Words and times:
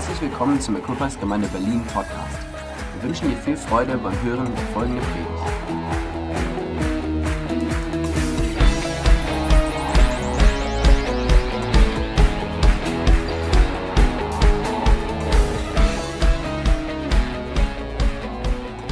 Herzlich 0.00 0.30
willkommen 0.30 0.58
zum 0.58 0.76
Equippers 0.76 1.20
Gemeinde 1.20 1.46
Berlin 1.48 1.84
Podcast. 1.84 2.38
Wir 2.94 3.02
wünschen 3.02 3.28
dir 3.28 3.36
viel 3.36 3.54
Freude 3.54 3.98
beim 3.98 4.22
Hören 4.22 4.50
der 4.56 4.64
folgenden 4.68 5.04
Predigt. 5.04 5.28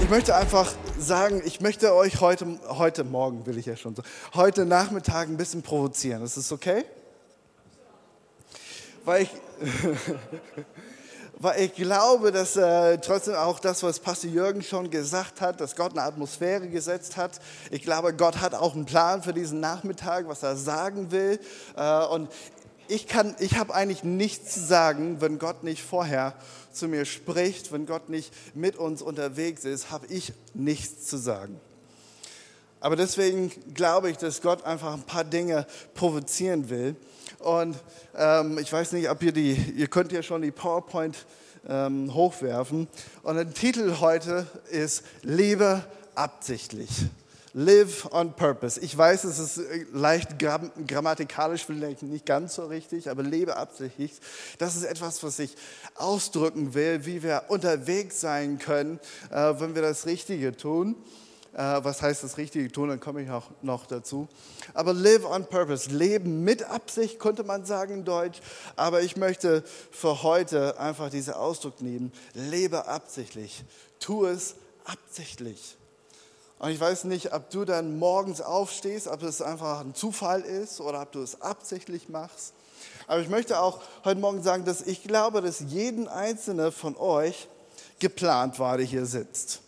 Ich 0.03 0.11
möchte 0.11 0.37
einfach 0.37 0.75
sagen, 0.99 1.41
ich 1.47 1.63
möchte 1.63 1.95
euch 1.95 2.21
heute, 2.21 2.61
heute 2.69 3.05
Morgen, 3.05 3.47
will 3.47 3.57
ich 3.57 3.65
ja 3.65 3.77
schon 3.77 3.97
so, 3.97 4.03
heute 4.35 4.67
Nachmittag 4.67 5.29
ein 5.29 5.39
bisschen 5.39 5.63
provozieren. 5.63 6.23
Ist 6.23 6.37
das 6.37 6.53
okay? 6.53 6.85
Weil 9.07 9.23
ich, 9.23 9.31
weil 11.41 11.61
ich 11.63 11.75
glaube, 11.75 12.33
dass 12.33 12.57
äh, 12.57 12.99
trotzdem 12.99 13.35
auch 13.35 13.61
das, 13.61 13.83
was 13.83 14.01
Pastor 14.01 14.31
Jürgen 14.31 14.63
schon 14.63 14.91
gesagt 14.91 15.41
hat, 15.41 15.61
dass 15.61 15.77
Gott 15.77 15.93
eine 15.93 16.03
Atmosphäre 16.03 16.69
gesetzt 16.69 17.17
hat. 17.17 17.41
Ich 17.71 17.83
glaube, 17.83 18.13
Gott 18.13 18.41
hat 18.41 18.55
auch 18.55 18.75
einen 18.75 18.87
Plan 18.87 19.23
für 19.23 19.33
diesen 19.33 19.61
Nachmittag, 19.61 20.27
was 20.27 20.43
er 20.43 20.57
sagen 20.57 21.13
will. 21.13 21.39
Äh, 21.77 22.05
und 22.07 22.29
ich, 22.89 23.07
ich 23.39 23.57
habe 23.57 23.75
eigentlich 23.75 24.03
nichts 24.03 24.55
zu 24.55 24.61
sagen, 24.61 25.21
wenn 25.21 25.39
Gott 25.39 25.63
nicht 25.63 25.83
vorher 25.83 26.35
zu 26.73 26.89
mir 26.89 27.05
spricht, 27.05 27.71
wenn 27.71 27.87
Gott 27.87 28.09
nicht 28.09 28.33
mit 28.55 28.77
uns 28.77 29.03
unterwegs 29.03 29.65
ist, 29.65 29.91
habe 29.91 30.07
ich 30.07 30.33
nichts 30.55 31.07
zu 31.07 31.19
sagen. 31.19 31.61
Aber 32.81 32.97
deswegen 32.97 33.53
glaube 33.75 34.11
ich, 34.11 34.17
dass 34.17 34.41
Gott 34.41 34.65
einfach 34.65 34.95
ein 34.95 35.03
paar 35.03 35.25
Dinge 35.25 35.67
provozieren 35.95 36.71
will. 36.71 36.97
Und 37.39 37.77
ähm, 38.17 38.59
ich 38.59 38.73
weiß 38.73 38.93
nicht, 38.93 39.09
ob 39.11 39.23
ihr 39.23 39.33
die, 39.33 39.53
ihr 39.77 39.87
könnt 39.87 40.13
ja 40.13 40.23
schon 40.23 40.43
die 40.43 40.51
PowerPoint 40.51 41.27
ähm, 41.69 42.13
hochwerfen. 42.13 42.89
Und 43.23 43.37
der 43.37 43.53
Titel 43.53 44.01
heute 44.01 44.47
ist 44.71 45.05
Liebe 45.23 45.85
absichtlich. 46.15 46.91
Live 47.55 48.13
on 48.13 48.35
purpose. 48.35 48.79
Ich 48.81 48.97
weiß, 48.97 49.25
es 49.25 49.39
ist 49.39 49.59
äh, 49.59 49.87
leicht 49.93 50.39
grammatikalisch 50.39 51.65
vielleicht 51.65 52.03
nicht 52.03 52.27
ganz 52.27 52.55
so 52.55 52.67
richtig, 52.67 53.09
aber 53.09 53.23
lebe 53.23 53.57
absichtlich. 53.57 54.13
Das 54.59 54.77
ist 54.77 54.85
etwas, 54.85 55.23
was 55.23 55.39
ich 55.39 55.55
ausdrücken 55.95 56.75
will, 56.75 57.07
wie 57.07 57.23
wir 57.23 57.45
unterwegs 57.49 58.21
sein 58.21 58.59
können, 58.59 59.01
äh, 59.31 59.55
wenn 59.59 59.75
wir 59.75 59.83
das 59.83 60.07
Richtige 60.07 60.57
tun. 60.57 60.95
Äh, 61.55 61.83
was 61.83 62.03
heißt 62.03 62.25
das 62.25 62.37
Richtige 62.37 62.71
tun? 62.71 62.89
Dann 62.89 63.01
komme 63.01 63.23
ich 63.23 63.31
auch 63.31 63.51
noch 63.63 63.87
dazu. 63.87 64.29
Aber 64.75 64.93
live 64.93 65.25
on 65.25 65.47
purpose, 65.47 65.91
leben 65.91 66.45
mit 66.45 66.63
Absicht, 66.65 67.19
könnte 67.19 67.45
man 67.45 67.65
sagen 67.65 67.95
in 67.95 68.05
Deutsch. 68.05 68.41
Aber 68.77 69.03
ich 69.03 69.17
möchte 69.17 69.65
für 69.91 70.23
heute 70.23 70.79
einfach 70.79 71.11
diesen 71.11 71.35
Ausdruck 71.35 71.81
nehmen. 71.81 72.13
Lebe 72.35 72.87
absichtlich. 72.87 73.65
Tu 73.99 74.27
es 74.27 74.57
absichtlich. 74.85 75.77
Und 76.59 76.71
ich 76.71 76.81
weiß 76.81 77.05
nicht, 77.05 77.33
ob 77.33 77.51
du 77.51 77.65
dann 77.65 77.99
morgens 77.99 78.41
aufstehst, 78.41 79.07
ob 79.07 79.23
es 79.23 79.41
einfach 79.41 79.81
ein 79.81 79.95
Zufall 79.95 80.43
ist 80.43 80.81
oder 80.81 81.03
ob 81.03 81.13
du 81.13 81.23
es 81.23 81.41
absichtlich 81.41 82.09
machst. 82.09 82.53
Aber 83.07 83.21
ich 83.21 83.29
möchte 83.29 83.61
auch 83.61 83.81
heute 84.05 84.21
Morgen 84.21 84.43
sagen, 84.43 84.65
dass 84.65 84.83
ich 84.83 85.03
glaube, 85.03 85.41
dass 85.41 85.61
jeden 85.61 86.09
einzelne 86.09 86.73
von 86.73 86.97
euch 86.97 87.49
geplant 88.01 88.59
war, 88.59 88.77
der 88.77 88.87
hier 88.87 89.07
sitzt. 89.07 89.61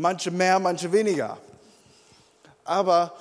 Manche 0.00 0.30
mehr, 0.30 0.58
manche 0.58 0.90
weniger. 0.90 1.36
Aber 2.64 3.12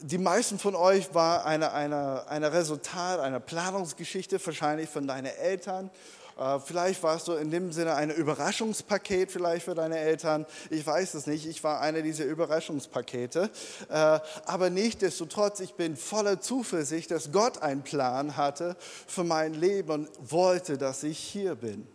die 0.00 0.18
meisten 0.18 0.58
von 0.58 0.74
euch 0.74 1.14
war 1.14 1.46
eine, 1.46 1.72
eine, 1.72 2.28
eine 2.28 2.52
Resultat 2.52 3.18
einer 3.18 3.40
Planungsgeschichte, 3.40 4.38
wahrscheinlich 4.44 4.90
von 4.90 5.06
deinen 5.06 5.24
Eltern 5.24 5.90
äh, 6.38 6.58
vielleicht 6.60 7.02
warst 7.02 7.28
du 7.28 7.32
in 7.32 7.50
dem 7.50 7.72
Sinne 7.72 7.94
ein 7.94 8.10
Überraschungspaket 8.10 9.32
vielleicht 9.32 9.64
für 9.64 9.74
deine 9.74 9.98
Eltern. 9.98 10.44
Ich 10.68 10.86
weiß 10.86 11.14
es 11.14 11.26
nicht. 11.26 11.46
Ich 11.46 11.64
war 11.64 11.80
einer 11.80 12.02
dieser 12.02 12.26
Überraschungspakete. 12.26 13.48
Äh, 13.88 14.20
aber 14.44 14.68
nichtsdestotrotz, 14.68 15.60
ich 15.60 15.76
bin 15.76 15.96
voller 15.96 16.38
Zuversicht, 16.42 17.10
dass 17.10 17.32
Gott 17.32 17.62
einen 17.62 17.82
Plan 17.82 18.36
hatte 18.36 18.76
für 19.06 19.24
mein 19.24 19.54
Leben 19.54 19.90
und 19.90 20.10
wollte, 20.30 20.76
dass 20.76 21.02
ich 21.04 21.18
hier 21.18 21.54
bin. 21.54 21.88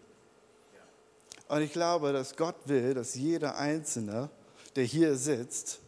Und 1.51 1.61
ich 1.63 1.73
glaube, 1.73 2.13
dass 2.13 2.37
Gott 2.37 2.55
will, 2.63 2.93
dass 2.93 3.13
jeder 3.15 3.57
Einzelne, 3.57 4.29
der 4.77 4.85
hier 4.85 5.17
sitzt, 5.17 5.79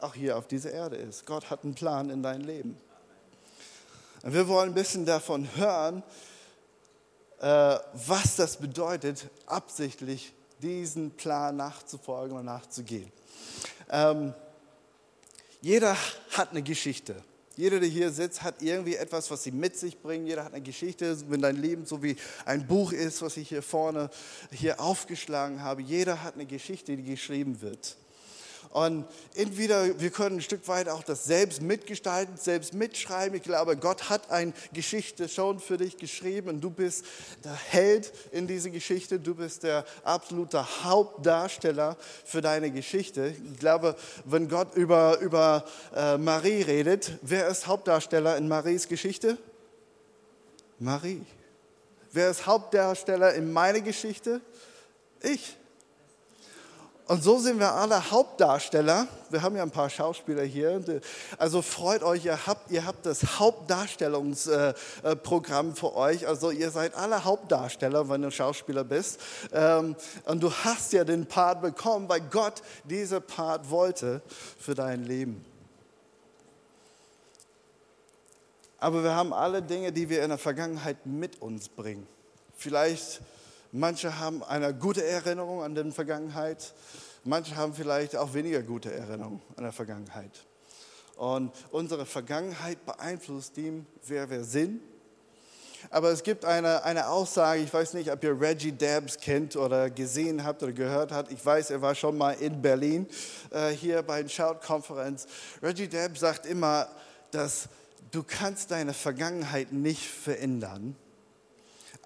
auch 0.00 0.12
hier 0.12 0.36
auf 0.36 0.48
dieser 0.48 0.72
Erde 0.72 0.96
ist. 0.96 1.24
Gott 1.24 1.50
hat 1.50 1.62
einen 1.62 1.76
Plan 1.76 2.10
in 2.10 2.20
dein 2.20 2.40
Leben. 2.40 2.76
Und 4.24 4.34
wir 4.34 4.48
wollen 4.48 4.70
ein 4.70 4.74
bisschen 4.74 5.06
davon 5.06 5.48
hören, 5.54 6.02
äh, 7.38 7.78
was 7.92 8.34
das 8.34 8.56
bedeutet, 8.56 9.30
absichtlich 9.46 10.32
diesen 10.60 11.12
Plan 11.12 11.58
nachzufolgen 11.58 12.36
und 12.36 12.46
nachzugehen. 12.46 13.12
Ähm, 13.90 14.34
jeder 15.60 15.96
hat 16.32 16.50
eine 16.50 16.62
Geschichte. 16.62 17.14
Jeder, 17.56 17.80
der 17.80 17.88
hier 17.88 18.10
sitzt, 18.10 18.42
hat 18.42 18.62
irgendwie 18.62 18.96
etwas, 18.96 19.30
was 19.30 19.44
sie 19.44 19.52
mit 19.52 19.76
sich 19.76 20.00
bringen. 20.00 20.26
Jeder 20.26 20.44
hat 20.44 20.52
eine 20.54 20.62
Geschichte, 20.62 21.16
wenn 21.30 21.40
dein 21.40 21.56
Leben 21.56 21.86
so 21.86 22.02
wie 22.02 22.16
ein 22.44 22.66
Buch 22.66 22.92
ist, 22.92 23.22
was 23.22 23.36
ich 23.36 23.48
hier 23.48 23.62
vorne 23.62 24.10
hier 24.50 24.80
aufgeschlagen 24.80 25.62
habe. 25.62 25.82
Jeder 25.82 26.22
hat 26.22 26.34
eine 26.34 26.46
Geschichte, 26.46 26.96
die 26.96 27.04
geschrieben 27.04 27.60
wird. 27.60 27.96
Und 28.74 29.06
entweder 29.36 30.00
wir 30.00 30.10
können 30.10 30.38
ein 30.38 30.42
Stück 30.42 30.66
weit 30.66 30.88
auch 30.88 31.04
das 31.04 31.26
selbst 31.26 31.62
mitgestalten, 31.62 32.36
selbst 32.36 32.74
mitschreiben. 32.74 33.36
Ich 33.36 33.44
glaube, 33.44 33.76
Gott 33.76 34.10
hat 34.10 34.32
eine 34.32 34.52
Geschichte 34.72 35.28
schon 35.28 35.60
für 35.60 35.76
dich 35.76 35.96
geschrieben 35.96 36.48
und 36.48 36.60
du 36.60 36.70
bist 36.70 37.04
der 37.44 37.54
Held 37.54 38.12
in 38.32 38.48
dieser 38.48 38.70
Geschichte. 38.70 39.20
Du 39.20 39.36
bist 39.36 39.62
der 39.62 39.84
absolute 40.02 40.82
Hauptdarsteller 40.82 41.96
für 42.24 42.40
deine 42.40 42.72
Geschichte. 42.72 43.32
Ich 43.52 43.60
glaube, 43.60 43.94
wenn 44.24 44.48
Gott 44.48 44.74
über, 44.74 45.20
über 45.20 45.64
äh, 45.94 46.18
Marie 46.18 46.62
redet, 46.62 47.12
wer 47.22 47.46
ist 47.46 47.68
Hauptdarsteller 47.68 48.36
in 48.36 48.48
Maries 48.48 48.88
Geschichte? 48.88 49.38
Marie. 50.80 51.24
Wer 52.10 52.28
ist 52.28 52.44
Hauptdarsteller 52.44 53.34
in 53.34 53.52
meiner 53.52 53.82
Geschichte? 53.82 54.40
Ich. 55.22 55.56
Und 57.06 57.22
so 57.22 57.38
sind 57.38 57.58
wir 57.58 57.70
alle 57.70 58.10
Hauptdarsteller. 58.10 59.06
Wir 59.28 59.42
haben 59.42 59.54
ja 59.56 59.62
ein 59.62 59.70
paar 59.70 59.90
Schauspieler 59.90 60.42
hier. 60.42 60.82
Also 61.36 61.60
freut 61.60 62.02
euch, 62.02 62.24
ihr 62.24 62.46
habt, 62.46 62.70
ihr 62.70 62.86
habt 62.86 63.04
das 63.04 63.38
Hauptdarstellungsprogramm 63.38 65.76
für 65.76 65.94
euch. 65.96 66.26
Also 66.26 66.50
ihr 66.50 66.70
seid 66.70 66.94
alle 66.94 67.24
Hauptdarsteller, 67.24 68.08
wenn 68.08 68.22
du 68.22 68.30
Schauspieler 68.30 68.84
bist. 68.84 69.20
Ähm, 69.52 69.96
und 70.24 70.42
du 70.42 70.50
hast 70.50 70.94
ja 70.94 71.04
den 71.04 71.26
Part 71.26 71.60
bekommen, 71.60 72.08
weil 72.08 72.22
Gott 72.22 72.62
diese 72.84 73.20
Part 73.20 73.68
wollte 73.68 74.22
für 74.58 74.74
dein 74.74 75.04
Leben. 75.04 75.44
Aber 78.78 79.04
wir 79.04 79.14
haben 79.14 79.34
alle 79.34 79.60
Dinge, 79.60 79.92
die 79.92 80.08
wir 80.08 80.22
in 80.22 80.30
der 80.30 80.38
Vergangenheit 80.38 81.04
mit 81.04 81.42
uns 81.42 81.68
bringen. 81.68 82.06
Vielleicht 82.56 83.20
Manche 83.76 84.20
haben 84.20 84.44
eine 84.44 84.72
gute 84.72 85.04
Erinnerung 85.04 85.64
an 85.64 85.74
die 85.74 85.90
Vergangenheit. 85.90 86.72
Manche 87.24 87.56
haben 87.56 87.74
vielleicht 87.74 88.14
auch 88.14 88.32
weniger 88.32 88.62
gute 88.62 88.94
Erinnerungen 88.94 89.42
an 89.56 89.64
der 89.64 89.72
Vergangenheit. 89.72 90.30
Und 91.16 91.50
unsere 91.72 92.06
Vergangenheit 92.06 92.86
beeinflusst 92.86 93.56
dem, 93.56 93.84
wer 94.06 94.30
wir 94.30 94.44
sind. 94.44 94.80
Aber 95.90 96.10
es 96.10 96.22
gibt 96.22 96.44
eine, 96.44 96.84
eine 96.84 97.08
Aussage, 97.08 97.62
ich 97.62 97.74
weiß 97.74 97.94
nicht, 97.94 98.12
ob 98.12 98.22
ihr 98.22 98.40
Reggie 98.40 98.70
Dabbs 98.70 99.18
kennt 99.18 99.56
oder 99.56 99.90
gesehen 99.90 100.44
habt 100.44 100.62
oder 100.62 100.72
gehört 100.72 101.10
habt. 101.10 101.32
Ich 101.32 101.44
weiß, 101.44 101.70
er 101.70 101.82
war 101.82 101.96
schon 101.96 102.16
mal 102.16 102.34
in 102.34 102.62
Berlin 102.62 103.08
äh, 103.50 103.70
hier 103.70 104.02
bei 104.02 104.22
der 104.22 104.28
Shout-Konferenz. 104.28 105.26
Reggie 105.60 105.88
Dabbs 105.88 106.20
sagt 106.20 106.46
immer, 106.46 106.86
dass 107.32 107.68
du 108.12 108.22
kannst 108.22 108.70
deine 108.70 108.94
Vergangenheit 108.94 109.72
nicht 109.72 110.06
verändern, 110.06 110.94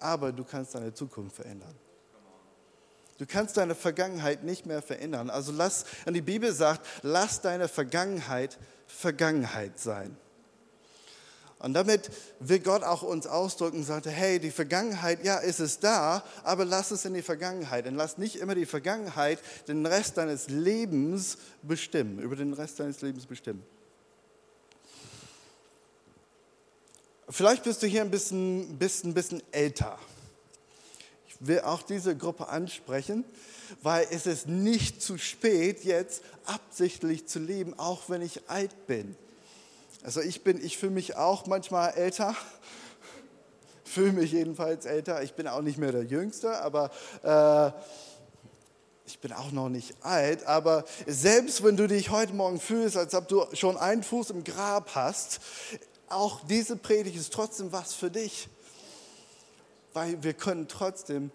aber 0.01 0.31
du 0.31 0.43
kannst 0.43 0.75
deine 0.75 0.93
Zukunft 0.93 1.35
verändern. 1.35 1.75
Du 3.17 3.25
kannst 3.25 3.57
deine 3.57 3.75
Vergangenheit 3.75 4.43
nicht 4.43 4.65
mehr 4.65 4.81
verändern. 4.81 5.29
Also 5.29 5.51
lass, 5.51 5.85
und 6.05 6.13
die 6.13 6.21
Bibel 6.21 6.53
sagt, 6.53 6.85
lass 7.01 7.41
deine 7.41 7.67
Vergangenheit 7.67 8.57
Vergangenheit 8.87 9.79
sein. 9.79 10.17
Und 11.59 11.73
damit 11.73 12.09
will 12.39 12.59
Gott 12.59 12.83
auch 12.83 13.01
uns 13.01 13.27
ausdrücken, 13.27 13.83
sagte, 13.83 14.09
hey, 14.09 14.39
die 14.39 14.49
Vergangenheit, 14.49 15.25
ja, 15.25 15.37
ist 15.37 15.59
es 15.59 15.79
da, 15.79 16.23
aber 16.43 16.63
lass 16.63 16.91
es 16.91 17.03
in 17.03 17.13
die 17.13 17.21
Vergangenheit. 17.21 17.85
Und 17.85 17.95
lass 17.95 18.17
nicht 18.17 18.37
immer 18.37 18.55
die 18.55 18.65
Vergangenheit 18.65 19.39
den 19.67 19.85
Rest 19.85 20.17
deines 20.17 20.47
Lebens 20.47 21.37
bestimmen, 21.61 22.19
über 22.19 22.37
den 22.37 22.53
Rest 22.53 22.79
deines 22.79 23.01
Lebens 23.01 23.25
bestimmen. 23.25 23.63
Vielleicht 27.31 27.63
bist 27.63 27.83
du 27.83 27.87
hier 27.87 28.01
ein 28.01 28.09
bisschen, 28.09 28.77
bist 28.79 29.05
ein 29.05 29.13
bisschen 29.13 29.43
älter. 29.51 29.99
Ich 31.27 31.35
will 31.39 31.61
auch 31.61 31.83
diese 31.83 32.17
Gruppe 32.17 32.49
ansprechen, 32.49 33.23
weil 33.83 34.07
es 34.09 34.25
ist 34.25 34.47
nicht 34.47 35.01
zu 35.03 35.19
spät, 35.19 35.83
jetzt 35.83 36.23
absichtlich 36.45 37.27
zu 37.27 37.37
leben, 37.37 37.77
auch 37.77 38.09
wenn 38.09 38.23
ich 38.23 38.49
alt 38.49 38.87
bin. 38.87 39.15
Also 40.03 40.21
ich 40.21 40.43
bin, 40.43 40.63
ich 40.63 40.79
fühle 40.79 40.93
mich 40.93 41.17
auch 41.17 41.45
manchmal 41.45 41.93
älter. 41.93 42.35
fühle 43.83 44.13
mich 44.13 44.31
jedenfalls 44.31 44.85
älter. 44.85 45.21
Ich 45.21 45.33
bin 45.33 45.47
auch 45.47 45.61
nicht 45.61 45.77
mehr 45.77 45.91
der 45.91 46.05
Jüngste, 46.05 46.59
aber 46.61 46.89
äh, 47.21 47.71
ich 49.05 49.19
bin 49.19 49.33
auch 49.33 49.51
noch 49.51 49.69
nicht 49.69 49.95
alt. 50.03 50.45
Aber 50.45 50.83
selbst 51.05 51.63
wenn 51.63 51.77
du 51.77 51.87
dich 51.87 52.09
heute 52.09 52.33
Morgen 52.33 52.59
fühlst, 52.59 52.97
als 52.97 53.13
ob 53.13 53.27
du 53.27 53.45
schon 53.53 53.77
einen 53.77 54.01
Fuß 54.03 54.31
im 54.31 54.43
Grab 54.43 54.95
hast, 54.95 55.41
auch 56.09 56.41
diese 56.47 56.75
Predigt 56.75 57.15
ist 57.15 57.33
trotzdem 57.33 57.71
was 57.71 57.93
für 57.93 58.11
dich. 58.11 58.47
Weil 59.93 60.21
wir 60.23 60.33
können 60.33 60.67
trotzdem 60.67 61.31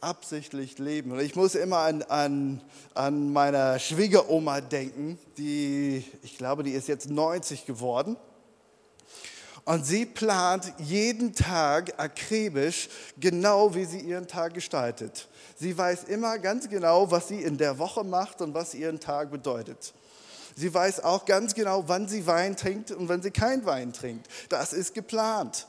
absichtlich 0.00 0.78
leben. 0.78 1.12
Und 1.12 1.20
ich 1.20 1.36
muss 1.36 1.54
immer 1.54 1.78
an, 1.78 2.02
an, 2.02 2.60
an 2.94 3.32
meine 3.32 3.78
Schwiegeroma 3.78 4.60
denken, 4.60 5.18
die, 5.38 6.04
ich 6.22 6.36
glaube, 6.36 6.62
die 6.62 6.72
ist 6.72 6.88
jetzt 6.88 7.08
90 7.08 7.66
geworden. 7.66 8.16
Und 9.64 9.86
sie 9.86 10.06
plant 10.06 10.72
jeden 10.78 11.34
Tag 11.34 12.00
akribisch, 12.00 12.88
genau 13.18 13.74
wie 13.76 13.84
sie 13.84 14.00
ihren 14.00 14.26
Tag 14.26 14.54
gestaltet. 14.54 15.28
Sie 15.56 15.78
weiß 15.78 16.04
immer 16.04 16.38
ganz 16.38 16.68
genau, 16.68 17.12
was 17.12 17.28
sie 17.28 17.42
in 17.42 17.56
der 17.58 17.78
Woche 17.78 18.02
macht 18.02 18.40
und 18.40 18.54
was 18.54 18.74
ihren 18.74 18.98
Tag 18.98 19.30
bedeutet. 19.30 19.94
Sie 20.56 20.72
weiß 20.72 21.00
auch 21.00 21.24
ganz 21.24 21.54
genau, 21.54 21.84
wann 21.88 22.08
sie 22.08 22.26
Wein 22.26 22.56
trinkt 22.56 22.90
und 22.90 23.08
wann 23.08 23.22
sie 23.22 23.30
kein 23.30 23.64
Wein 23.64 23.92
trinkt. 23.92 24.28
Das 24.48 24.72
ist 24.72 24.94
geplant. 24.94 25.66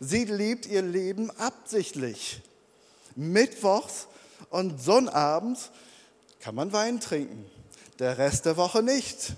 Sie 0.00 0.24
lebt 0.24 0.66
ihr 0.66 0.82
Leben 0.82 1.30
absichtlich. 1.38 2.42
Mittwochs 3.16 4.06
und 4.50 4.80
Sonnabends 4.80 5.70
kann 6.40 6.54
man 6.54 6.72
Wein 6.72 7.00
trinken, 7.00 7.44
der 7.98 8.18
Rest 8.18 8.46
der 8.46 8.56
Woche 8.56 8.82
nicht. 8.82 9.34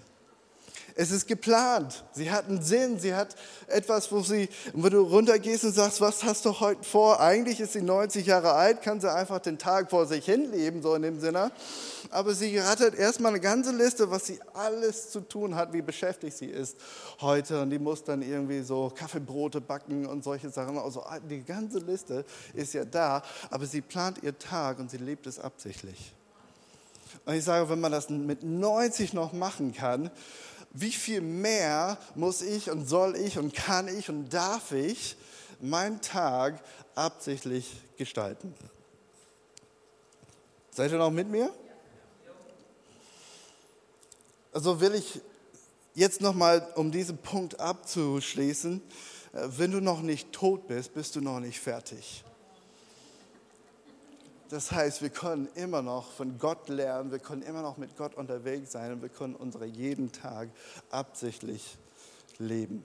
Es 1.01 1.11
ist 1.11 1.27
geplant. 1.27 2.05
Sie 2.13 2.31
hat 2.31 2.47
einen 2.47 2.61
Sinn. 2.61 2.99
Sie 2.99 3.15
hat 3.15 3.35
etwas, 3.69 4.13
wo, 4.13 4.21
sie, 4.21 4.51
wo 4.75 4.91
du 4.91 5.01
runtergehst 5.01 5.65
und 5.65 5.73
sagst, 5.73 6.03
was 6.03 6.25
hast 6.25 6.45
du 6.45 6.61
heute 6.61 6.85
vor? 6.85 7.21
Eigentlich 7.21 7.59
ist 7.59 7.73
sie 7.73 7.81
90 7.81 8.27
Jahre 8.27 8.53
alt, 8.53 8.83
kann 8.83 9.01
sie 9.01 9.11
einfach 9.11 9.39
den 9.39 9.57
Tag 9.57 9.89
vor 9.89 10.05
sich 10.05 10.27
hin 10.27 10.53
leben, 10.53 10.83
so 10.83 10.95
in 10.95 11.01
dem 11.01 11.19
Sinne. 11.19 11.53
Aber 12.11 12.35
sie 12.35 12.59
rattert 12.59 12.95
erstmal 12.95 13.33
eine 13.33 13.41
ganze 13.41 13.75
Liste, 13.75 14.11
was 14.11 14.27
sie 14.27 14.41
alles 14.53 15.11
zu 15.11 15.21
tun 15.21 15.55
hat, 15.55 15.73
wie 15.73 15.81
beschäftigt 15.81 16.37
sie 16.37 16.51
ist 16.51 16.77
heute. 17.23 17.63
Und 17.63 17.71
die 17.71 17.79
muss 17.79 18.05
dann 18.05 18.21
irgendwie 18.21 18.61
so 18.61 18.93
Kaffeebrote 18.95 19.63
backen 19.63 20.05
und 20.05 20.23
solche 20.23 20.51
Sachen. 20.51 20.77
Also 20.77 21.03
die 21.31 21.43
ganze 21.43 21.79
Liste 21.79 22.27
ist 22.53 22.75
ja 22.75 22.85
da, 22.85 23.23
aber 23.49 23.65
sie 23.65 23.81
plant 23.81 24.23
ihr 24.23 24.39
Tag 24.39 24.79
und 24.79 24.91
sie 24.91 24.99
lebt 24.99 25.27
es 25.27 25.39
absichtlich. 25.39 26.13
Und 27.25 27.35
ich 27.35 27.45
sage, 27.45 27.71
wenn 27.71 27.81
man 27.81 27.91
das 27.91 28.11
mit 28.11 28.43
90 28.43 29.15
noch 29.15 29.33
machen 29.33 29.73
kann, 29.73 30.11
wie 30.71 30.93
viel 30.93 31.21
mehr 31.21 31.99
muss 32.15 32.43
ich 32.43 32.71
und 32.71 32.87
soll 32.87 33.17
ich 33.17 33.39
und 33.39 33.55
kann 33.55 33.89
ich 33.89 34.09
und 34.09 34.31
darf 34.31 34.73
ich 34.73 35.17
meinen 35.61 36.01
Tag 36.01 36.63
absichtlich 36.95 37.81
gestalten? 37.97 38.55
Seid 40.71 40.93
ihr 40.93 40.99
noch 40.99 41.11
mit 41.11 41.29
mir? 41.29 41.53
Also 44.53 44.81
will 44.81 44.95
ich 44.95 45.21
jetzt 45.95 46.21
nochmal, 46.21 46.67
um 46.75 46.91
diesen 46.91 47.19
Punkt 47.19 47.61
abzuschließen, 47.61 48.81
äh, 49.33 49.49
wenn 49.57 49.71
du 49.71 49.81
noch 49.81 50.03
nicht 50.03 50.33
tot 50.33 50.67
bist, 50.67 50.95
bist 50.95 51.17
du 51.17 51.21
noch 51.21 51.41
nicht 51.41 51.61
fertig. 51.61 52.25
Das 54.51 54.73
heißt, 54.73 55.01
wir 55.01 55.11
können 55.11 55.49
immer 55.55 55.81
noch 55.81 56.11
von 56.11 56.39
Gott 56.39 56.69
lernen, 56.69 57.13
wir 57.13 57.21
können 57.21 57.43
immer 57.43 57.63
noch 57.63 57.77
mit 57.77 57.97
Gott 57.97 58.15
unterwegs 58.17 58.73
sein 58.73 58.93
und 58.93 59.01
wir 59.01 59.09
können 59.09 59.37
unsere 59.37 59.65
jeden 59.65 60.11
Tag 60.11 60.49
absichtlich 60.91 61.79
leben. 62.39 62.85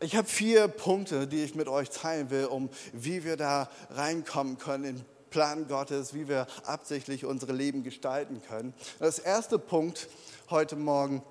Ich 0.00 0.16
habe 0.16 0.26
vier 0.26 0.66
Punkte, 0.68 1.26
die 1.26 1.44
ich 1.44 1.54
mit 1.54 1.68
euch 1.68 1.90
teilen 1.90 2.30
will, 2.30 2.46
um 2.46 2.70
wie 2.94 3.22
wir 3.22 3.36
da 3.36 3.68
reinkommen 3.90 4.56
können 4.56 4.84
in 4.84 5.04
Plan 5.28 5.68
Gottes, 5.68 6.14
wie 6.14 6.26
wir 6.26 6.46
absichtlich 6.64 7.26
unsere 7.26 7.52
Leben 7.52 7.82
gestalten 7.82 8.40
können. 8.48 8.72
Das 8.98 9.18
erste 9.18 9.58
Punkt 9.58 10.08
heute 10.48 10.76
Morgen 10.76 11.22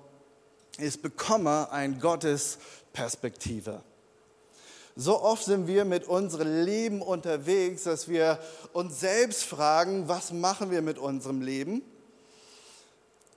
ist, 0.78 1.02
bekomme 1.02 1.72
ein 1.72 1.98
Gottes 1.98 2.58
Perspektive. 2.92 3.82
So 5.02 5.22
oft 5.22 5.44
sind 5.44 5.66
wir 5.66 5.86
mit 5.86 6.06
unserem 6.08 6.62
Leben 6.62 7.00
unterwegs, 7.00 7.84
dass 7.84 8.06
wir 8.06 8.38
uns 8.74 9.00
selbst 9.00 9.44
fragen, 9.44 10.08
was 10.08 10.30
machen 10.30 10.70
wir 10.70 10.82
mit 10.82 10.98
unserem 10.98 11.40
Leben? 11.40 11.80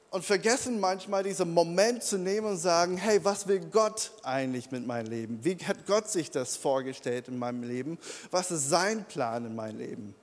Und 0.10 0.26
vergessen 0.26 0.82
manchmal 0.82 1.24
diesen 1.24 1.54
Moment 1.54 2.04
zu 2.04 2.18
nehmen 2.18 2.48
und 2.48 2.58
sagen, 2.58 2.98
hey, 2.98 3.24
was 3.24 3.48
will 3.48 3.62
Gott 3.62 4.12
eigentlich 4.24 4.72
mit 4.72 4.86
meinem 4.86 5.08
Leben? 5.10 5.40
Wie 5.44 5.56
hat 5.56 5.86
Gott 5.88 6.10
sich 6.10 6.30
das 6.30 6.58
vorgestellt 6.58 7.30
in 7.30 7.40
meinem 7.40 7.64
Leben? 7.64 7.98
Was 8.30 8.52
ist 8.52 8.68
sein 8.68 9.06
Plan 9.06 9.46
in 9.46 9.56
meinem 9.56 9.78
Leben? 9.78 10.16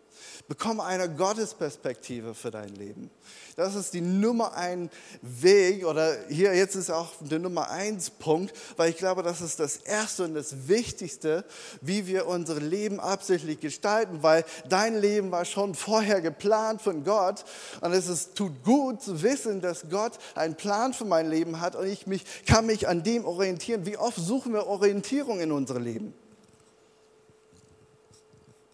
Bekomme 0.49 0.85
eine 0.85 1.09
Gottesperspektive 1.09 2.35
für 2.35 2.51
dein 2.51 2.75
Leben. 2.75 3.11
Das 3.57 3.75
ist 3.75 3.93
die 3.93 4.01
Nummer 4.01 4.55
ein 4.55 4.91
Weg 5.23 5.85
oder 5.85 6.17
hier 6.29 6.55
jetzt 6.55 6.77
ist 6.77 6.91
auch 6.91 7.13
der 7.21 7.39
Nummer 7.39 7.71
eins 7.71 8.11
Punkt, 8.11 8.55
weil 8.77 8.91
ich 8.91 8.97
glaube, 8.97 9.23
das 9.23 9.41
ist 9.41 9.61
das 9.61 9.77
Erste 9.77 10.25
und 10.25 10.35
das 10.35 10.69
Wichtigste, 10.69 11.45
wie 11.81 12.07
wir 12.07 12.27
unser 12.27 12.59
Leben 12.59 13.01
absichtlich 13.01 13.61
gestalten, 13.61 14.23
weil 14.23 14.45
dein 14.69 14.99
Leben 14.99 15.31
war 15.31 15.45
schon 15.45 15.75
vorher 15.75 16.21
geplant 16.21 16.81
von 16.81 17.05
Gott 17.05 17.45
und 17.81 17.93
es 17.93 18.09
ist, 18.09 18.35
tut 18.35 18.65
gut 18.65 19.03
zu 19.03 19.23
wissen, 19.23 19.61
dass 19.61 19.91
Gott 19.91 20.13
einen 20.35 20.55
Plan 20.55 20.95
für 20.95 21.05
mein 21.05 21.29
Leben 21.29 21.61
hat 21.61 21.77
und 21.77 21.87
ich 21.87 22.07
mich, 22.07 22.25
kann 22.47 22.67
mich 22.67 22.89
an 22.89 23.03
dem 23.03 23.25
orientieren. 23.25 23.85
Wie 23.87 23.97
oft 23.97 24.17
suchen 24.17 24.53
wir 24.53 24.67
Orientierung 24.67 25.41
in 25.41 25.53
unserem 25.53 25.83
Leben? 25.83 26.15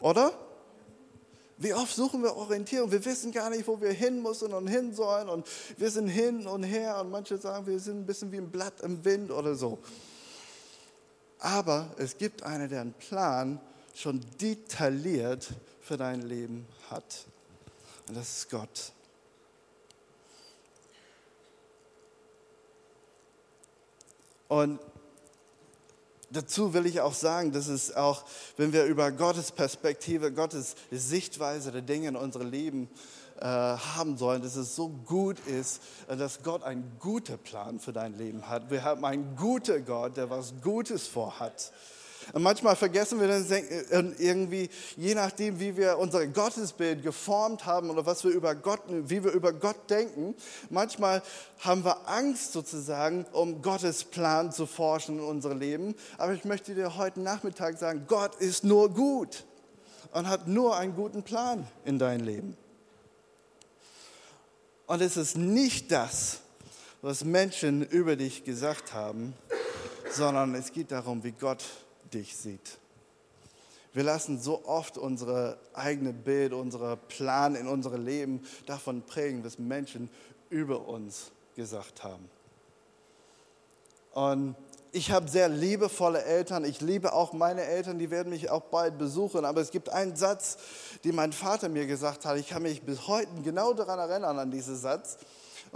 Oder? 0.01 0.33
Wie 1.59 1.73
oft 1.73 1.95
suchen 1.95 2.23
wir 2.23 2.37
Orientierung? 2.37 2.91
Wir 2.91 3.03
wissen 3.05 3.33
gar 3.33 3.49
nicht, 3.49 3.67
wo 3.67 3.81
wir 3.81 3.93
hin 3.93 4.23
müssen 4.23 4.53
und 4.53 4.67
hin 4.67 4.95
sollen. 4.95 5.29
Und 5.29 5.47
wir 5.79 5.91
sind 5.91 6.09
hin 6.09 6.47
und 6.47 6.63
her. 6.63 7.01
Und 7.01 7.11
manche 7.11 7.39
sagen, 7.39 7.67
wir 7.67 7.79
sind 7.81 8.01
ein 8.01 8.07
bisschen 8.07 8.31
wie 8.31 8.37
ein 8.37 8.51
Blatt 8.51 8.81
im 8.83 9.03
Wind 9.05 9.31
oder 9.31 9.55
so. 9.55 9.79
Aber 11.39 11.91
es 11.97 12.19
gibt 12.19 12.43
einen, 12.43 12.69
der 12.69 12.83
einen 12.83 12.93
Plan 12.93 13.61
schon 13.95 14.21
detailliert 14.41 15.49
für 15.81 15.97
dein 15.97 16.23
Leben 16.23 16.67
hat. 16.91 17.25
Und 18.09 18.17
das 18.17 18.39
ist 18.39 18.51
Gott. 18.51 18.93
Und 24.49 24.79
Dazu 26.31 26.75
will 26.75 26.87
ich 26.87 27.01
auch 27.01 27.15
sagen, 27.15 27.53
dass 27.53 27.69
es 27.69 27.95
auch, 27.95 28.25
wenn 28.57 28.73
wir 28.73 28.85
über 28.85 29.13
Gottes 29.13 29.53
Perspektive, 29.53 30.33
Gottes 30.33 30.75
Sichtweise 30.91 31.71
der 31.71 31.83
Dinge 31.83 32.09
in 32.09 32.17
unserem 32.17 32.51
Leben 32.51 32.89
äh, 33.39 33.45
haben 33.45 34.17
sollen, 34.17 34.43
dass 34.43 34.57
es 34.57 34.75
so 34.75 34.89
gut 34.89 35.39
ist, 35.47 35.83
äh, 36.09 36.17
dass 36.17 36.43
Gott 36.43 36.65
einen 36.65 36.97
guten 36.99 37.39
Plan 37.39 37.79
für 37.79 37.93
dein 37.93 38.17
Leben 38.19 38.49
hat. 38.49 38.71
Wir 38.71 38.83
haben 38.83 39.05
einen 39.05 39.37
guten 39.37 39.85
Gott, 39.85 40.17
der 40.17 40.29
was 40.31 40.55
Gutes 40.63 41.07
vorhat. 41.07 41.71
Und 42.33 42.43
manchmal 42.43 42.77
vergessen 42.77 43.21
wir 43.21 43.29
dann 43.29 43.45
äh, 43.51 44.15
irgendwie, 44.19 44.69
je 44.97 45.15
nachdem, 45.15 45.61
wie 45.61 45.77
wir 45.77 45.99
unser 45.99 46.27
Gottesbild 46.27 47.03
geformt 47.03 47.67
haben 47.67 47.91
oder 47.91 48.05
was 48.05 48.25
wir 48.25 48.33
über 48.33 48.55
Gott, 48.55 48.81
wie 48.89 49.23
wir 49.23 49.33
über 49.33 49.53
Gott 49.53 49.89
denken, 49.89 50.35
manchmal 50.71 51.23
haben 51.61 51.85
wir 51.85 52.09
Angst 52.09 52.53
sozusagen, 52.53 53.25
um 53.33 53.63
Gottes 53.63 54.05
Plan 54.05 54.53
zu 54.53 54.67
forschen 54.67 55.19
in 55.19 55.25
unserem 55.25 55.59
Leben. 55.59 55.95
Aber 56.19 56.33
ich 56.33 56.45
möchte 56.45 56.75
dir 56.75 56.97
heute 56.97 57.21
Nachmittag 57.21 57.79
sagen, 57.79 58.05
Gott 58.09 58.35
ist 58.37 58.65
nur 58.65 58.91
gut 58.91 59.45
und 60.13 60.29
hat 60.29 60.49
nur 60.49 60.77
einen 60.77 60.95
guten 60.95 61.23
Plan 61.23 61.67
in 61.85 61.99
dein 61.99 62.21
Leben. 62.21 62.57
Und 64.87 65.03
es 65.03 65.17
ist 65.17 65.37
nicht 65.37 65.91
das, 65.91 66.41
was 67.03 67.25
Menschen 67.25 67.83
über 67.83 68.17
dich 68.17 68.45
gesagt 68.45 68.93
haben, 68.95 69.35
sondern 70.11 70.55
es 70.55 70.73
geht 70.73 70.93
darum, 70.93 71.23
wie 71.25 71.33
Gott 71.33 71.65
dich 72.13 72.37
sieht. 72.37 72.79
Wir 73.93 74.03
lassen 74.03 74.39
so 74.39 74.67
oft 74.67 74.99
unsere 74.99 75.59
eigene 75.73 76.13
Bild, 76.13 76.53
unsere 76.53 76.97
Plan 76.97 77.55
in 77.55 77.67
unserem 77.67 78.05
Leben 78.05 78.45
davon 78.67 79.03
prägen, 79.03 79.43
was 79.43 79.59
Menschen 79.59 80.11
über 80.51 80.87
uns 80.87 81.31
gesagt 81.55 82.05
haben. 82.05 82.29
Und 84.13 84.55
ich 84.93 85.11
habe 85.11 85.29
sehr 85.29 85.49
liebevolle 85.49 86.23
Eltern. 86.23 86.65
Ich 86.65 86.81
liebe 86.81 87.13
auch 87.13 87.33
meine 87.33 87.63
Eltern, 87.63 87.99
die 87.99 88.11
werden 88.11 88.31
mich 88.31 88.51
auch 88.51 88.63
bald 88.63 88.97
besuchen. 88.97 89.45
Aber 89.45 89.61
es 89.61 89.71
gibt 89.71 89.91
einen 89.91 90.17
Satz, 90.17 90.57
den 91.05 91.15
mein 91.15 91.33
Vater 91.33 91.69
mir 91.69 91.87
gesagt 91.87 92.25
hat. 92.25 92.39
Ich 92.39 92.49
kann 92.49 92.63
mich 92.63 92.83
bis 92.83 93.07
heute 93.07 93.29
genau 93.43 93.75
daran 93.75 93.99
erinnern, 93.99 94.39
an 94.39 94.51
diesen 94.51 94.77
Satz. 94.77 95.19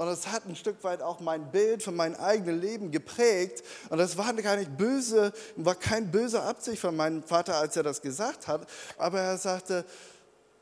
Und 0.00 0.08
es 0.08 0.28
hat 0.28 0.46
ein 0.46 0.56
Stück 0.56 0.82
weit 0.82 1.02
auch 1.02 1.20
mein 1.20 1.50
Bild 1.50 1.82
von 1.82 1.94
meinem 1.94 2.14
eigenen 2.14 2.58
Leben 2.58 2.90
geprägt. 2.90 3.62
Und 3.90 3.98
das 3.98 4.16
war 4.16 4.32
gar 4.32 4.56
nicht 4.56 4.78
böse, 4.78 5.30
war 5.56 5.74
kein 5.74 6.10
böser 6.10 6.44
Absicht 6.44 6.80
von 6.80 6.96
meinem 6.96 7.22
Vater, 7.22 7.56
als 7.56 7.76
er 7.76 7.82
das 7.82 8.00
gesagt 8.00 8.48
hat. 8.48 8.66
Aber 8.96 9.20
er 9.20 9.36
sagte, 9.36 9.84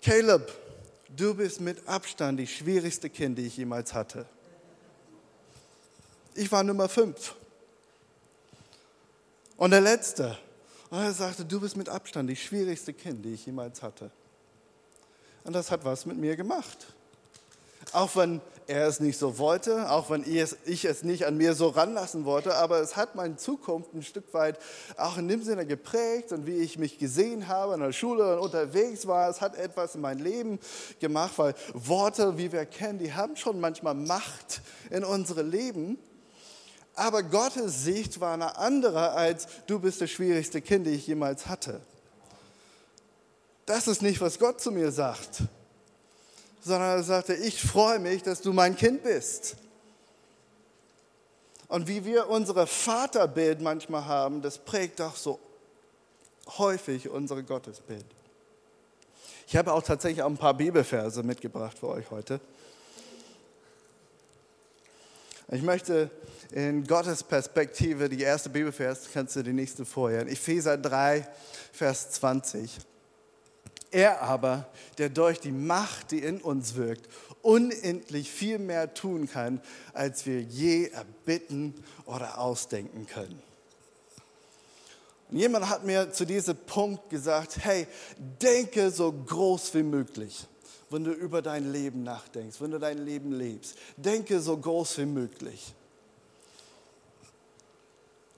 Caleb, 0.02 0.50
du 1.08 1.36
bist 1.36 1.60
mit 1.60 1.86
Abstand 1.86 2.40
die 2.40 2.48
schwierigste 2.48 3.10
Kind, 3.10 3.38
die 3.38 3.46
ich 3.46 3.56
jemals 3.56 3.94
hatte. 3.94 4.26
Ich 6.34 6.50
war 6.50 6.64
Nummer 6.64 6.88
fünf. 6.88 7.36
Und 9.56 9.70
der 9.70 9.82
letzte, 9.82 10.36
Und 10.90 10.98
er 10.98 11.12
sagte, 11.12 11.44
du 11.44 11.60
bist 11.60 11.76
mit 11.76 11.88
Abstand 11.88 12.28
die 12.28 12.34
schwierigste 12.34 12.92
Kind, 12.92 13.24
die 13.24 13.34
ich 13.34 13.46
jemals 13.46 13.82
hatte. 13.82 14.10
Und 15.44 15.52
das 15.52 15.70
hat 15.70 15.84
was 15.84 16.06
mit 16.06 16.16
mir 16.16 16.34
gemacht. 16.34 16.92
Auch 17.92 18.16
wenn 18.16 18.40
er 18.68 18.86
es 18.86 19.00
nicht 19.00 19.18
so 19.18 19.38
wollte, 19.38 19.90
auch 19.90 20.10
wenn 20.10 20.22
ich 20.22 20.36
es, 20.36 20.56
ich 20.66 20.84
es 20.84 21.02
nicht 21.02 21.24
an 21.24 21.38
mir 21.38 21.54
so 21.54 21.68
ranlassen 21.68 22.26
wollte, 22.26 22.54
aber 22.54 22.80
es 22.80 22.96
hat 22.96 23.14
meine 23.14 23.36
Zukunft 23.36 23.94
ein 23.94 24.02
Stück 24.02 24.34
weit 24.34 24.58
auch 24.98 25.16
in 25.16 25.26
dem 25.26 25.42
Sinne 25.42 25.64
geprägt 25.64 26.32
und 26.32 26.46
wie 26.46 26.58
ich 26.58 26.78
mich 26.78 26.98
gesehen 26.98 27.48
habe 27.48 27.72
in 27.74 27.80
der 27.80 27.92
Schule 27.92 28.36
und 28.36 28.40
unterwegs 28.40 29.06
war. 29.06 29.30
Es 29.30 29.40
hat 29.40 29.56
etwas 29.56 29.94
in 29.94 30.02
mein 30.02 30.18
Leben 30.18 30.58
gemacht, 31.00 31.32
weil 31.38 31.54
Worte, 31.72 32.36
wie 32.36 32.52
wir 32.52 32.66
kennen, 32.66 32.98
die 32.98 33.14
haben 33.14 33.36
schon 33.36 33.58
manchmal 33.58 33.94
Macht 33.94 34.60
in 34.90 35.02
unsere 35.02 35.42
Leben. 35.42 35.98
Aber 36.94 37.22
Gottes 37.22 37.84
Sicht 37.84 38.20
war 38.20 38.34
eine 38.34 38.58
andere 38.58 39.12
als 39.12 39.46
du 39.66 39.78
bist 39.78 40.02
das 40.02 40.10
schwierigste 40.10 40.60
Kind, 40.60 40.86
das 40.86 40.92
ich 40.92 41.06
jemals 41.06 41.46
hatte. 41.46 41.80
Das 43.64 43.88
ist 43.88 44.02
nicht, 44.02 44.20
was 44.20 44.38
Gott 44.38 44.60
zu 44.60 44.70
mir 44.70 44.92
sagt 44.92 45.44
sondern 46.68 46.98
er 46.98 47.02
sagte, 47.02 47.34
ich 47.34 47.60
freue 47.60 47.98
mich, 47.98 48.22
dass 48.22 48.40
du 48.40 48.52
mein 48.52 48.76
Kind 48.76 49.02
bist. 49.02 49.56
Und 51.66 51.88
wie 51.88 52.04
wir 52.04 52.28
unsere 52.28 52.66
Vaterbild 52.66 53.60
manchmal 53.60 54.04
haben, 54.06 54.40
das 54.40 54.58
prägt 54.58 55.00
auch 55.00 55.16
so 55.16 55.38
häufig 56.56 57.08
unsere 57.08 57.42
Gottesbild. 57.42 58.06
Ich 59.46 59.56
habe 59.56 59.72
auch 59.72 59.82
tatsächlich 59.82 60.22
auch 60.22 60.30
ein 60.30 60.36
paar 60.36 60.54
Bibelverse 60.54 61.22
mitgebracht 61.22 61.78
für 61.78 61.88
euch 61.88 62.10
heute. 62.10 62.40
Ich 65.50 65.62
möchte 65.62 66.10
in 66.52 66.84
Gottes 66.86 67.22
Perspektive, 67.22 68.08
die 68.08 68.20
erste 68.20 68.50
Bibelvers, 68.50 69.08
kannst 69.12 69.36
du 69.36 69.42
die 69.42 69.54
nächste 69.54 69.84
vorher, 69.86 70.26
Epheser 70.26 70.76
3, 70.76 71.26
Vers 71.72 72.10
20. 72.12 72.78
Er 73.90 74.22
aber, 74.22 74.66
der 74.98 75.08
durch 75.08 75.40
die 75.40 75.52
Macht, 75.52 76.10
die 76.10 76.18
in 76.18 76.40
uns 76.40 76.74
wirkt, 76.74 77.08
unendlich 77.42 78.30
viel 78.30 78.58
mehr 78.58 78.92
tun 78.94 79.28
kann, 79.28 79.60
als 79.92 80.26
wir 80.26 80.40
je 80.42 80.88
erbitten 80.88 81.74
oder 82.04 82.38
ausdenken 82.38 83.06
können. 83.06 83.42
Und 85.30 85.38
jemand 85.38 85.68
hat 85.68 85.84
mir 85.84 86.10
zu 86.12 86.24
diesem 86.24 86.56
Punkt 86.56 87.10
gesagt, 87.10 87.58
hey, 87.60 87.86
denke 88.40 88.90
so 88.90 89.12
groß 89.12 89.74
wie 89.74 89.82
möglich, 89.82 90.46
wenn 90.90 91.04
du 91.04 91.12
über 91.12 91.42
dein 91.42 91.70
Leben 91.70 92.02
nachdenkst, 92.02 92.60
wenn 92.60 92.70
du 92.70 92.78
dein 92.78 93.04
Leben 93.04 93.32
lebst. 93.32 93.76
Denke 93.96 94.40
so 94.40 94.56
groß 94.56 94.98
wie 94.98 95.06
möglich. 95.06 95.74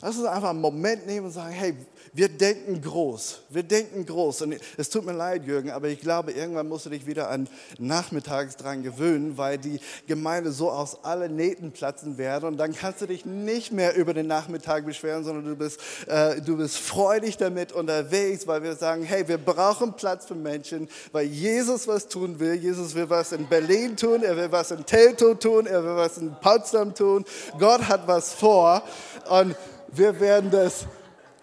Lass 0.03 0.17
uns 0.17 0.27
einfach 0.27 0.51
einen 0.51 0.63
Moment 0.63 1.07
nehmen 1.07 1.27
und 1.27 1.33
sagen, 1.33 1.53
hey, 1.53 1.75
wir 2.15 2.31
denken 2.31 2.81
groß, 2.81 3.43
wir 3.51 3.63
denken 3.63 4.07
groß. 4.07 4.43
Und 4.43 4.57
es 4.79 4.89
tut 4.89 5.05
mir 5.05 5.13
leid, 5.13 5.45
Jürgen, 5.47 5.71
aber 5.71 5.89
ich 5.89 6.01
glaube, 6.01 6.33
irgendwann 6.33 6.69
musst 6.69 6.87
du 6.87 6.91
dich 6.91 7.07
wieder 7.07 7.29
an 7.29 7.49
nachmittags 7.79 8.57
dran 8.57 8.83
gewöhnen, 8.83 9.37
weil 9.37 9.59
die 9.59 9.79
Gemeinde 10.07 10.53
so 10.53 10.71
aus 10.71 11.05
allen 11.05 11.37
Nähten 11.37 11.73
platzen 11.73 12.17
werde. 12.17 12.47
Und 12.47 12.57
dann 12.57 12.75
kannst 12.75 13.03
du 13.03 13.07
dich 13.07 13.27
nicht 13.27 13.73
mehr 13.73 13.95
über 13.95 14.15
den 14.15 14.27
Nachmittag 14.27 14.87
beschweren, 14.87 15.23
sondern 15.23 15.45
du 15.45 15.55
bist, 15.55 15.79
äh, 16.07 16.41
du 16.41 16.57
bist 16.57 16.79
freudig 16.79 17.37
damit 17.37 17.73
unterwegs, 17.73 18.47
weil 18.47 18.63
wir 18.63 18.77
sagen, 18.77 19.03
hey, 19.03 19.29
wir 19.29 19.39
brauchen 19.39 19.93
Platz 19.93 20.25
für 20.25 20.35
Menschen, 20.35 20.89
weil 21.13 21.27
Jesus 21.27 21.87
was 21.87 22.09
tun 22.09 22.41
will. 22.41 22.55
Jesus 22.55 22.95
will 22.95 23.11
was 23.11 23.33
in 23.33 23.47
Berlin 23.47 23.99
tun, 23.99 24.23
er 24.23 24.35
will 24.35 24.51
was 24.51 24.71
in 24.71 24.87
Teltow 24.87 25.35
tun, 25.35 25.67
er 25.67 25.85
will 25.85 25.97
was 25.97 26.17
in 26.17 26.35
Potsdam 26.41 26.95
tun. 26.95 27.27
Gott 27.59 27.87
hat 27.87 28.07
was 28.09 28.33
vor. 28.33 28.83
Und 29.29 29.55
wir 29.93 30.21
werden 30.21 30.51
das 30.51 30.87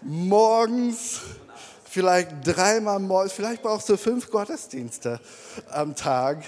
morgens, 0.01 1.22
vielleicht 1.84 2.30
dreimal 2.44 3.00
morgens, 3.00 3.34
vielleicht 3.34 3.62
brauchst 3.62 3.89
du 3.89 3.98
fünf 3.98 4.30
Gottesdienste 4.30 5.20
am 5.70 5.96
Tag. 5.96 6.44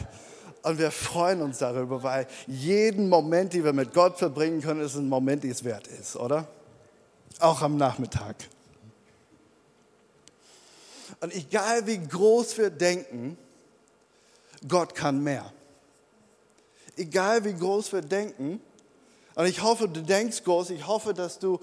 Und 0.61 0.77
wir 0.77 0.91
freuen 0.91 1.41
uns 1.41 1.59
darüber, 1.59 2.03
weil 2.03 2.27
jeden 2.45 3.07
Moment, 3.07 3.53
den 3.53 3.63
wir 3.63 3.73
mit 3.73 3.93
Gott 3.93 4.17
verbringen 4.17 4.61
können, 4.61 4.81
ist 4.81 4.95
ein 4.95 5.07
Moment, 5.07 5.43
den 5.43 5.51
es 5.51 5.63
wert 5.63 5.87
ist, 5.87 6.17
oder? 6.17 6.47
Auch 7.39 7.61
am 7.61 7.77
Nachmittag. 7.77 8.35
Und 11.21 11.33
egal 11.33 11.87
wie 11.87 11.97
groß 11.97 12.57
wir 12.57 12.69
denken, 12.69 13.37
Gott 14.67 14.95
kann 14.95 15.23
mehr. 15.23 15.51
Egal 16.97 17.45
wie 17.45 17.53
groß 17.53 17.93
wir 17.93 18.01
denken, 18.01 18.61
und 19.39 19.45
ich 19.45 19.63
hoffe, 19.63 19.87
du 19.87 20.03
denkst 20.03 20.43
groß, 20.43 20.71
ich 20.71 20.85
hoffe, 20.85 21.13
dass 21.13 21.39
du 21.39 21.61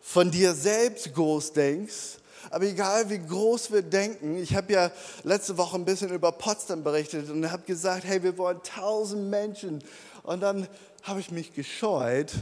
von 0.00 0.30
dir 0.30 0.54
selbst 0.54 1.12
groß 1.12 1.52
denkst, 1.52 2.16
aber 2.48 2.64
egal 2.64 3.10
wie 3.10 3.18
groß 3.18 3.72
wir 3.72 3.82
denken, 3.82 4.38
ich 4.38 4.56
habe 4.56 4.72
ja 4.72 4.90
letzte 5.22 5.58
Woche 5.58 5.76
ein 5.76 5.84
bisschen 5.84 6.08
über 6.14 6.32
Potsdam 6.32 6.82
berichtet 6.82 7.28
und 7.28 7.52
habe 7.52 7.64
gesagt, 7.64 8.04
hey, 8.04 8.22
wir 8.22 8.38
wollen 8.38 8.62
tausend 8.62 9.28
Menschen. 9.28 9.84
Und 10.22 10.40
dann 10.40 10.66
habe 11.02 11.20
ich 11.20 11.30
mich 11.30 11.52
gescheut, 11.52 12.32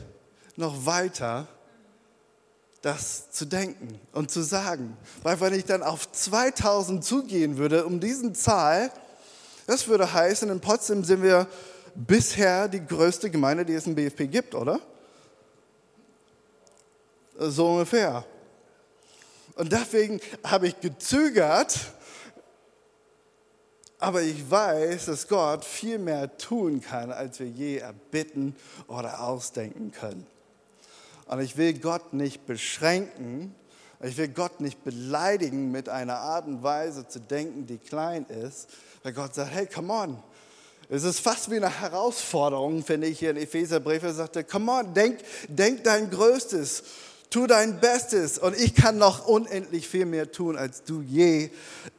noch 0.54 0.87
weiter 0.87 1.49
das 2.80 3.32
zu 3.32 3.47
denken 3.47 3.99
und 4.12 4.30
zu 4.30 4.42
sagen. 4.42 4.97
Weil 5.25 5.40
wenn 5.40 5.54
ich 5.54 5.64
dann 5.64 5.82
auf 5.82 6.12
2000 6.12 7.04
zugehen 7.04 7.58
würde, 7.58 7.85
um 7.85 7.99
diesen 7.99 8.37
Zahl, 8.37 8.92
das 9.66 9.88
würde 9.88 10.12
heißen, 10.12 10.49
in 10.49 10.61
Potsdam 10.61 11.02
sind 11.02 11.25
wir 11.25 11.49
bisher 11.99 12.69
die 12.69 12.85
größte 12.85 13.31
Gemeinde, 13.31 13.64
die 13.64 13.75
es 13.75 13.87
im 13.87 13.95
BFP 13.95 14.28
gibt, 14.28 14.55
oder? 14.55 14.81
So 17.38 17.73
ungefähr. 17.73 18.25
Und 19.57 19.73
deswegen 19.73 20.21
habe 20.45 20.69
ich 20.69 20.81
gezögert, 20.81 21.76
aber 23.99 24.23
ich 24.23 24.49
weiß, 24.49 25.07
dass 25.07 25.26
Gott 25.26 25.64
viel 25.64 25.99
mehr 25.99 26.37
tun 26.38 26.81
kann, 26.81 27.11
als 27.11 27.40
wir 27.40 27.49
je 27.49 27.78
erbitten 27.78 28.55
oder 28.87 29.21
ausdenken 29.21 29.90
können. 29.90 30.26
Und 31.26 31.40
ich 31.40 31.57
will 31.57 31.76
Gott 31.78 32.12
nicht 32.12 32.47
beschränken, 32.47 33.55
ich 34.00 34.17
will 34.17 34.28
Gott 34.28 34.61
nicht 34.61 34.85
beleidigen 34.85 35.73
mit 35.73 35.88
einer 35.88 36.19
Art 36.19 36.47
und 36.47 36.62
Weise 36.62 37.09
zu 37.09 37.19
denken, 37.19 37.67
die 37.67 37.78
klein 37.78 38.25
ist, 38.26 38.69
weil 39.02 39.12
Gott 39.12 39.35
sagt, 39.35 39.50
hey, 39.50 39.67
come 39.67 39.93
on. 39.93 40.23
Es 40.90 41.02
ist 41.02 41.21
fast 41.21 41.50
wie 41.50 41.57
eine 41.57 41.80
Herausforderung, 41.80 42.83
finde 42.83 43.09
ich 43.09 43.18
hier 43.18 43.30
in 43.30 43.37
Epheserbrief. 43.37 44.02
Er 44.02 44.14
sagte, 44.14 44.42
come 44.42 44.73
on, 44.73 44.95
denk, 44.95 45.21
denk 45.49 45.85
dein 45.85 46.11
Größtes. 46.11 46.83
Tu 47.30 47.47
dein 47.47 47.78
Bestes 47.78 48.38
und 48.38 48.57
ich 48.57 48.75
kann 48.75 48.97
noch 48.97 49.26
unendlich 49.26 49.87
viel 49.87 50.07
mehr 50.07 50.33
tun, 50.33 50.57
als 50.57 50.85
du 50.85 51.02
je 51.02 51.50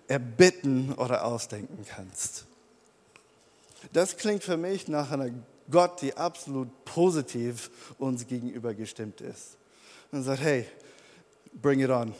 erbitten 0.08 0.94
oder 0.94 1.24
ausdenken 1.24 1.86
kannst. 1.88 2.46
Das 3.94 4.18
klingt 4.18 4.44
für 4.44 4.58
mich 4.58 4.88
nach 4.88 5.12
einer 5.12 5.30
Gott, 5.70 6.02
die 6.02 6.18
absolut 6.18 6.84
positiv 6.84 7.70
uns 8.00 8.26
gegenüber 8.26 8.74
gestimmt 8.74 9.22
ist. 9.22 9.58
Und 10.12 10.24
sagt, 10.24 10.42
hey, 10.42 10.66
bring 11.54 11.80
it 11.82 11.92
on. 11.92 12.16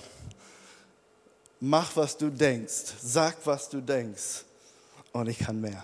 Mach, 1.60 1.96
was 1.96 2.16
du 2.16 2.30
denkst. 2.30 2.94
Sag, 3.02 3.38
was 3.46 3.70
du 3.70 3.82
denkst. 3.82 4.46
Und 5.12 5.28
ich 5.28 5.40
kann 5.40 5.60
mehr. 5.60 5.84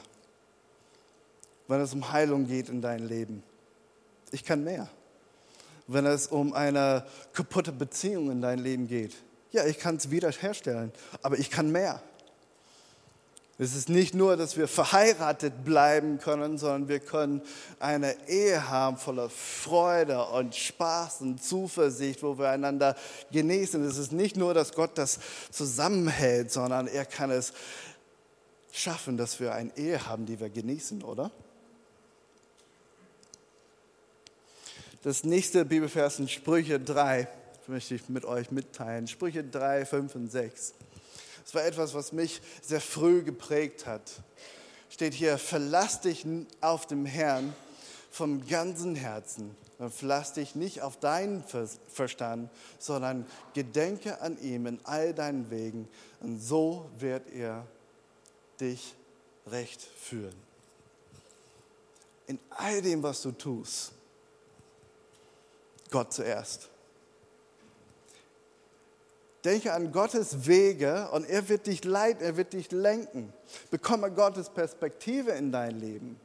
Wenn 1.67 1.81
es 1.81 1.93
um 1.93 2.11
Heilung 2.11 2.47
geht 2.47 2.69
in 2.69 2.81
deinem 2.81 3.07
Leben. 3.07 3.43
Ich 4.31 4.43
kann 4.43 4.63
mehr 4.63 4.89
wenn 5.87 6.05
es 6.05 6.27
um 6.27 6.53
eine 6.53 7.05
kaputte 7.33 7.71
Beziehung 7.71 8.31
in 8.31 8.41
dein 8.41 8.59
Leben 8.59 8.87
geht. 8.87 9.15
Ja, 9.51 9.65
ich 9.65 9.79
kann 9.79 9.95
es 9.95 10.09
wiederherstellen, 10.09 10.91
aber 11.21 11.37
ich 11.37 11.49
kann 11.49 11.71
mehr. 11.71 12.01
Es 13.57 13.73
ist 13.73 13.87
nicht 13.87 14.13
nur, 14.13 14.35
dass 14.35 14.57
wir 14.57 14.67
verheiratet 14.67 15.63
bleiben 15.63 16.19
können, 16.19 16.57
sondern 16.57 16.89
wir 16.89 16.99
können 16.99 17.41
eine 17.79 18.13
Ehe 18.27 18.69
haben 18.69 18.97
voller 18.97 19.29
Freude 19.29 20.25
und 20.25 20.53
Spaß 20.53 21.21
und 21.21 21.41
Zuversicht, 21.41 22.21
wo 22.21 22.37
wir 22.37 22.49
einander 22.49 22.97
genießen. 23.31 23.81
Es 23.85 23.97
ist 23.97 24.11
nicht 24.11 24.35
nur, 24.35 24.53
dass 24.53 24.73
Gott 24.73 24.97
das 24.97 25.19
zusammenhält, 25.51 26.51
sondern 26.51 26.87
er 26.87 27.05
kann 27.05 27.31
es 27.31 27.53
schaffen, 28.73 29.15
dass 29.15 29.39
wir 29.39 29.53
eine 29.53 29.71
Ehe 29.77 30.05
haben, 30.05 30.25
die 30.25 30.37
wir 30.37 30.49
genießen, 30.49 31.01
oder? 31.01 31.31
Das 35.05 35.23
nächste 35.23 35.65
Bibelvers 35.65 36.17
in 36.17 36.27
Sprüche 36.27 36.79
3 36.79 37.27
möchte 37.67 37.93
ich 37.93 38.09
mit 38.09 38.25
euch 38.25 38.49
mitteilen. 38.49 39.07
Sprüche 39.07 39.43
3, 39.43 39.85
5 39.85 40.15
und 40.15 40.31
6. 40.31 40.73
Das 41.43 41.53
war 41.53 41.63
etwas, 41.63 41.93
was 41.93 42.11
mich 42.11 42.41
sehr 42.63 42.81
früh 42.81 43.21
geprägt 43.21 43.85
hat. 43.85 44.01
Steht 44.89 45.13
hier, 45.13 45.37
verlass 45.37 46.01
dich 46.01 46.25
auf 46.59 46.87
dem 46.87 47.05
Herrn 47.05 47.53
vom 48.09 48.47
ganzen 48.47 48.95
Herzen. 48.95 49.55
Verlass 49.91 50.33
dich 50.33 50.55
nicht 50.55 50.81
auf 50.81 50.99
deinen 50.99 51.43
Verstand, 51.87 52.49
sondern 52.79 53.27
gedenke 53.53 54.21
an 54.21 54.41
ihm 54.41 54.65
in 54.65 54.79
all 54.85 55.13
deinen 55.13 55.51
Wegen. 55.51 55.87
Und 56.19 56.39
so 56.39 56.89
wird 56.97 57.31
er 57.31 57.67
dich 58.59 58.95
recht 59.45 59.83
führen. 59.83 60.33
In 62.25 62.39
all 62.49 62.81
dem, 62.81 63.03
was 63.03 63.21
du 63.21 63.31
tust, 63.31 63.91
Gott 65.95 66.11
zuerst. 66.11 66.67
Denke 69.45 69.71
an 69.71 69.93
Gottes 69.93 70.45
Wege 70.45 71.07
und 71.13 71.23
er 71.23 71.47
wird 71.47 71.67
dich 71.67 71.85
leiten, 71.85 72.21
er 72.21 72.35
wird 72.35 72.51
dich 72.51 72.69
lenken. 72.73 73.31
Bekomme 73.71 74.11
Gottes 74.11 74.49
Perspektive 74.49 75.31
in 75.31 75.53
dein 75.53 75.79
Leben. 75.79 76.19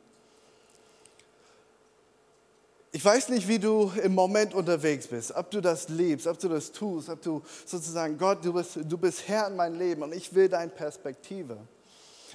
Ich 2.91 3.05
weiß 3.05 3.29
nicht, 3.29 3.47
wie 3.47 3.61
du 3.61 3.93
im 4.03 4.13
Moment 4.13 4.55
unterwegs 4.55 5.07
bist, 5.07 5.31
ob 5.37 5.53
du 5.53 5.61
das 5.61 5.89
liebst, 5.89 6.27
ob 6.27 6.41
du 6.41 6.49
das 6.49 6.73
tust, 6.73 7.09
ob 7.09 7.23
du 7.23 7.41
sozusagen, 7.65 8.19
Gott, 8.19 8.45
du 8.45 8.53
bist, 8.53 8.77
du 8.83 8.99
bist 8.99 9.29
Herr 9.29 9.47
in 9.47 9.55
meinem 9.55 9.79
Leben 9.79 10.03
und 10.03 10.13
ich 10.13 10.35
will 10.35 10.49
deine 10.49 10.73
Perspektive. 10.73 11.59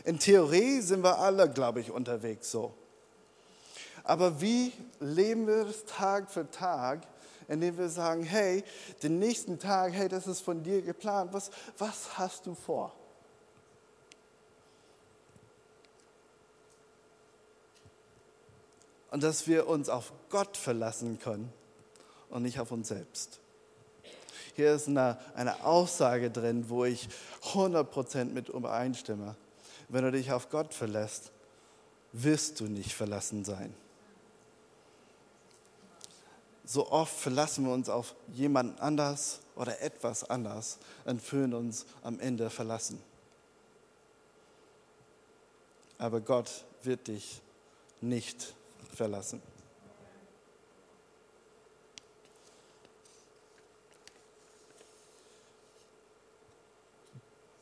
In 0.06 0.20
Theorie 0.20 0.80
sind 0.80 1.04
wir 1.04 1.20
alle, 1.20 1.50
glaube 1.50 1.82
ich, 1.82 1.92
unterwegs 1.92 2.50
so. 2.50 2.74
Aber 4.06 4.40
wie 4.40 4.72
leben 5.02 5.48
wir 5.48 5.68
es 5.68 5.84
Tag 5.84 6.32
für 6.32 6.50
Tag, 6.50 7.02
indem 7.48 7.78
wir 7.78 7.90
sagen, 7.90 8.24
hey, 8.24 8.64
den 9.04 9.20
nächsten 9.20 9.60
Tag, 9.60 9.94
hey, 9.94 10.10
das 10.10 10.28
ist 10.28 10.42
von 10.42 10.64
dir 10.64 10.82
geplant, 10.82 11.34
was, 11.34 11.52
was 11.78 12.18
hast 12.18 12.46
du 12.46 12.56
vor? 12.56 12.94
und 19.16 19.24
dass 19.24 19.48
wir 19.48 19.70
uns 19.70 19.88
auf 19.88 20.12
Gott 20.30 20.58
verlassen 20.58 21.20
können 21.20 21.50
und 22.30 22.44
nicht 22.44 22.60
auf 22.60 22.72
uns 22.72 22.90
selbst. 22.90 23.40
Hier 24.56 24.76
ist 24.76 24.90
eine, 24.90 25.18
eine 25.36 25.64
Aussage 25.64 26.30
drin, 26.30 26.66
wo 26.68 26.84
ich 26.84 27.08
100% 27.54 28.26
mit 28.26 28.50
übereinstimme. 28.50 29.38
Wenn 29.88 30.04
du 30.04 30.12
dich 30.12 30.34
auf 30.34 30.50
Gott 30.50 30.74
verlässt, 30.74 31.32
wirst 32.12 32.60
du 32.60 32.66
nicht 32.66 32.92
verlassen 32.92 33.46
sein. 33.46 33.74
So 36.66 36.90
oft 36.92 37.16
verlassen 37.16 37.66
wir 37.66 37.74
uns 37.74 37.90
auf 37.90 38.16
jemand 38.34 38.80
anders 38.82 39.40
oder 39.56 39.82
etwas 39.82 40.24
anders 40.30 40.80
und 41.06 41.22
fühlen 41.22 41.54
uns 41.54 41.86
am 42.04 42.20
Ende 42.20 42.50
verlassen. 42.50 43.02
Aber 45.98 46.20
Gott 46.22 46.66
wird 46.84 47.08
dich 47.08 47.42
nicht 48.02 48.42
verlassen 48.42 48.66
verlassen. 48.96 49.42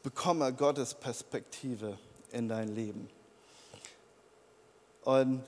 Bekomme 0.04 0.54
Gottes 0.54 0.94
Perspektive 0.94 1.98
in 2.32 2.48
dein 2.48 2.76
Leben. 2.76 3.10
Und 5.04 5.44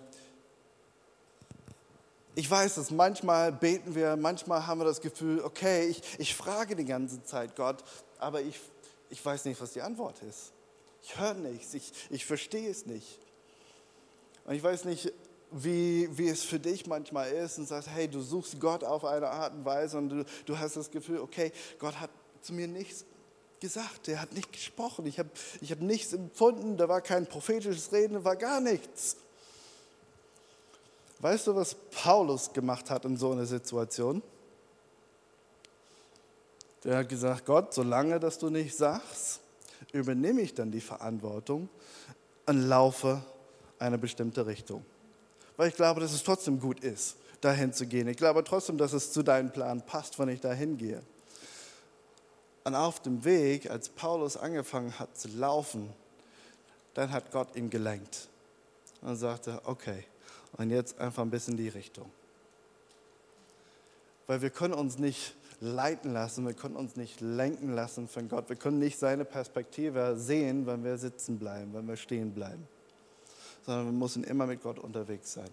ich 2.35 2.51
weiß 2.51 2.77
es, 2.77 2.91
manchmal 2.91 3.51
beten 3.51 3.95
wir, 3.95 4.17
manchmal 4.17 4.67
haben 4.67 4.79
wir 4.79 4.85
das 4.85 5.01
Gefühl, 5.01 5.41
okay, 5.41 5.87
ich, 5.87 6.01
ich 6.19 6.35
frage 6.35 6.75
die 6.75 6.85
ganze 6.85 7.23
Zeit 7.23 7.55
Gott, 7.55 7.83
aber 8.19 8.41
ich, 8.41 8.59
ich 9.09 9.25
weiß 9.25 9.45
nicht, 9.45 9.59
was 9.61 9.71
die 9.71 9.81
Antwort 9.81 10.21
ist. 10.23 10.51
Ich 11.01 11.17
höre 11.17 11.33
nichts, 11.33 11.73
ich, 11.73 11.93
ich 12.09 12.25
verstehe 12.25 12.69
es 12.69 12.85
nicht. 12.85 13.19
Und 14.43 14.55
ich 14.55 14.63
weiß 14.63 14.85
nicht, 14.85 15.13
wie, 15.51 16.09
wie 16.17 16.27
es 16.27 16.43
für 16.43 16.59
dich 16.59 16.85
manchmal 16.87 17.31
ist 17.31 17.57
und 17.57 17.67
sagst, 17.67 17.89
hey, 17.89 18.07
du 18.07 18.21
suchst 18.21 18.59
Gott 18.59 18.83
auf 18.83 19.05
eine 19.05 19.29
Art 19.29 19.53
und 19.53 19.63
Weise 19.63 19.97
und 19.97 20.09
du, 20.09 20.25
du 20.45 20.59
hast 20.59 20.75
das 20.75 20.91
Gefühl, 20.91 21.19
okay, 21.19 21.51
Gott 21.79 21.99
hat 21.99 22.09
zu 22.41 22.53
mir 22.53 22.67
nichts 22.67 23.05
gesagt, 23.61 24.09
er 24.09 24.21
hat 24.21 24.33
nicht 24.33 24.51
gesprochen, 24.51 25.05
ich 25.05 25.17
habe 25.17 25.29
ich 25.61 25.71
hab 25.71 25.79
nichts 25.79 26.13
empfunden, 26.13 26.77
da 26.77 26.89
war 26.89 27.01
kein 27.01 27.25
prophetisches 27.25 27.91
Reden, 27.91 28.15
da 28.15 28.23
war 28.23 28.35
gar 28.35 28.59
nichts. 28.59 29.17
Weißt 31.25 31.47
du, 31.47 31.55
was 31.55 31.73
Paulus 31.73 32.53
gemacht 32.53 32.89
hat 32.91 33.05
in 33.05 33.17
so 33.17 33.31
einer 33.31 33.47
Situation? 33.47 34.21
Der 36.83 36.97
hat 36.97 37.09
gesagt, 37.09 37.45
Gott, 37.45 37.73
solange 37.73 38.19
dass 38.19 38.37
du 38.37 38.51
nicht 38.51 38.77
sagst, 38.77 39.39
übernehme 39.91 40.41
ich 40.41 40.53
dann 40.53 40.71
die 40.71 40.81
Verantwortung 40.81 41.67
und 42.45 42.61
laufe 42.67 43.23
eine 43.79 43.97
bestimmte 43.97 44.45
Richtung 44.45 44.85
weil 45.57 45.69
ich 45.69 45.75
glaube, 45.75 46.01
dass 46.01 46.11
es 46.11 46.23
trotzdem 46.23 46.59
gut 46.59 46.81
ist, 46.81 47.15
dahin 47.41 47.73
zu 47.73 47.85
gehen. 47.85 48.07
Ich 48.07 48.17
glaube 48.17 48.43
trotzdem, 48.43 48.77
dass 48.77 48.93
es 48.93 49.11
zu 49.11 49.23
deinem 49.23 49.51
Plan 49.51 49.81
passt, 49.85 50.19
wenn 50.19 50.29
ich 50.29 50.41
dahin 50.41 50.77
gehe. 50.77 51.01
Und 52.63 52.75
auf 52.75 53.01
dem 53.01 53.23
Weg, 53.23 53.69
als 53.69 53.89
Paulus 53.89 54.37
angefangen 54.37 54.97
hat 54.99 55.17
zu 55.17 55.29
laufen, 55.29 55.93
dann 56.93 57.11
hat 57.11 57.31
Gott 57.31 57.55
ihn 57.55 57.69
gelenkt 57.69 58.27
und 59.01 59.15
sagte, 59.15 59.61
okay, 59.65 60.03
und 60.57 60.69
jetzt 60.69 60.99
einfach 60.99 61.23
ein 61.23 61.29
bisschen 61.29 61.57
die 61.57 61.69
Richtung. 61.69 62.09
Weil 64.27 64.41
wir 64.41 64.49
können 64.49 64.73
uns 64.73 64.97
nicht 64.97 65.35
leiten 65.59 66.11
lassen, 66.13 66.45
wir 66.45 66.53
können 66.53 66.75
uns 66.75 66.95
nicht 66.95 67.21
lenken 67.21 67.73
lassen 67.73 68.07
von 68.07 68.27
Gott. 68.27 68.49
Wir 68.49 68.55
können 68.55 68.79
nicht 68.79 68.97
seine 68.97 69.25
Perspektive 69.25 70.17
sehen, 70.17 70.65
wenn 70.65 70.83
wir 70.83 70.97
sitzen 70.97 71.39
bleiben, 71.39 71.73
wenn 71.73 71.87
wir 71.87 71.95
stehen 71.95 72.33
bleiben 72.33 72.67
sondern 73.65 73.85
wir 73.85 73.93
müssen 73.93 74.23
immer 74.23 74.45
mit 74.45 74.61
Gott 74.61 74.79
unterwegs 74.79 75.33
sein. 75.33 75.49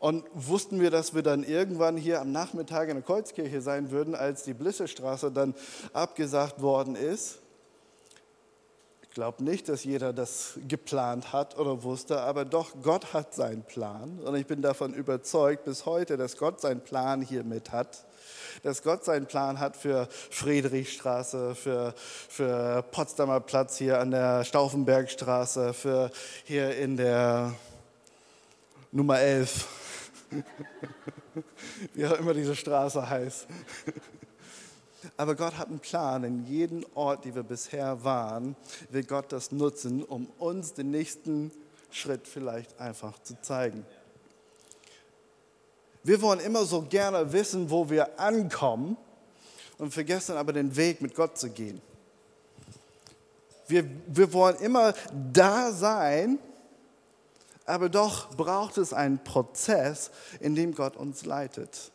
Und 0.00 0.24
wussten 0.34 0.80
wir, 0.80 0.90
dass 0.90 1.14
wir 1.14 1.22
dann 1.22 1.44
irgendwann 1.44 1.96
hier 1.96 2.20
am 2.20 2.32
Nachmittag 2.32 2.88
in 2.88 2.96
der 2.96 3.04
Kreuzkirche 3.04 3.60
sein 3.60 3.92
würden, 3.92 4.16
als 4.16 4.42
die 4.42 4.52
Blissestraße 4.52 5.30
dann 5.30 5.54
abgesagt 5.92 6.60
worden 6.60 6.96
ist? 6.96 7.38
Glaube 9.14 9.44
nicht, 9.44 9.68
dass 9.68 9.84
jeder 9.84 10.12
das 10.12 10.58
geplant 10.66 11.32
hat 11.32 11.58
oder 11.58 11.82
wusste, 11.82 12.20
aber 12.20 12.44
doch, 12.46 12.72
Gott 12.82 13.12
hat 13.12 13.34
seinen 13.34 13.62
Plan. 13.62 14.18
Und 14.20 14.34
ich 14.36 14.46
bin 14.46 14.62
davon 14.62 14.94
überzeugt 14.94 15.64
bis 15.64 15.84
heute, 15.84 16.16
dass 16.16 16.38
Gott 16.38 16.60
seinen 16.60 16.80
Plan 16.80 17.20
hier 17.20 17.44
mit 17.44 17.72
hat 17.72 18.06
dass 18.62 18.82
Gott 18.82 19.04
seinen 19.04 19.26
Plan 19.26 19.58
hat 19.58 19.76
für 19.76 20.08
Friedrichstraße, 20.30 21.54
für, 21.54 21.94
für 21.96 22.84
Potsdamer 22.92 23.40
Platz 23.40 23.76
hier 23.76 23.98
an 23.98 24.10
der 24.10 24.44
Stauffenbergstraße, 24.44 25.72
für 25.72 26.10
hier 26.44 26.76
in 26.76 26.96
der 26.96 27.54
Nummer 28.92 29.18
11. 29.20 29.66
Wie 31.94 32.06
auch 32.06 32.18
immer 32.18 32.34
diese 32.34 32.54
Straße 32.54 33.08
heißt. 33.08 33.46
Aber 35.16 35.34
Gott 35.34 35.58
hat 35.58 35.68
einen 35.68 35.80
Plan. 35.80 36.24
In 36.24 36.46
jedem 36.46 36.84
Ort, 36.94 37.24
die 37.24 37.34
wir 37.34 37.42
bisher 37.42 38.04
waren, 38.04 38.56
will 38.90 39.04
Gott 39.04 39.32
das 39.32 39.52
nutzen, 39.52 40.02
um 40.02 40.26
uns 40.38 40.74
den 40.74 40.90
nächsten 40.90 41.50
Schritt 41.90 42.26
vielleicht 42.26 42.78
einfach 42.80 43.22
zu 43.22 43.40
zeigen. 43.40 43.84
Wir 46.04 46.20
wollen 46.20 46.40
immer 46.40 46.64
so 46.64 46.82
gerne 46.82 47.32
wissen, 47.32 47.70
wo 47.70 47.88
wir 47.88 48.18
ankommen 48.18 48.96
und 49.78 49.92
vergessen 49.92 50.36
aber 50.36 50.52
den 50.52 50.74
Weg 50.76 51.00
mit 51.00 51.14
Gott 51.14 51.38
zu 51.38 51.50
gehen. 51.50 51.80
Wir, 53.68 53.84
wir 54.08 54.32
wollen 54.32 54.56
immer 54.56 54.94
da 55.32 55.72
sein, 55.72 56.38
aber 57.64 57.88
doch 57.88 58.34
braucht 58.34 58.78
es 58.78 58.92
einen 58.92 59.22
Prozess, 59.22 60.10
in 60.40 60.54
dem 60.54 60.74
Gott 60.74 60.96
uns 60.96 61.24
leitet. 61.24 61.92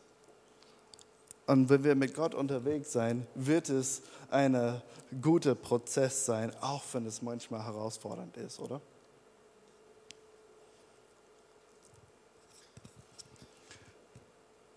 Und 1.47 1.69
wenn 1.69 1.83
wir 1.83 1.95
mit 1.95 2.13
Gott 2.13 2.35
unterwegs 2.35 2.91
sein, 2.91 3.25
wird 3.33 3.69
es 3.69 4.01
ein 4.29 4.81
guter 5.21 5.55
Prozess 5.55 6.25
sein, 6.25 6.51
auch 6.59 6.83
wenn 6.91 7.05
es 7.05 7.21
manchmal 7.21 7.63
herausfordernd 7.63 8.35
ist, 8.35 8.59
oder? 8.59 8.81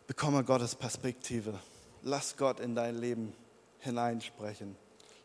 Bekomme 0.07 0.45
Gottes 0.45 0.77
Perspektive. 0.77 1.59
Lass 2.03 2.37
Gott 2.37 2.61
in 2.61 2.77
dein 2.77 2.97
Leben 2.97 3.33
hineinsprechen. 3.81 4.77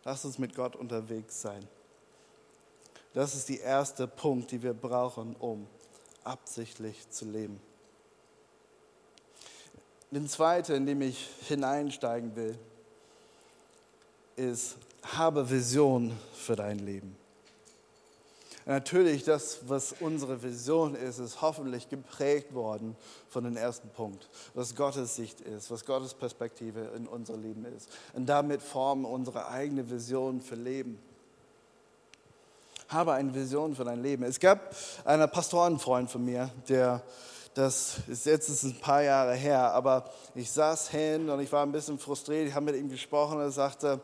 Lass 0.04 0.26
uns 0.26 0.40
mit 0.40 0.56
Gott 0.56 0.76
unterwegs 0.76 1.42
sein. 1.42 1.68
Das 3.14 3.36
ist 3.36 3.50
der 3.50 3.62
erste 3.62 4.08
Punkt, 4.08 4.52
den 4.52 4.64
wir 4.64 4.74
brauchen, 4.74 5.36
um 5.36 5.68
absichtlich 6.24 7.10
zu 7.10 7.26
leben. 7.26 7.60
Den 10.12 10.28
zweiten, 10.28 10.74
in 10.74 10.86
dem 10.86 11.02
ich 11.02 11.30
hineinsteigen 11.48 12.36
will, 12.36 12.58
ist, 14.36 14.78
habe 15.04 15.50
Vision 15.50 16.18
für 16.34 16.56
dein 16.56 16.80
Leben. 16.80 17.18
Natürlich, 18.68 19.24
das, 19.24 19.60
was 19.68 19.94
unsere 20.00 20.41
Vision 20.41 20.96
ist, 20.96 21.20
ist 21.20 21.39
hoffentlich 21.41 21.88
geprägt 21.88 22.56
worden 22.56 22.96
von 23.30 23.44
dem 23.44 23.58
ersten 23.58 23.89
Punkt, 23.89 24.28
was 24.56 24.76
Gottes 24.76 25.15
Sicht 25.15 25.39
ist, 25.41 25.70
was 25.70 25.86
Gottes 25.86 26.15
Perspektive 26.15 26.89
in 26.96 27.06
unser 27.08 27.38
Leben 27.38 27.63
ist. 27.65 27.89
Und 28.13 28.26
damit 28.26 28.63
formen 28.63 29.06
unsere 29.06 29.50
eigene 29.50 29.88
Vision 29.88 30.41
für 30.41 30.56
Leben. 30.56 30.98
Habe 32.88 33.13
eine 33.13 33.36
Vision 33.36 33.76
für 33.76 33.84
dein 33.84 34.02
Leben. 34.02 34.24
Es 34.24 34.39
gab 34.39 34.76
einen 35.04 35.30
Pastorenfreund 35.30 36.10
von 36.10 36.26
mir, 36.26 36.50
der, 36.68 37.04
das 37.56 38.00
ist 38.08 38.26
jetzt 38.26 38.50
ist 38.50 38.63
ein 38.63 38.80
paar 38.80 39.02
Jahre 39.02 39.34
her, 39.34 39.74
aber 39.74 40.12
ich 40.36 40.52
saß 40.52 40.89
hin 40.89 41.30
und 41.30 41.39
ich 41.39 41.52
war 41.52 41.65
ein 41.65 41.72
bisschen 41.72 41.98
frustriert. 41.98 42.48
Ich 42.48 42.54
habe 42.54 42.65
mit 42.65 42.76
ihm 42.76 42.89
gesprochen 42.89 43.38
und 43.38 43.44
er 43.44 43.52
sagte, 43.52 44.02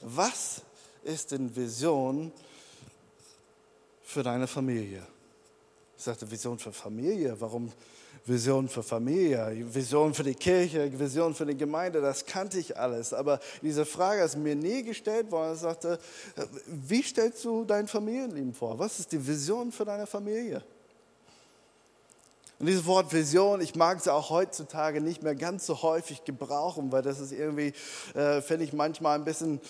was 0.00 0.62
ist 1.04 1.30
denn 1.30 1.54
Vision 1.54 2.32
für 4.02 4.22
deine 4.22 4.46
Familie? 4.46 5.06
Ich 5.96 6.04
sagte, 6.04 6.28
Vision 6.30 6.58
für 6.58 6.72
Familie. 6.72 7.36
Warum 7.38 7.70
Vision 8.24 8.68
für 8.68 8.82
Familie, 8.82 9.64
Vision 9.72 10.12
für 10.12 10.24
die 10.24 10.34
Kirche, 10.34 10.90
Vision 10.98 11.32
für 11.32 11.46
die 11.46 11.56
Gemeinde, 11.56 12.00
das 12.00 12.26
kannte 12.26 12.58
ich 12.58 12.76
alles. 12.76 13.12
Aber 13.12 13.38
diese 13.62 13.84
Frage 13.84 14.22
ist 14.22 14.36
mir 14.36 14.56
nie 14.56 14.82
gestellt 14.82 15.30
worden. 15.30 15.54
Ich 15.54 15.60
sagte, 15.60 15.98
wie 16.66 17.02
stellst 17.02 17.44
du 17.44 17.64
dein 17.64 17.86
Familienleben 17.86 18.52
vor? 18.52 18.78
Was 18.78 18.98
ist 18.98 19.12
die 19.12 19.24
Vision 19.24 19.70
für 19.70 19.84
deine 19.84 20.06
Familie? 20.06 20.62
Und 22.58 22.66
dieses 22.66 22.86
Wort 22.86 23.12
Vision, 23.12 23.60
ich 23.60 23.74
mag 23.74 23.98
es 23.98 24.08
auch 24.08 24.30
heutzutage 24.30 25.02
nicht 25.02 25.22
mehr 25.22 25.34
ganz 25.34 25.66
so 25.66 25.82
häufig 25.82 26.24
gebrauchen, 26.24 26.90
weil 26.90 27.02
das 27.02 27.20
ist 27.20 27.32
irgendwie, 27.32 27.74
äh, 28.14 28.40
finde 28.40 28.64
ich 28.64 28.72
manchmal 28.72 29.18
ein 29.18 29.24
bisschen 29.24 29.60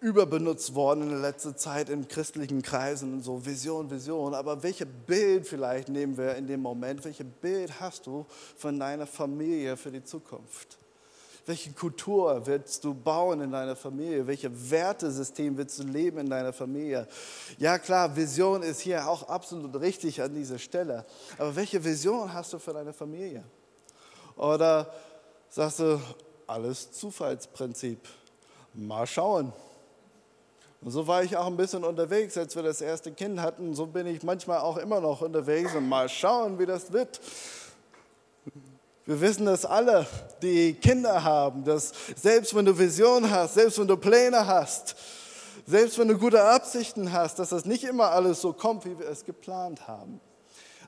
überbenutzt 0.00 0.74
worden 0.74 1.02
in 1.02 1.10
der 1.10 1.20
letzten 1.20 1.56
Zeit 1.56 1.88
in 1.88 2.08
christlichen 2.08 2.62
Kreisen, 2.62 3.22
so 3.22 3.44
Vision, 3.46 3.90
Vision. 3.90 4.34
Aber 4.34 4.62
welches 4.62 4.88
Bild 5.06 5.46
vielleicht 5.46 5.88
nehmen 5.88 6.16
wir 6.18 6.34
in 6.34 6.46
dem 6.46 6.60
Moment? 6.60 7.04
Welches 7.04 7.26
Bild 7.40 7.80
hast 7.80 8.06
du 8.06 8.26
von 8.56 8.78
deiner 8.78 9.06
Familie 9.06 9.76
für 9.76 9.90
die 9.90 10.02
Zukunft? 10.02 10.78
Welche 11.46 11.70
Kultur 11.70 12.44
willst 12.44 12.82
du 12.82 12.92
bauen 12.92 13.40
in 13.40 13.52
deiner 13.52 13.76
Familie? 13.76 14.26
Welches 14.26 14.50
Wertesystem 14.52 15.56
willst 15.56 15.78
du 15.78 15.84
leben 15.84 16.18
in 16.18 16.28
deiner 16.28 16.52
Familie? 16.52 17.06
Ja 17.56 17.78
klar, 17.78 18.16
Vision 18.16 18.64
ist 18.64 18.80
hier 18.80 19.08
auch 19.08 19.28
absolut 19.28 19.80
richtig 19.80 20.20
an 20.20 20.34
dieser 20.34 20.58
Stelle. 20.58 21.04
Aber 21.38 21.54
welche 21.54 21.82
Vision 21.84 22.34
hast 22.34 22.52
du 22.52 22.58
für 22.58 22.72
deine 22.72 22.92
Familie? 22.92 23.44
Oder 24.34 24.92
sagst 25.48 25.78
du, 25.78 26.00
alles 26.48 26.90
Zufallsprinzip? 26.90 28.00
Mal 28.74 29.06
schauen. 29.06 29.52
Und 30.80 30.90
so 30.90 31.06
war 31.06 31.22
ich 31.22 31.36
auch 31.36 31.46
ein 31.46 31.56
bisschen 31.56 31.84
unterwegs, 31.84 32.36
als 32.36 32.56
wir 32.56 32.64
das 32.64 32.80
erste 32.80 33.12
Kind 33.12 33.40
hatten. 33.40 33.72
So 33.72 33.86
bin 33.86 34.08
ich 34.08 34.24
manchmal 34.24 34.58
auch 34.58 34.78
immer 34.78 35.00
noch 35.00 35.20
unterwegs 35.20 35.76
und 35.76 35.88
mal 35.88 36.08
schauen, 36.08 36.58
wie 36.58 36.66
das 36.66 36.92
wird. 36.92 37.20
Wir 39.06 39.20
wissen 39.20 39.46
das 39.46 39.64
alle, 39.64 40.04
die 40.42 40.74
Kinder 40.74 41.22
haben, 41.22 41.64
dass 41.64 41.92
selbst 42.20 42.54
wenn 42.56 42.64
du 42.64 42.76
Vision 42.76 43.30
hast, 43.30 43.54
selbst 43.54 43.78
wenn 43.78 43.86
du 43.86 43.96
Pläne 43.96 44.46
hast, 44.48 44.96
selbst 45.64 45.96
wenn 45.98 46.08
du 46.08 46.18
gute 46.18 46.42
Absichten 46.42 47.12
hast, 47.12 47.38
dass 47.38 47.50
das 47.50 47.64
nicht 47.64 47.84
immer 47.84 48.10
alles 48.10 48.40
so 48.40 48.52
kommt, 48.52 48.84
wie 48.84 48.98
wir 48.98 49.08
es 49.08 49.24
geplant 49.24 49.86
haben. 49.86 50.20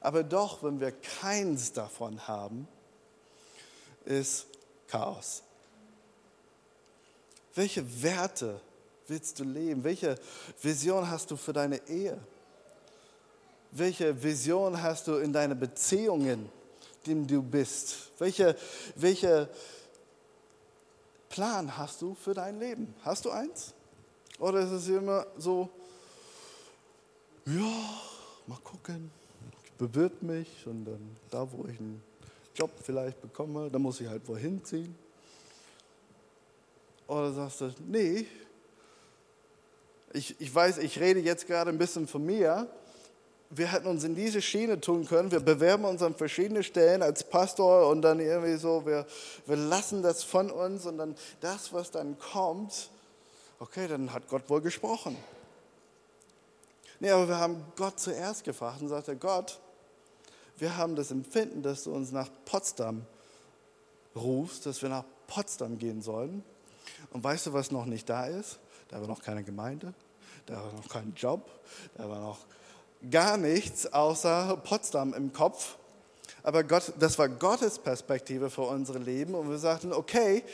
Aber 0.01 0.25
doch, 0.25 0.65
wenn 0.65 0.81
wir 0.81 0.91
keins 0.91 1.73
davon 1.73 2.27
haben, 2.27 2.67
ist 4.05 4.47
Chaos. 4.89 5.43
Welche 7.55 7.85
Werte 8.03 8.61
willst 9.07 9.39
du 9.39 9.45
leben? 9.45 9.85
Welche 9.85 10.17
Vision 10.61 11.09
hast 11.09 11.31
du 11.31 11.37
für 11.37 11.53
deine 11.53 11.81
Ehe? 11.89 12.19
Welche 13.71 14.21
Vision 14.21 14.81
hast 14.83 15.07
du 15.07 15.17
in 15.17 15.33
deinen 15.33 15.59
Beziehungen, 15.59 16.49
dem 17.07 17.27
du 17.27 17.43
bist? 17.43 18.11
Welche, 18.19 18.57
welche 18.97 19.49
Plan 21.29 21.77
hast 21.77 22.03
du 22.03 22.15
für 22.15 22.35
dein 22.35 22.59
Leben? 22.59 22.95
Hast 23.03 23.25
du 23.25 23.31
eins? 23.31 23.75
Oder 24.39 24.61
ist 24.61 24.71
es 24.71 24.89
immer 24.89 25.27
so, 25.37 25.69
ja, 27.47 28.01
mal 28.47 28.59
gucken, 28.63 29.11
ich 29.65 29.73
bewirb 29.73 30.23
mich 30.23 30.67
und 30.67 30.85
dann 30.85 31.17
da, 31.31 31.51
wo 31.51 31.65
ich 31.65 31.79
einen 31.79 32.03
Job 32.55 32.71
vielleicht 32.83 33.21
bekomme, 33.21 33.71
da 33.71 33.79
muss 33.79 34.01
ich 34.01 34.09
halt 34.09 34.27
wohin 34.29 34.65
ziehen? 34.65 34.95
Oder 37.07 37.33
sagst 37.33 37.63
du, 37.63 37.75
nee, 37.87 38.27
ich, 40.13 40.41
ich 40.41 40.55
weiß, 40.55 40.79
ich 40.79 40.99
rede 41.01 41.21
jetzt 41.21 41.47
gerade 41.47 41.71
ein 41.71 41.79
bisschen 41.79 42.07
von 42.07 42.25
mir. 42.25 42.69
Wir 43.51 43.73
hätten 43.73 43.87
uns 43.87 44.05
in 44.05 44.15
diese 44.15 44.43
Schiene 44.43 44.81
tun 44.81 45.07
können. 45.07 45.31
Wir 45.31 45.41
bewerben 45.41 45.85
uns 45.85 46.03
an 46.03 46.15
verschiedene 46.15 46.63
Stellen 46.63 47.03
als 47.03 47.25
Pastor 47.25 47.89
und 47.89 48.03
dann 48.03 48.21
irgendwie 48.21 48.57
so, 48.57 48.85
wir, 48.85 49.07
wir 49.47 49.57
lassen 49.57 50.03
das 50.03 50.23
von 50.23 50.51
uns 50.51 50.85
und 50.85 50.99
dann 50.99 51.15
das, 51.41 51.73
was 51.73 51.91
dann 51.91 52.19
kommt, 52.19 52.91
okay, 53.59 53.89
dann 53.89 54.13
hat 54.13 54.29
Gott 54.29 54.49
wohl 54.51 54.61
gesprochen. 54.61 55.17
Nee, 57.01 57.11
aber 57.11 57.29
wir 57.29 57.39
haben 57.39 57.65
Gott 57.77 57.99
zuerst 58.01 58.45
gefragt 58.45 58.83
und 58.83 58.89
sagte, 58.89 59.17
Gott, 59.17 59.61
wir 60.59 60.77
haben 60.77 60.97
das 60.97 61.11
Empfinden, 61.11 61.63
dass 61.63 61.85
du 61.85 61.93
uns 61.93 62.11
nach 62.11 62.29
Potsdam 62.45 63.07
rufst, 64.17 64.67
dass 64.67 64.83
wir 64.83 64.89
nach 64.89 65.05
Potsdam 65.27 65.79
gehen 65.79 66.03
sollen. 66.03 66.43
Und 67.11 67.23
weißt 67.23 67.47
du, 67.47 67.53
was 67.53 67.71
noch 67.71 67.87
nicht 67.87 68.09
da 68.09 68.27
ist? 68.27 68.59
Da 68.89 69.01
war 69.01 69.07
noch 69.07 69.23
keine 69.23 69.45
Gemeinde, 69.45 69.95
da 70.47 70.57
war 70.57 70.73
noch 70.73 70.89
kein 70.89 71.13
Job, 71.15 71.49
da 71.95 72.09
war 72.09 72.21
noch 72.21 72.39
gar 73.11 73.37
nichts 73.37 73.93
außer 73.93 74.61
Potsdam 74.65 75.15
im 75.15 75.33
Kopf. 75.33 75.77
Aber 76.43 76.65
Gott, 76.65 76.93
das 76.99 77.19
war 77.19 77.29
Gottes 77.29 77.79
Perspektive 77.79 78.51
für 78.51 78.63
unser 78.63 78.99
Leben 78.99 79.35
und 79.35 79.51
wir 79.51 79.59
sagten, 79.59 79.93
okay, 79.93 80.45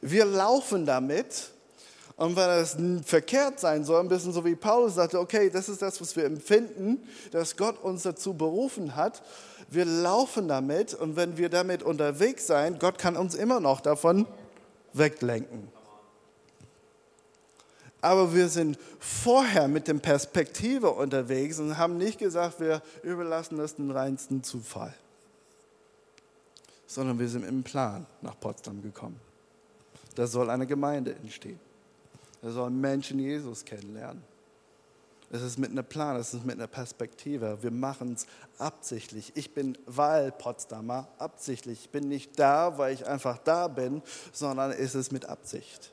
wir 0.00 0.24
laufen 0.24 0.84
damit. 0.84 1.50
Und 2.16 2.34
wenn 2.34 2.50
es 2.50 2.76
verkehrt 3.06 3.60
sein 3.60 3.84
soll, 3.84 4.00
ein 4.00 4.08
bisschen 4.08 4.32
so 4.32 4.44
wie 4.44 4.56
Paulus 4.56 4.96
sagte, 4.96 5.20
okay, 5.20 5.50
das 5.50 5.68
ist 5.68 5.80
das, 5.80 6.00
was 6.00 6.16
wir 6.16 6.24
empfinden, 6.24 6.98
dass 7.30 7.56
Gott 7.56 7.82
uns 7.82 8.02
dazu 8.02 8.34
berufen 8.34 8.96
hat. 8.96 9.22
Wir 9.70 9.84
laufen 9.84 10.48
damit 10.48 10.94
und 10.94 11.14
wenn 11.14 11.36
wir 11.36 11.48
damit 11.48 11.84
unterwegs 11.84 12.46
sein, 12.46 12.78
Gott 12.80 12.98
kann 12.98 13.16
uns 13.16 13.36
immer 13.36 13.60
noch 13.60 13.80
davon 13.80 14.26
weglenken 14.92 15.77
aber 18.00 18.34
wir 18.34 18.48
sind 18.48 18.78
vorher 18.98 19.68
mit 19.68 19.88
dem 19.88 20.00
Perspektive 20.00 20.90
unterwegs 20.90 21.58
und 21.58 21.76
haben 21.76 21.98
nicht 21.98 22.18
gesagt, 22.18 22.60
wir 22.60 22.82
überlassen 23.02 23.58
das 23.58 23.76
den 23.76 23.90
reinsten 23.90 24.42
Zufall, 24.42 24.94
sondern 26.86 27.18
wir 27.18 27.28
sind 27.28 27.44
im 27.44 27.62
Plan 27.62 28.06
nach 28.22 28.38
Potsdam 28.38 28.82
gekommen. 28.82 29.18
Da 30.14 30.26
soll 30.26 30.50
eine 30.50 30.66
Gemeinde 30.66 31.14
entstehen. 31.14 31.60
Da 32.42 32.50
sollen 32.50 32.80
Menschen 32.80 33.18
Jesus 33.18 33.64
kennenlernen. 33.64 34.22
Es 35.30 35.42
ist 35.42 35.58
mit 35.58 35.70
einem 35.70 35.84
Plan, 35.84 36.16
es 36.16 36.32
ist 36.32 36.46
mit 36.46 36.56
einer 36.56 36.68
Perspektive. 36.68 37.58
Wir 37.60 37.70
machen 37.70 38.14
es 38.14 38.26
absichtlich. 38.58 39.32
Ich 39.34 39.52
bin 39.52 39.76
Wahl-Potsdamer, 39.86 41.08
absichtlich. 41.18 41.80
Ich 41.80 41.90
bin 41.90 42.08
nicht 42.08 42.38
da, 42.38 42.78
weil 42.78 42.94
ich 42.94 43.06
einfach 43.06 43.36
da 43.38 43.68
bin, 43.68 44.02
sondern 44.32 44.70
es 44.70 44.94
ist 44.94 45.12
mit 45.12 45.26
Absicht. 45.26 45.92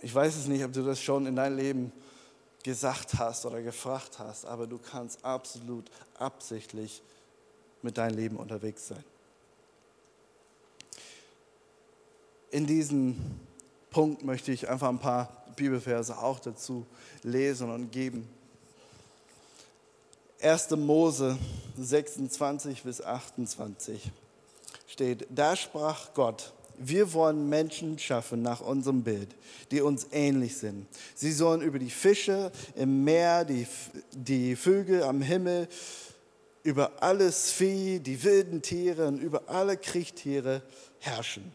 Ich 0.00 0.14
weiß 0.14 0.36
es 0.36 0.46
nicht, 0.46 0.64
ob 0.64 0.72
du 0.72 0.84
das 0.84 1.00
schon 1.00 1.26
in 1.26 1.36
deinem 1.36 1.56
Leben 1.56 1.92
gesagt 2.62 3.14
hast 3.18 3.46
oder 3.46 3.62
gefragt 3.62 4.18
hast, 4.18 4.44
aber 4.44 4.66
du 4.66 4.78
kannst 4.78 5.24
absolut 5.24 5.90
absichtlich 6.18 7.02
mit 7.82 7.96
deinem 7.96 8.16
Leben 8.16 8.36
unterwegs 8.36 8.88
sein. 8.88 9.04
In 12.50 12.66
diesem 12.66 13.16
Punkt 13.90 14.24
möchte 14.24 14.52
ich 14.52 14.68
einfach 14.68 14.88
ein 14.88 14.98
paar 14.98 15.44
Bibelverse 15.56 16.18
auch 16.18 16.38
dazu 16.38 16.86
lesen 17.22 17.70
und 17.70 17.90
geben. 17.90 18.28
1. 20.42 20.70
Mose 20.70 21.38
26 21.78 22.82
bis 22.82 23.00
28 23.00 24.10
steht, 24.86 25.26
da 25.30 25.56
sprach 25.56 26.12
Gott, 26.14 26.52
wir 26.78 27.12
wollen 27.12 27.48
Menschen 27.48 27.98
schaffen 27.98 28.42
nach 28.42 28.60
unserem 28.60 29.02
Bild, 29.02 29.34
die 29.70 29.80
uns 29.80 30.08
ähnlich 30.12 30.56
sind. 30.56 30.86
Sie 31.14 31.32
sollen 31.32 31.62
über 31.62 31.78
die 31.78 31.90
Fische 31.90 32.52
im 32.74 33.04
Meer, 33.04 33.44
die, 33.44 33.66
die 34.12 34.56
Vögel 34.56 35.02
am 35.02 35.22
Himmel, 35.22 35.68
über 36.62 37.02
alles 37.02 37.50
Vieh, 37.52 38.00
die 38.00 38.22
wilden 38.24 38.60
Tiere 38.60 39.06
und 39.06 39.18
über 39.18 39.48
alle 39.48 39.76
Kriechtiere 39.76 40.62
herrschen. 40.98 41.52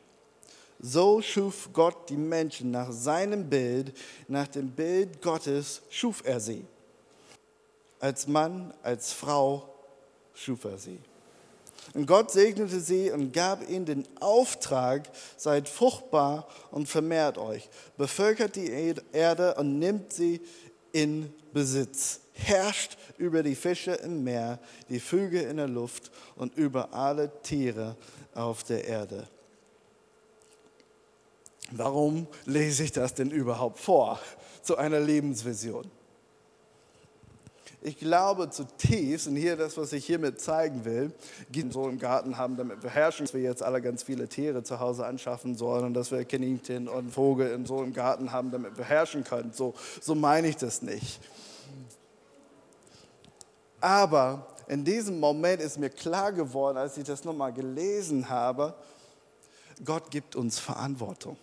So 0.79 1.21
schuf 1.21 1.69
Gott 1.73 2.09
die 2.09 2.17
Menschen 2.17 2.71
nach 2.71 2.91
seinem 2.91 3.49
Bild, 3.49 3.93
nach 4.27 4.47
dem 4.47 4.71
Bild 4.71 5.21
Gottes 5.21 5.81
schuf 5.89 6.23
er 6.25 6.39
sie. 6.39 6.65
Als 7.99 8.27
Mann, 8.27 8.73
als 8.81 9.13
Frau 9.13 9.69
schuf 10.33 10.63
er 10.63 10.79
sie. 10.79 10.97
Und 11.93 12.05
Gott 12.05 12.31
segnete 12.31 12.79
sie 12.79 13.11
und 13.11 13.33
gab 13.33 13.67
ihnen 13.69 13.85
den 13.85 14.07
Auftrag, 14.19 15.09
seid 15.35 15.67
fruchtbar 15.67 16.47
und 16.71 16.87
vermehrt 16.87 17.37
euch, 17.37 17.69
bevölkert 17.97 18.55
die 18.55 18.93
Erde 19.11 19.55
und 19.55 19.79
nimmt 19.79 20.13
sie 20.13 20.41
in 20.93 21.33
Besitz, 21.53 22.21
herrscht 22.33 22.97
über 23.17 23.43
die 23.43 23.55
Fische 23.55 23.91
im 23.91 24.23
Meer, 24.23 24.59
die 24.89 24.99
Vögel 24.99 25.43
in 25.43 25.57
der 25.57 25.67
Luft 25.67 26.11
und 26.35 26.55
über 26.55 26.93
alle 26.93 27.31
Tiere 27.41 27.97
auf 28.33 28.63
der 28.63 28.85
Erde. 28.85 29.27
Warum 31.71 32.27
lese 32.45 32.83
ich 32.83 32.91
das 32.91 33.13
denn 33.13 33.31
überhaupt 33.31 33.79
vor 33.79 34.19
zu 34.61 34.77
einer 34.77 34.99
Lebensvision? 34.99 35.89
Ich 37.83 37.97
glaube 37.97 38.51
zutiefst, 38.51 39.27
und 39.27 39.35
hier 39.35 39.57
das, 39.57 39.75
was 39.75 39.91
ich 39.91 40.05
hiermit 40.05 40.39
zeigen 40.39 40.85
will, 40.85 41.11
so 41.71 41.89
im 41.89 41.97
Garten 41.97 42.37
haben, 42.37 42.55
damit 42.55 42.83
wir 42.83 42.91
herrschen, 42.91 43.25
dass 43.25 43.33
wir 43.33 43.41
jetzt 43.41 43.63
alle 43.63 43.81
ganz 43.81 44.03
viele 44.03 44.27
Tiere 44.27 44.61
zu 44.61 44.79
Hause 44.79 45.03
anschaffen 45.07 45.55
sollen 45.55 45.85
und 45.85 45.95
dass 45.95 46.11
wir 46.11 46.23
Kaninchen 46.23 46.87
und 46.87 47.09
Vogel 47.09 47.51
in 47.51 47.65
so 47.65 47.81
im 47.81 47.91
Garten 47.91 48.31
haben, 48.31 48.51
damit 48.51 48.77
wir 48.77 48.85
herrschen 48.85 49.23
können. 49.23 49.51
So, 49.51 49.73
so 49.99 50.13
meine 50.13 50.47
ich 50.47 50.57
das 50.57 50.83
nicht. 50.83 51.19
Aber 53.79 54.45
in 54.67 54.85
diesem 54.85 55.19
Moment 55.19 55.59
ist 55.59 55.79
mir 55.79 55.89
klar 55.89 56.31
geworden, 56.31 56.77
als 56.77 56.97
ich 56.97 57.03
das 57.03 57.23
nochmal 57.23 57.51
gelesen 57.51 58.29
habe, 58.29 58.75
Gott 59.83 60.11
gibt 60.11 60.35
uns 60.35 60.59
Verantwortung. 60.59 61.35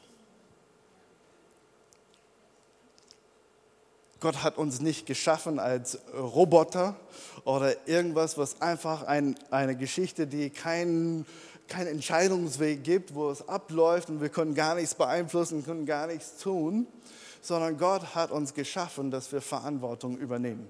Gott 4.21 4.43
hat 4.43 4.59
uns 4.59 4.81
nicht 4.81 5.07
geschaffen 5.07 5.59
als 5.61 5.99
Roboter 6.15 6.97
oder 7.45 7.87
irgendwas, 7.87 8.37
was 8.37 8.61
einfach 8.61 9.05
ein, 9.05 9.37
eine 9.51 9.77
Geschichte, 9.77 10.27
die 10.27 10.51
keinen 10.51 11.25
kein 11.69 11.87
Entscheidungsweg 11.87 12.83
gibt, 12.83 13.15
wo 13.15 13.31
es 13.31 13.47
abläuft 13.47 14.09
und 14.09 14.21
wir 14.21 14.31
können 14.31 14.55
gar 14.55 14.75
nichts 14.75 14.95
beeinflussen, 14.95 15.65
können 15.65 15.87
gar 15.87 16.07
nichts 16.07 16.39
tun, 16.39 16.87
sondern 17.43 17.77
Gott 17.77 18.15
hat 18.15 18.31
uns 18.31 18.55
geschaffen, 18.55 19.11
dass 19.11 19.31
wir 19.33 19.41
Verantwortung 19.41 20.17
übernehmen. 20.17 20.67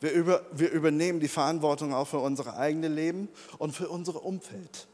Wir, 0.00 0.12
über, 0.12 0.42
wir 0.52 0.70
übernehmen 0.70 1.20
die 1.20 1.28
Verantwortung 1.28 1.92
auch 1.92 2.06
für 2.06 2.18
unser 2.18 2.56
eigenes 2.56 2.90
Leben 2.90 3.28
und 3.58 3.74
für 3.74 3.88
unser 3.88 4.24
Umfeld. 4.24 4.86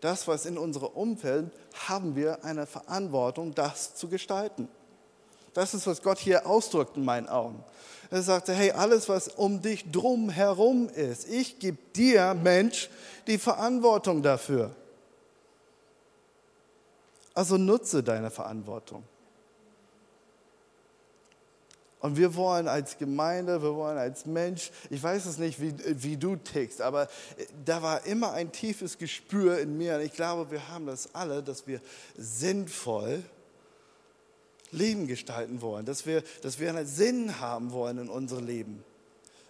Das, 0.00 0.28
was 0.28 0.46
in 0.46 0.58
unserem 0.58 0.88
Umfeld, 0.88 1.50
haben 1.88 2.14
wir 2.14 2.44
eine 2.44 2.66
Verantwortung, 2.66 3.54
das 3.54 3.94
zu 3.94 4.08
gestalten. 4.08 4.68
Das 5.56 5.72
ist, 5.72 5.86
was 5.86 6.02
Gott 6.02 6.18
hier 6.18 6.46
ausdrückt 6.46 6.98
in 6.98 7.04
meinen 7.06 7.30
Augen. 7.30 7.64
Er 8.10 8.20
sagte, 8.20 8.52
hey, 8.52 8.72
alles, 8.72 9.08
was 9.08 9.28
um 9.28 9.62
dich 9.62 9.90
drum 9.90 10.28
herum 10.28 10.90
ist, 10.90 11.26
ich 11.30 11.58
gebe 11.58 11.78
dir, 11.94 12.34
Mensch, 12.34 12.90
die 13.26 13.38
Verantwortung 13.38 14.22
dafür. 14.22 14.76
Also 17.32 17.56
nutze 17.56 18.02
deine 18.02 18.30
Verantwortung. 18.30 19.02
Und 22.00 22.18
wir 22.18 22.34
wollen 22.34 22.68
als 22.68 22.98
Gemeinde, 22.98 23.62
wir 23.62 23.74
wollen 23.74 23.96
als 23.96 24.26
Mensch, 24.26 24.70
ich 24.90 25.02
weiß 25.02 25.24
es 25.24 25.38
nicht, 25.38 25.58
wie, 25.58 25.72
wie 26.02 26.18
du 26.18 26.36
tickst, 26.36 26.82
aber 26.82 27.08
da 27.64 27.82
war 27.82 28.04
immer 28.04 28.32
ein 28.34 28.52
tiefes 28.52 28.98
Gespür 28.98 29.58
in 29.58 29.78
mir. 29.78 29.94
Und 29.94 30.02
ich 30.02 30.12
glaube, 30.12 30.50
wir 30.50 30.68
haben 30.68 30.84
das 30.84 31.14
alle, 31.14 31.42
dass 31.42 31.66
wir 31.66 31.80
sinnvoll 32.18 33.24
Leben 34.72 35.06
gestalten 35.06 35.60
wollen, 35.62 35.86
dass 35.86 36.06
wir, 36.06 36.22
dass 36.42 36.58
wir 36.58 36.70
einen 36.70 36.86
Sinn 36.86 37.40
haben 37.40 37.72
wollen 37.72 37.98
in 37.98 38.08
unserem 38.08 38.46
Leben. 38.46 38.84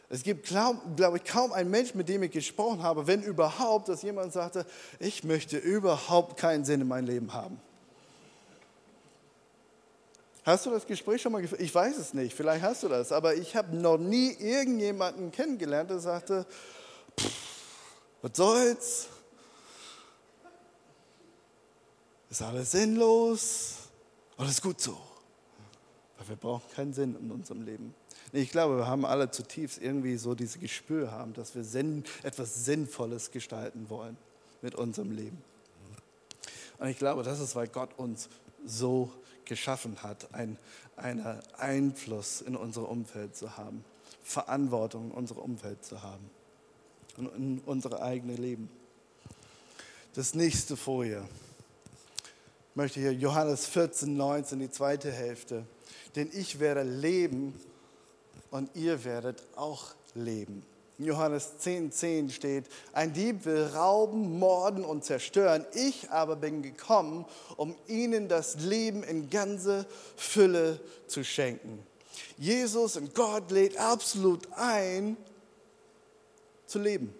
Es 0.08 0.22
gibt, 0.22 0.46
glaube 0.46 1.16
ich, 1.16 1.24
kaum 1.24 1.52
einen 1.52 1.70
Mensch, 1.70 1.94
mit 1.94 2.08
dem 2.08 2.22
ich 2.22 2.30
gesprochen 2.30 2.82
habe, 2.82 3.06
wenn 3.08 3.22
überhaupt, 3.22 3.88
dass 3.88 4.02
jemand 4.02 4.32
sagte, 4.32 4.64
ich 5.00 5.24
möchte 5.24 5.58
überhaupt 5.58 6.36
keinen 6.36 6.64
Sinn 6.64 6.80
in 6.80 6.88
meinem 6.88 7.06
Leben 7.06 7.32
haben. 7.32 7.60
Hast 10.44 10.64
du 10.64 10.70
das 10.70 10.86
Gespräch 10.86 11.20
schon 11.20 11.32
mal 11.32 11.42
geführt? 11.42 11.60
Ich 11.60 11.74
weiß 11.74 11.96
es 11.96 12.14
nicht, 12.14 12.36
vielleicht 12.36 12.62
hast 12.62 12.84
du 12.84 12.88
das, 12.88 13.10
aber 13.10 13.34
ich 13.34 13.56
habe 13.56 13.76
noch 13.76 13.98
nie 13.98 14.30
irgendjemanden 14.30 15.32
kennengelernt, 15.32 15.90
der 15.90 15.98
sagte, 15.98 16.46
was 18.22 18.30
soll's? 18.34 19.08
Ist 22.30 22.42
alles 22.42 22.70
sinnlos? 22.70 23.85
Alles 24.36 24.60
gut 24.60 24.80
so. 24.80 24.98
Weil 26.18 26.28
wir 26.28 26.36
brauchen 26.36 26.70
keinen 26.74 26.92
Sinn 26.92 27.16
in 27.16 27.30
unserem 27.30 27.62
Leben. 27.62 27.94
Ich 28.32 28.50
glaube, 28.50 28.78
wir 28.78 28.86
haben 28.86 29.04
alle 29.04 29.30
zutiefst 29.30 29.80
irgendwie 29.80 30.16
so 30.16 30.34
dieses 30.34 30.58
Gespür 30.58 31.10
haben, 31.10 31.32
dass 31.34 31.54
wir 31.54 31.62
etwas 32.22 32.64
Sinnvolles 32.64 33.30
gestalten 33.30 33.88
wollen 33.88 34.16
mit 34.62 34.74
unserem 34.74 35.12
Leben. 35.12 35.42
Und 36.78 36.88
ich 36.88 36.98
glaube, 36.98 37.22
das 37.22 37.40
ist, 37.40 37.54
weil 37.54 37.68
Gott 37.68 37.98
uns 37.98 38.28
so 38.64 39.10
geschaffen 39.44 40.02
hat, 40.02 40.28
einen 40.34 40.58
Einfluss 41.56 42.40
in 42.40 42.56
unser 42.56 42.88
Umfeld 42.88 43.36
zu 43.36 43.56
haben, 43.56 43.84
Verantwortung 44.22 45.10
in 45.10 45.12
unser 45.12 45.38
Umfeld 45.38 45.84
zu 45.84 46.02
haben 46.02 46.28
und 47.16 47.34
in 47.34 47.62
unser 47.64 48.02
eigenes 48.02 48.38
Leben. 48.38 48.68
Das 50.14 50.34
nächste 50.34 50.76
Folie. 50.76 51.22
Möchte 52.76 53.00
hier 53.00 53.12
Johannes 53.12 53.66
14, 53.66 54.16
19, 54.16 54.60
die 54.60 54.70
zweite 54.70 55.10
Hälfte 55.10 55.66
denn 56.16 56.30
ich 56.32 56.58
werde 56.58 56.82
leben 56.82 57.54
und 58.50 58.74
ihr 58.74 59.04
werdet 59.04 59.42
auch 59.54 59.94
leben. 60.14 60.64
In 60.98 61.04
Johannes 61.04 61.58
10, 61.58 61.92
10 61.92 62.30
steht, 62.30 62.64
ein 62.94 63.12
Dieb 63.12 63.44
will 63.44 63.64
rauben, 63.64 64.38
morden 64.38 64.82
und 64.82 65.04
zerstören. 65.04 65.66
Ich 65.74 66.10
aber 66.10 66.36
bin 66.36 66.62
gekommen, 66.62 67.26
um 67.58 67.76
ihnen 67.86 68.28
das 68.28 68.60
Leben 68.60 69.02
in 69.02 69.28
ganze 69.28 69.84
Fülle 70.16 70.80
zu 71.06 71.22
schenken. 71.22 71.84
Jesus 72.38 72.96
und 72.96 73.14
Gott 73.14 73.50
lädt 73.50 73.76
absolut 73.76 74.48
ein, 74.54 75.18
zu 76.64 76.78
leben. 76.78 77.14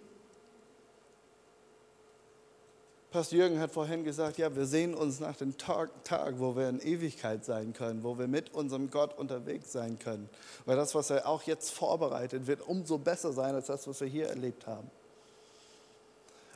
Pastor 3.17 3.39
Jürgen 3.39 3.61
hat 3.61 3.71
vorhin 3.71 4.05
gesagt, 4.05 4.37
ja, 4.37 4.55
wir 4.55 4.67
sehen 4.67 4.93
uns 4.93 5.21
nach 5.21 5.37
dem 5.37 5.57
Tag, 5.57 5.89
Tag, 6.05 6.35
wo 6.39 6.55
wir 6.55 6.69
in 6.69 6.81
Ewigkeit 6.81 7.47
sein 7.47 7.73
können, 7.73 8.05
wo 8.05 8.19
wir 8.19 8.29
mit 8.29 8.53
unserem 8.53 8.91
Gott 8.91 9.17
unterwegs 9.17 9.73
sein 9.73 9.99
können. 9.99 10.29
Weil 10.67 10.77
das, 10.77 10.95
was 10.95 11.09
er 11.09 11.27
auch 11.27 11.43
jetzt 11.45 11.71
vorbereitet, 11.71 12.47
wird 12.47 12.61
umso 12.61 12.99
besser 12.99 13.33
sein 13.33 13.55
als 13.55 13.69
das, 13.69 13.89
was 13.89 14.03
wir 14.03 14.07
hier 14.07 14.29
erlebt 14.29 14.67
haben. 14.67 14.91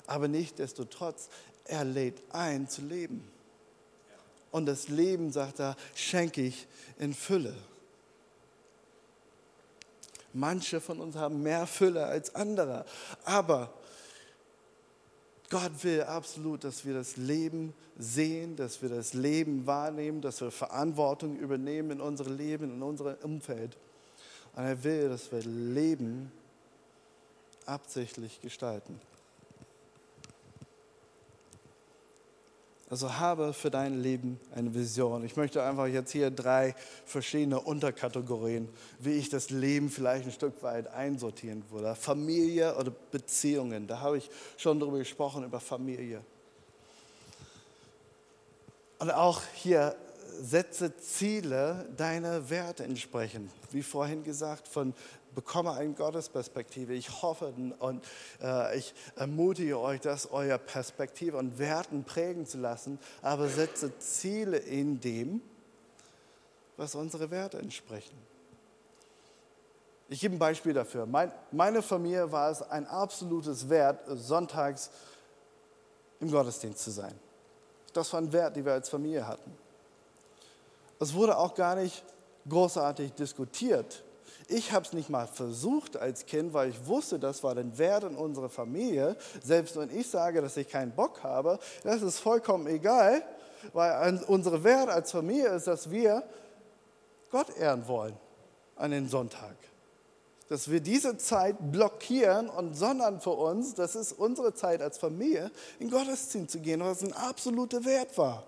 Aber 0.07 0.29
nichtdestotrotz, 0.29 1.31
er 1.65 1.85
lädt 1.85 2.21
ein 2.29 2.69
zu 2.69 2.83
leben. 2.83 3.27
Und 4.51 4.67
das 4.67 4.89
Leben, 4.89 5.33
sagt 5.33 5.61
er, 5.61 5.77
schenke 5.95 6.43
ich 6.43 6.67
in 6.99 7.15
Fülle. 7.15 7.57
Manche 10.35 10.83
von 10.83 11.01
uns 11.01 11.17
haben 11.17 11.43
mehr 11.43 11.67
Fülle 11.67 12.05
als 12.05 12.35
andere. 12.35 12.85
Aber 13.25 13.73
Gott 15.51 15.83
will 15.83 16.03
absolut, 16.03 16.63
dass 16.63 16.85
wir 16.85 16.95
das 16.95 17.17
Leben 17.17 17.75
sehen, 17.99 18.55
dass 18.55 18.81
wir 18.83 18.89
das 18.89 19.15
Leben 19.15 19.67
wahrnehmen, 19.67 20.21
dass 20.21 20.41
wir 20.41 20.53
Verantwortung 20.53 21.37
übernehmen 21.37 21.91
in 21.91 22.01
unserem 22.01 22.37
Leben, 22.37 22.77
in 22.77 22.83
unserem 22.83 23.17
Umfeld. 23.23 23.77
Und 24.55 24.65
er 24.65 24.83
will, 24.85 25.09
dass 25.09 25.31
wir 25.33 25.41
Leben 25.43 26.31
absichtlich 27.67 28.41
gestalten. 28.41 29.01
Also 32.91 33.15
habe 33.19 33.53
für 33.53 33.71
dein 33.71 34.03
Leben 34.03 34.41
eine 34.53 34.75
Vision. 34.75 35.25
Ich 35.25 35.37
möchte 35.37 35.63
einfach 35.63 35.87
jetzt 35.87 36.11
hier 36.11 36.33
drei 36.33 36.75
verschiedene 37.07 37.61
Unterkategorien, 37.61 38.69
wie 38.99 39.13
ich 39.13 39.29
das 39.29 39.51
Leben 39.51 39.89
vielleicht 39.91 40.25
ein 40.25 40.33
Stück 40.33 40.61
weit 40.65 40.89
einsortieren 40.89 41.63
würde. 41.71 41.95
Familie 41.95 42.77
oder 42.77 42.91
Beziehungen. 43.13 43.87
Da 43.87 44.01
habe 44.01 44.19
ich 44.19 44.29
schon 44.57 44.81
darüber 44.81 44.99
gesprochen, 44.99 45.45
über 45.45 45.61
Familie. 45.61 46.21
Und 48.99 49.13
auch 49.13 49.41
hier 49.55 49.95
setze 50.41 50.97
Ziele 50.97 51.89
deine 51.97 52.51
Werte 52.51 52.83
entsprechend. 52.83 53.53
Wie 53.71 53.85
vorhin 53.85 54.25
gesagt, 54.25 54.67
von 54.67 54.95
bekomme 55.35 55.73
eine 55.73 55.93
Gottesperspektive. 55.93 56.95
Ich 56.95 57.23
hoffe 57.23 57.53
und 57.79 58.05
äh, 58.43 58.79
ich 58.79 58.95
ermutige 59.17 59.79
euch, 59.79 60.01
das 60.01 60.31
euer 60.31 60.59
Perspektive 60.59 61.37
und 61.37 61.59
Werten 61.59 62.05
prägen 62.05 62.47
zu 62.47 62.59
lassen, 62.59 62.99
aber 63.23 63.49
setze 63.49 63.99
Ziele 63.99 64.57
in 64.57 65.01
dem, 65.01 65.41
was 66.77 66.95
unsere 66.95 67.31
Werte 67.31 67.59
entsprechen. 67.59 68.17
Ich 70.09 70.21
gebe 70.21 70.35
ein 70.35 70.39
Beispiel 70.39 70.73
dafür. 70.73 71.07
Mein, 71.07 71.33
meine 71.53 71.83
Familie 71.83 72.31
war 72.33 72.51
es 72.51 72.63
ein 72.63 72.87
absolutes 72.87 73.69
Wert, 73.69 74.01
sonntags 74.09 74.91
im 76.19 76.31
Gottesdienst 76.31 76.83
zu 76.83 76.91
sein. 76.91 77.15
Das 77.93 78.13
war 78.13 78.21
ein 78.21 78.33
Wert, 78.33 78.57
den 78.57 78.65
wir 78.65 78.73
als 78.73 78.89
Familie 78.89 79.27
hatten. 79.27 79.57
Es 80.99 81.15
wurde 81.15 81.37
auch 81.37 81.55
gar 81.55 81.77
nicht 81.77 82.03
großartig 82.49 83.13
diskutiert 83.13 84.03
ich 84.51 84.73
habe 84.73 84.85
es 84.85 84.93
nicht 84.93 85.09
mal 85.09 85.27
versucht 85.27 85.97
als 85.97 86.27
Kind, 86.27 86.53
weil 86.53 86.71
ich 86.71 86.87
wusste, 86.87 87.19
das 87.19 87.43
war 87.43 87.55
der 87.55 87.79
Wert 87.79 88.05
in 88.05 88.17
unserer 88.17 88.49
Familie. 88.49 89.17
Selbst 89.43 89.77
wenn 89.77 89.97
ich 89.97 90.09
sage, 90.09 90.43
dass 90.43 90.57
ich 90.57 90.69
keinen 90.69 90.93
Bock 90.93 91.23
habe, 91.23 91.59
das 91.85 92.03
ist 92.03 92.19
vollkommen 92.19 92.67
egal, 92.67 93.23
weil 93.73 94.23
unsere 94.27 94.65
Wert 94.65 94.89
als 94.89 95.13
Familie 95.13 95.49
ist, 95.49 95.67
dass 95.67 95.91
wir 95.91 96.25
Gott 97.31 97.57
ehren 97.57 97.87
wollen 97.87 98.17
an 98.77 98.91
den 98.91 99.09
Sonntag. 99.09 99.57
Dass 100.49 100.69
wir 100.69 100.81
diese 100.81 101.17
Zeit 101.17 101.57
blockieren 101.61 102.49
und 102.49 102.75
sondern 102.75 103.21
für 103.21 103.31
uns, 103.31 103.75
das 103.75 103.95
ist 103.95 104.13
unsere 104.13 104.53
Zeit 104.53 104.83
als 104.83 104.99
Familie, 104.99 105.53
in 105.79 105.91
Gottesdienst 105.91 106.51
zu 106.51 106.59
gehen, 106.59 106.81
was 106.81 107.03
ein 107.03 107.13
absoluter 107.13 107.85
Wert 107.85 108.19
war. 108.19 108.45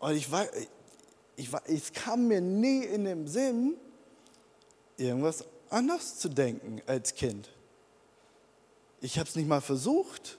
Und 0.00 0.12
ich, 0.12 0.30
weiß, 0.30 0.50
ich, 1.38 1.48
es 1.66 1.92
kam 1.92 2.26
mir 2.26 2.40
nie 2.40 2.82
in 2.82 3.04
den 3.04 3.28
Sinn, 3.28 3.76
irgendwas 4.96 5.44
anders 5.70 6.18
zu 6.18 6.28
denken 6.28 6.82
als 6.86 7.14
Kind. 7.14 7.48
Ich 9.00 9.18
habe 9.18 9.28
es 9.28 9.36
nicht 9.36 9.48
mal 9.48 9.60
versucht. 9.60 10.36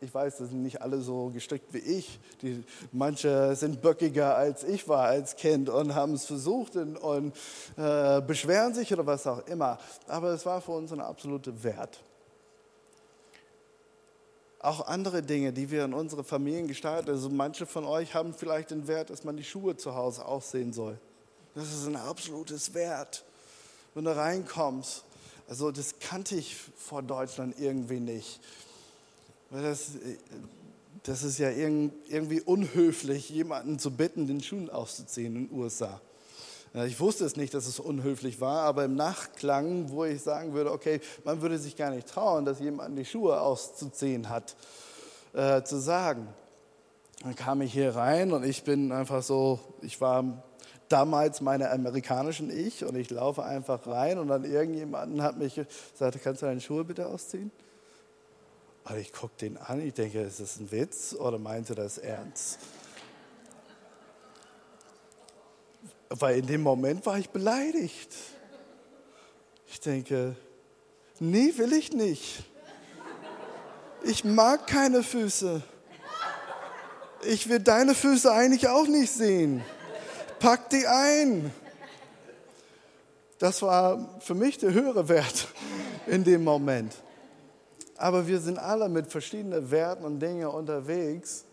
Ich 0.00 0.14
weiß, 0.14 0.36
das 0.36 0.50
sind 0.50 0.62
nicht 0.62 0.80
alle 0.80 1.00
so 1.00 1.30
gestrickt 1.30 1.72
wie 1.72 1.78
ich. 1.78 2.20
Die, 2.42 2.62
manche 2.92 3.56
sind 3.56 3.82
böckiger 3.82 4.36
als 4.36 4.62
ich 4.62 4.86
war 4.86 5.06
als 5.06 5.34
Kind 5.34 5.68
und 5.68 5.94
haben 5.94 6.12
es 6.12 6.26
versucht 6.26 6.76
und, 6.76 6.96
und 6.96 7.34
äh, 7.76 8.20
beschweren 8.20 8.74
sich 8.74 8.92
oder 8.92 9.06
was 9.06 9.26
auch 9.26 9.44
immer. 9.48 9.78
Aber 10.06 10.28
es 10.28 10.46
war 10.46 10.60
für 10.60 10.72
uns 10.72 10.92
ein 10.92 11.00
absoluter 11.00 11.64
Wert. 11.64 11.98
Auch 14.66 14.88
andere 14.88 15.22
Dinge, 15.22 15.52
die 15.52 15.70
wir 15.70 15.84
in 15.84 15.94
unsere 15.94 16.24
Familien 16.24 16.66
gestalten. 16.66 17.10
Also 17.10 17.30
manche 17.30 17.66
von 17.66 17.84
euch 17.84 18.16
haben 18.16 18.34
vielleicht 18.34 18.72
den 18.72 18.88
Wert, 18.88 19.10
dass 19.10 19.22
man 19.22 19.36
die 19.36 19.44
Schuhe 19.44 19.76
zu 19.76 19.94
Hause 19.94 20.24
aussehen 20.24 20.72
soll. 20.72 20.98
Das 21.54 21.72
ist 21.72 21.86
ein 21.86 21.94
absolutes 21.94 22.74
Wert. 22.74 23.24
Wenn 23.94 24.06
du 24.06 24.16
reinkommst, 24.16 25.04
also 25.48 25.70
das 25.70 26.00
kannte 26.00 26.34
ich 26.34 26.56
vor 26.76 27.04
Deutschland 27.04 27.54
irgendwie 27.60 28.00
nicht. 28.00 28.40
Das, 29.52 29.92
das 31.04 31.22
ist 31.22 31.38
ja 31.38 31.50
irgendwie 31.50 32.40
unhöflich, 32.40 33.30
jemanden 33.30 33.78
zu 33.78 33.92
bitten, 33.92 34.26
den 34.26 34.42
Schuhen 34.42 34.68
auszuziehen 34.68 35.36
in 35.36 35.46
den 35.46 35.56
USA. 35.56 36.00
Ich 36.84 37.00
wusste 37.00 37.24
es 37.24 37.36
nicht, 37.36 37.54
dass 37.54 37.66
es 37.66 37.80
unhöflich 37.80 38.38
war, 38.40 38.64
aber 38.64 38.84
im 38.84 38.96
Nachklang, 38.96 39.90
wo 39.90 40.04
ich 40.04 40.22
sagen 40.22 40.52
würde, 40.52 40.72
okay, 40.72 41.00
man 41.24 41.40
würde 41.40 41.58
sich 41.58 41.74
gar 41.74 41.90
nicht 41.90 42.06
trauen, 42.06 42.44
dass 42.44 42.60
jemand 42.60 42.98
die 42.98 43.06
Schuhe 43.06 43.40
auszuziehen 43.40 44.28
hat, 44.28 44.56
äh, 45.32 45.62
zu 45.62 45.80
sagen. 45.80 46.28
Dann 47.22 47.34
kam 47.34 47.62
ich 47.62 47.72
hier 47.72 47.96
rein 47.96 48.30
und 48.32 48.44
ich 48.44 48.62
bin 48.62 48.92
einfach 48.92 49.22
so, 49.22 49.58
ich 49.80 50.02
war 50.02 50.42
damals 50.90 51.40
meine 51.40 51.70
amerikanischen 51.70 52.50
Ich 52.50 52.84
und 52.84 52.94
ich 52.94 53.10
laufe 53.10 53.42
einfach 53.42 53.86
rein 53.86 54.18
und 54.18 54.28
dann 54.28 54.44
irgendjemand 54.44 55.22
hat 55.22 55.38
mich 55.38 55.54
gesagt, 55.54 56.22
kannst 56.22 56.42
du 56.42 56.46
deine 56.46 56.60
Schuhe 56.60 56.84
bitte 56.84 57.06
ausziehen? 57.06 57.50
Und 58.84 58.98
ich 58.98 59.14
gucke 59.14 59.34
den 59.40 59.56
an, 59.56 59.80
ich 59.80 59.94
denke, 59.94 60.20
ist 60.20 60.40
das 60.40 60.60
ein 60.60 60.70
Witz 60.70 61.14
oder 61.14 61.38
meinte 61.38 61.74
das 61.74 61.96
ernst? 61.96 62.58
Weil 66.08 66.38
in 66.38 66.46
dem 66.46 66.62
Moment 66.62 67.04
war 67.06 67.18
ich 67.18 67.30
beleidigt. 67.30 68.14
Ich 69.66 69.80
denke, 69.80 70.36
nee, 71.18 71.52
will 71.56 71.72
ich 71.72 71.92
nicht. 71.92 72.44
Ich 74.02 74.24
mag 74.24 74.66
keine 74.66 75.02
Füße. 75.02 75.62
Ich 77.22 77.48
will 77.48 77.58
deine 77.58 77.94
Füße 77.94 78.32
eigentlich 78.32 78.68
auch 78.68 78.86
nicht 78.86 79.10
sehen. 79.10 79.64
Pack 80.38 80.70
die 80.70 80.86
ein. 80.86 81.52
Das 83.38 83.62
war 83.62 84.20
für 84.20 84.34
mich 84.34 84.58
der 84.58 84.72
höhere 84.72 85.08
Wert 85.08 85.48
in 86.06 86.24
dem 86.24 86.44
Moment. 86.44 86.94
Aber 87.96 88.26
wir 88.26 88.40
sind 88.40 88.58
alle 88.58 88.88
mit 88.88 89.10
verschiedenen 89.10 89.70
Werten 89.70 90.04
und 90.04 90.20
Dingen 90.20 90.46
unterwegs. 90.46 91.44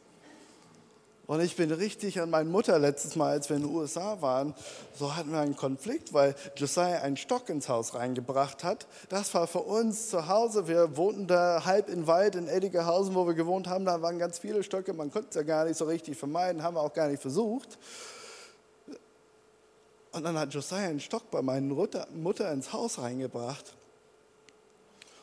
Und 1.26 1.40
ich 1.40 1.56
bin 1.56 1.72
richtig 1.72 2.20
an 2.20 2.30
meine 2.30 2.50
Mutter 2.50 2.78
letztes 2.80 3.16
Mal, 3.16 3.32
als 3.32 3.50
wir 3.50 3.56
in 3.56 3.64
den 3.64 3.74
USA 3.74 4.22
waren, 4.22 4.54
so 4.94 5.16
hatten 5.16 5.32
wir 5.32 5.40
einen 5.40 5.56
Konflikt, 5.56 6.14
weil 6.14 6.36
Josiah 6.58 7.02
einen 7.02 7.16
Stock 7.16 7.48
ins 7.48 7.70
Haus 7.70 7.96
reingebracht 7.96 8.66
hat. 8.66 8.88
Das 9.08 9.34
war 9.34 9.48
für 9.48 9.62
uns 9.62 10.10
zu 10.10 10.28
Hause. 10.28 10.68
Wir 10.68 10.98
wohnten 10.98 11.26
da 11.28 11.64
halb 11.64 11.88
in 11.88 12.08
Wald 12.08 12.36
in 12.36 12.50
Eddigerhausen, 12.50 13.16
wo 13.16 13.26
wir 13.26 13.36
gewohnt 13.36 13.68
haben. 13.68 13.86
Da 13.86 14.02
waren 14.02 14.20
ganz 14.20 14.38
viele 14.38 14.64
Stöcke. 14.64 14.92
Man 14.92 15.12
konnte 15.12 15.30
es 15.30 15.36
ja 15.36 15.44
gar 15.44 15.64
nicht 15.64 15.78
so 15.78 15.86
richtig 15.86 16.18
vermeiden, 16.18 16.62
haben 16.62 16.76
wir 16.76 16.82
auch 16.82 16.94
gar 16.94 17.08
nicht 17.08 17.22
versucht. 17.22 17.78
Und 20.12 20.24
dann 20.24 20.38
hat 20.38 20.54
Josiah 20.54 20.90
einen 20.90 21.00
Stock 21.00 21.32
bei 21.32 21.42
meiner 21.42 21.74
Mutter 22.14 22.52
ins 22.52 22.74
Haus 22.74 23.00
reingebracht. 23.00 23.74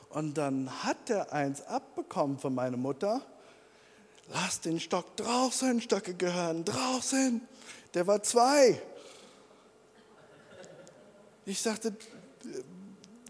Und 0.08 0.38
dann 0.38 0.70
hat 0.82 1.10
er 1.10 1.32
eins 1.34 1.60
abbekommen 1.66 2.38
von 2.38 2.54
meiner 2.54 2.78
Mutter 2.78 3.20
lass 4.32 4.60
den 4.60 4.80
Stock 4.80 5.16
draußen, 5.16 5.80
Stöcke 5.80 6.14
gehören 6.14 6.64
draußen. 6.64 7.40
Der 7.94 8.06
war 8.06 8.22
zwei. 8.22 8.80
Ich 11.44 11.60
sagte, 11.60 11.94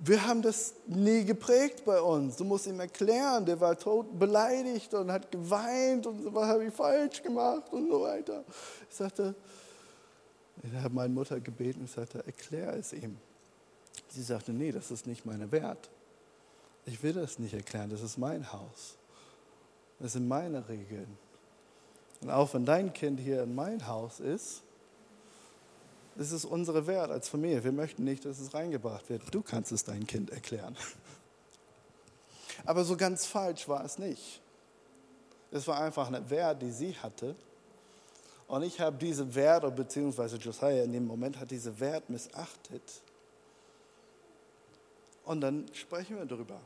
wir 0.03 0.27
haben 0.27 0.43
das 0.43 0.75
nie 0.87 1.25
geprägt 1.25 1.85
bei 1.85 2.01
uns. 2.01 2.37
Du 2.37 2.45
musst 2.45 2.67
ihm 2.67 2.81
erklären, 2.81 3.45
der 3.45 3.61
war 3.61 3.79
tot 3.79 4.19
beleidigt 4.19 4.93
und 4.95 5.11
hat 5.13 5.31
geweint 5.31 6.07
und 6.07 6.35
was 6.35 6.47
habe 6.47 6.65
ich 6.65 6.75
falsch 6.75 7.23
gemacht 7.23 7.71
und 7.71 7.89
so 7.89 8.03
weiter. 8.03 8.45
Ich 8.89 8.97
sagte, 8.97 9.35
ich 10.63 10.73
habe 10.75 10.95
meine 10.95 11.13
Mutter 11.13 11.41
gebeten, 11.41 11.83
ich 11.85 11.91
sagte, 11.91 12.25
erklär 12.25 12.75
es 12.75 12.93
ihm. 12.93 13.17
Sie 14.09 14.23
sagte, 14.23 14.53
nee, 14.53 14.73
das 14.73 14.91
ist 14.91 15.07
nicht 15.07 15.25
meine 15.25 15.51
Wert. 15.53 15.89
Ich 16.87 17.03
will 17.03 17.13
das 17.13 17.39
nicht 17.39 17.55
erklären, 17.55 17.91
das 17.91 18.03
ist 18.03 18.19
mein 18.19 18.53
Haus. 18.53 18.97
Das 20.01 20.15
sind 20.15 20.27
meine 20.27 20.69
Regeln. 20.69 21.19
Und 22.23 22.31
auch 22.31 22.53
wenn 22.55 22.65
dein 22.65 22.93
Kind 22.93 23.21
hier 23.21 23.43
in 23.43 23.55
mein 23.55 23.87
Haus 23.87 24.19
ist, 24.19 24.63
ist 26.17 26.33
es 26.33 26.45
unsere 26.45 26.87
Wert 26.87 27.11
als 27.11 27.29
Familie. 27.29 27.63
Wir 27.65 27.73
möchten 27.73 28.05
nicht, 28.05 28.25
dass 28.25 28.41
es 28.41 28.53
reingebracht 28.53 29.09
wird. 29.09 29.23
Du 29.33 29.43
kannst 29.43 29.73
es 29.73 29.85
deinem 29.85 30.07
Kind 30.07 30.31
erklären. 30.31 30.77
Aber 32.65 32.85
so 32.85 32.97
ganz 32.97 33.27
falsch 33.27 33.69
war 33.69 33.85
es 33.85 33.99
nicht. 33.99 34.41
Es 35.51 35.67
war 35.67 35.81
einfach 35.81 36.09
eine 36.09 36.29
Wert, 36.29 36.61
die 36.63 36.71
sie 36.71 36.95
hatte. 36.95 37.37
Und 38.49 38.63
ich 38.63 38.81
habe 38.81 38.97
diese 38.97 39.35
Wert, 39.35 39.75
beziehungsweise 39.77 40.37
Josiah 40.37 40.83
in 40.83 40.93
dem 40.93 41.07
Moment 41.07 41.39
hat 41.39 41.51
diese 41.51 41.79
Wert 41.79 42.11
missachtet. 42.11 43.03
Und 45.25 45.41
dann 45.41 45.67
sprechen 45.73 46.17
wir 46.17 46.25
darüber 46.25 46.61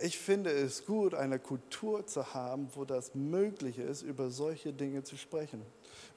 ich 0.00 0.18
finde 0.18 0.50
es 0.50 0.86
gut, 0.86 1.14
eine 1.14 1.38
Kultur 1.38 2.06
zu 2.06 2.34
haben, 2.34 2.68
wo 2.74 2.84
das 2.84 3.14
möglich 3.14 3.78
ist, 3.78 4.02
über 4.02 4.30
solche 4.30 4.72
Dinge 4.72 5.02
zu 5.02 5.16
sprechen. 5.16 5.62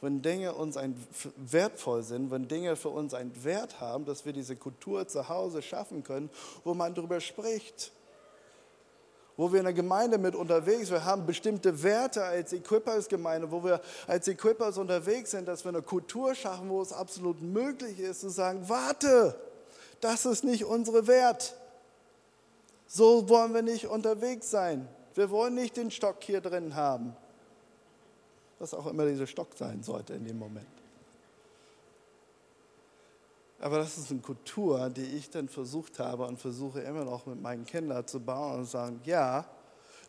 Wenn 0.02 0.22
Dinge 0.22 0.54
uns 0.54 0.78
ein, 0.78 0.96
wertvoll 1.36 2.04
sind, 2.04 2.32
wenn 2.32 2.48
Dinge 2.48 2.76
für 2.76 2.90
uns 2.90 3.14
einen 3.14 3.44
Wert 3.44 3.80
haben, 3.80 4.06
dass 4.06 4.26
wir 4.26 4.34
diese 4.34 4.56
Kultur 4.56 5.08
zu 5.08 5.30
Hause 5.30 5.62
schaffen 5.62 6.04
können, 6.04 6.30
wo 6.64 6.74
man 6.74 6.94
darüber 6.94 7.20
spricht. 7.20 7.92
Wo 9.38 9.52
wir 9.52 9.60
in 9.60 9.66
der 9.66 9.74
Gemeinde 9.74 10.18
mit 10.18 10.36
unterwegs 10.36 10.88
sind, 10.88 10.92
wir 10.92 11.06
haben 11.06 11.26
bestimmte 11.26 11.82
Werte 11.84 12.24
als 12.24 12.54
Equippers-Gemeinde, 12.54 13.50
wo 13.50 13.64
wir 13.64 13.82
als 14.06 14.28
Equippers 14.28 14.78
unterwegs 14.78 15.32
sind, 15.32 15.48
dass 15.48 15.64
wir 15.64 15.70
eine 15.70 15.82
Kultur 15.82 16.36
schaffen, 16.36 16.70
wo 16.70 16.82
es 16.82 16.92
absolut 16.92 17.42
möglich 17.42 18.00
ist 18.00 18.22
zu 18.22 18.30
sagen, 18.30 18.68
warte, 18.68 19.40
das 20.02 20.26
ist 20.26 20.44
nicht 20.44 20.66
unsere 20.66 21.08
Wert. 21.08 21.56
So 22.94 23.30
wollen 23.30 23.54
wir 23.54 23.62
nicht 23.62 23.88
unterwegs 23.88 24.52
sein. 24.52 24.86
Wir 25.16 25.30
wollen 25.30 25.56
nicht 25.56 25.78
den 25.78 25.92
Stock 25.92 26.22
hier 26.22 26.42
drin 26.42 26.76
haben. 26.76 27.16
Was 28.60 28.74
auch 28.74 28.86
immer 28.86 29.06
dieser 29.06 29.28
Stock 29.28 29.48
sein 29.56 29.82
sollte 29.82 30.14
in 30.14 30.26
dem 30.26 30.38
Moment. 30.38 30.68
Aber 33.62 33.78
das 33.78 33.98
ist 33.98 34.12
eine 34.12 34.20
Kultur, 34.20 34.90
die 34.90 35.06
ich 35.06 35.30
dann 35.30 35.48
versucht 35.48 36.00
habe 36.00 36.26
und 36.26 36.38
versuche 36.38 36.82
immer 36.82 37.06
noch 37.06 37.26
mit 37.26 37.42
meinen 37.42 37.66
Kindern 37.66 38.06
zu 38.06 38.20
bauen 38.20 38.60
und 38.60 38.66
sagen, 38.66 39.00
ja, 39.06 39.46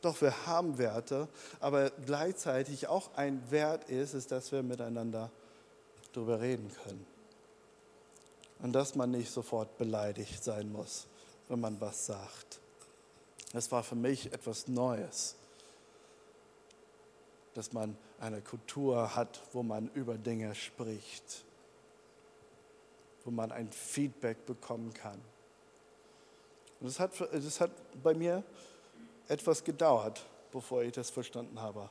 doch 0.00 0.20
wir 0.20 0.48
haben 0.48 0.76
Werte, 0.76 1.28
aber 1.60 1.90
gleichzeitig 2.04 2.88
auch 2.88 3.14
ein 3.14 3.48
Wert 3.52 3.88
ist, 3.90 4.14
ist, 4.14 4.32
dass 4.32 4.50
wir 4.50 4.64
miteinander 4.64 5.30
darüber 6.12 6.40
reden 6.40 6.68
können. 6.82 7.06
Und 8.60 8.72
dass 8.72 8.96
man 8.96 9.12
nicht 9.12 9.30
sofort 9.30 9.78
beleidigt 9.78 10.42
sein 10.42 10.72
muss, 10.72 11.06
wenn 11.48 11.60
man 11.60 11.80
was 11.80 12.06
sagt. 12.06 12.61
Das 13.52 13.70
war 13.70 13.82
für 13.82 13.94
mich 13.94 14.32
etwas 14.32 14.66
Neues, 14.68 15.36
dass 17.54 17.72
man 17.72 17.96
eine 18.18 18.40
Kultur 18.40 19.14
hat, 19.14 19.42
wo 19.52 19.62
man 19.62 19.90
über 19.94 20.16
Dinge 20.16 20.54
spricht, 20.54 21.44
wo 23.24 23.30
man 23.30 23.52
ein 23.52 23.70
Feedback 23.70 24.46
bekommen 24.46 24.94
kann. 24.94 25.20
Und 26.80 26.86
das 26.86 26.98
hat, 26.98 27.12
das 27.20 27.60
hat 27.60 27.70
bei 28.02 28.14
mir 28.14 28.42
etwas 29.28 29.62
gedauert, 29.62 30.24
bevor 30.50 30.82
ich 30.82 30.92
das 30.92 31.10
verstanden 31.10 31.60
habe, 31.60 31.90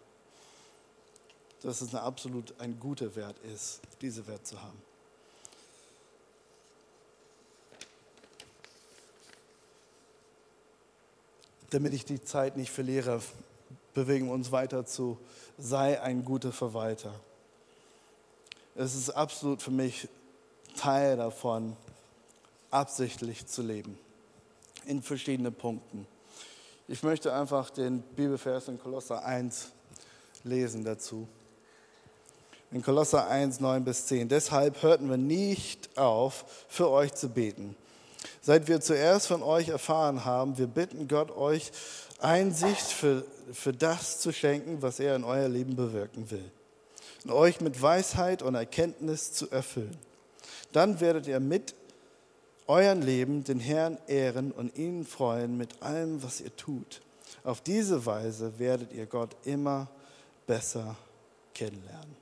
dass 1.61 1.81
es 1.81 1.93
eine 1.93 2.03
absolut 2.03 2.59
ein 2.59 2.79
guter 2.79 3.15
Wert 3.15 3.37
ist, 3.53 3.81
diese 4.01 4.25
Wert 4.27 4.47
zu 4.47 4.61
haben. 4.61 4.81
Damit 11.71 11.93
ich 11.93 12.05
die 12.05 12.21
Zeit 12.21 12.57
nicht 12.57 12.71
verliere, 12.71 13.21
bewegen 13.93 14.27
wir 14.27 14.33
uns 14.33 14.51
weiter 14.51 14.85
zu, 14.85 15.17
sei 15.57 16.01
ein 16.01 16.23
guter 16.23 16.51
Verwalter. 16.51 17.13
Es 18.75 18.95
ist 18.95 19.09
absolut 19.09 19.61
für 19.61 19.71
mich 19.71 20.07
Teil 20.77 21.17
davon, 21.17 21.75
absichtlich 22.69 23.47
zu 23.47 23.61
leben, 23.61 23.97
in 24.85 25.01
verschiedenen 25.01 25.53
Punkten. 25.53 26.07
Ich 26.87 27.03
möchte 27.03 27.33
einfach 27.33 27.69
den 27.69 28.01
Bibelvers 28.01 28.67
in 28.67 28.79
Kolosser 28.79 29.23
1 29.25 29.71
lesen 30.43 30.83
dazu. 30.83 31.27
In 32.71 32.81
Kolosser 32.81 33.27
1, 33.27 33.59
9 33.59 33.83
bis 33.83 34.05
10. 34.07 34.29
Deshalb 34.29 34.81
hörten 34.81 35.09
wir 35.09 35.17
nicht 35.17 35.97
auf, 35.97 36.45
für 36.69 36.89
euch 36.89 37.13
zu 37.13 37.29
beten. 37.29 37.75
Seit 38.41 38.67
wir 38.67 38.81
zuerst 38.81 39.27
von 39.27 39.43
euch 39.43 39.69
erfahren 39.69 40.25
haben, 40.25 40.57
wir 40.57 40.67
bitten 40.67 41.07
Gott, 41.07 41.31
euch 41.31 41.71
Einsicht 42.19 42.81
für, 42.81 43.23
für 43.51 43.73
das 43.73 44.19
zu 44.19 44.31
schenken, 44.31 44.81
was 44.81 44.99
er 44.99 45.15
in 45.15 45.23
euer 45.23 45.47
Leben 45.47 45.75
bewirken 45.75 46.29
will. 46.31 46.51
Und 47.23 47.31
euch 47.31 47.61
mit 47.61 47.81
Weisheit 47.81 48.41
und 48.41 48.55
Erkenntnis 48.55 49.33
zu 49.33 49.49
erfüllen. 49.49 49.97
Dann 50.71 50.99
werdet 50.99 51.27
ihr 51.27 51.39
mit 51.39 51.75
euren 52.67 53.01
Leben 53.01 53.43
den 53.43 53.59
Herrn 53.59 53.97
ehren 54.07 54.51
und 54.51 54.77
ihn 54.77 55.05
freuen 55.05 55.57
mit 55.57 55.81
allem, 55.81 56.23
was 56.23 56.41
ihr 56.41 56.55
tut. 56.55 57.01
Auf 57.43 57.61
diese 57.61 58.05
Weise 58.05 58.57
werdet 58.59 58.93
ihr 58.93 59.05
Gott 59.05 59.35
immer 59.45 59.87
besser 60.47 60.95
kennenlernen. 61.53 62.15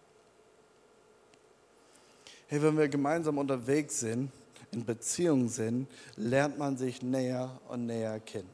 Hey, 2.48 2.62
wenn 2.64 2.78
wir 2.78 2.88
gemeinsam 2.88 3.38
unterwegs 3.38 4.00
sind, 4.00 4.32
in 4.72 4.86
Beziehung 4.86 5.50
sind, 5.50 5.88
lernt 6.16 6.58
man 6.58 6.78
sich 6.78 7.02
näher 7.02 7.60
und 7.68 7.86
näher 7.86 8.20
kennen. 8.20 8.50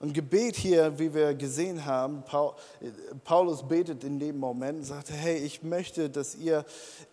Und 0.00 0.14
Gebet 0.14 0.54
hier, 0.54 0.96
wie 0.98 1.12
wir 1.12 1.34
gesehen 1.34 1.84
haben, 1.84 2.22
Paulus 3.24 3.66
betet 3.66 4.04
in 4.04 4.20
dem 4.20 4.38
Moment 4.38 4.78
und 4.78 4.84
sagt, 4.84 5.10
hey, 5.10 5.38
ich 5.38 5.64
möchte, 5.64 6.08
dass 6.08 6.36
ihr 6.36 6.64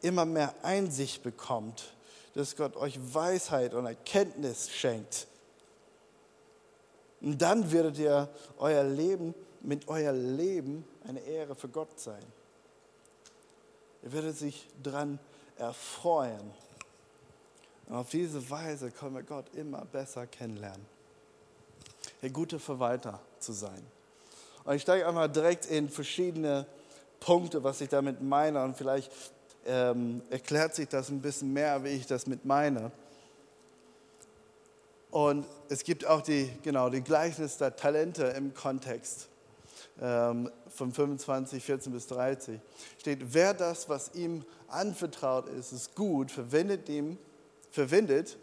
immer 0.01 0.25
mehr 0.25 0.53
Einsicht 0.61 1.23
bekommt, 1.23 1.95
dass 2.35 2.55
Gott 2.55 2.75
euch 2.75 2.99
Weisheit 3.11 3.73
und 3.73 3.87
Erkenntnis 3.87 4.69
schenkt. 4.69 5.27
Und 7.21 7.41
dann 7.41 7.71
werdet 7.71 7.97
ihr 7.97 8.29
euer 8.59 8.83
Leben, 8.83 9.33
mit 9.61 9.87
euer 9.87 10.11
Leben 10.11 10.85
eine 11.07 11.21
Ehre 11.21 11.55
für 11.55 11.69
Gott 11.69 11.99
sein. 11.99 12.23
Ihr 14.03 14.13
werdet 14.13 14.37
sich 14.37 14.67
daran 14.83 15.17
erfreuen. 15.57 16.51
Und 17.87 17.95
auf 17.95 18.09
diese 18.09 18.49
Weise 18.49 18.91
können 18.91 19.15
wir 19.15 19.23
Gott 19.23 19.53
immer 19.55 19.85
besser 19.85 20.25
kennenlernen. 20.27 20.85
Der 22.21 22.29
gute 22.29 22.59
Verwalter 22.59 23.19
zu 23.39 23.53
sein. 23.53 23.85
Und 24.63 24.75
ich 24.75 24.81
steige 24.81 25.07
einmal 25.07 25.29
direkt 25.29 25.67
in 25.67 25.89
verschiedene 25.89 26.65
Punkte, 27.19 27.63
was 27.63 27.81
ich 27.81 27.89
damit 27.89 28.21
meine. 28.21 28.63
Und 28.63 28.75
vielleicht 28.75 29.11
ähm, 29.65 30.21
erklärt 30.29 30.73
sich 30.75 30.87
das 30.87 31.09
ein 31.09 31.21
bisschen 31.21 31.53
mehr, 31.53 31.83
wie 31.83 31.89
ich 31.89 32.07
das 32.07 32.25
mit 32.25 32.45
meine. 32.45 32.91
Und 35.11 35.45
es 35.69 35.83
gibt 35.83 36.05
auch 36.05 36.21
die, 36.21 36.51
genau, 36.63 36.89
die 36.89 37.01
Gleichnis 37.01 37.57
der 37.57 37.75
Talente 37.75 38.25
im 38.25 38.53
Kontext 38.53 39.29
ähm, 40.01 40.51
von 40.67 40.91
25, 40.91 41.63
14 41.63 41.93
bis 41.93 42.07
30. 42.07 42.59
Steht, 42.97 43.33
wer 43.33 43.53
das, 43.53 43.87
was 43.87 44.13
ihm 44.15 44.43
anvertraut 44.67 45.47
ist, 45.47 45.71
ist 45.71 45.95
gut, 45.95 46.31
verwendet 46.31 46.89
ihm 46.89 47.17
verwendet, 47.75 48.37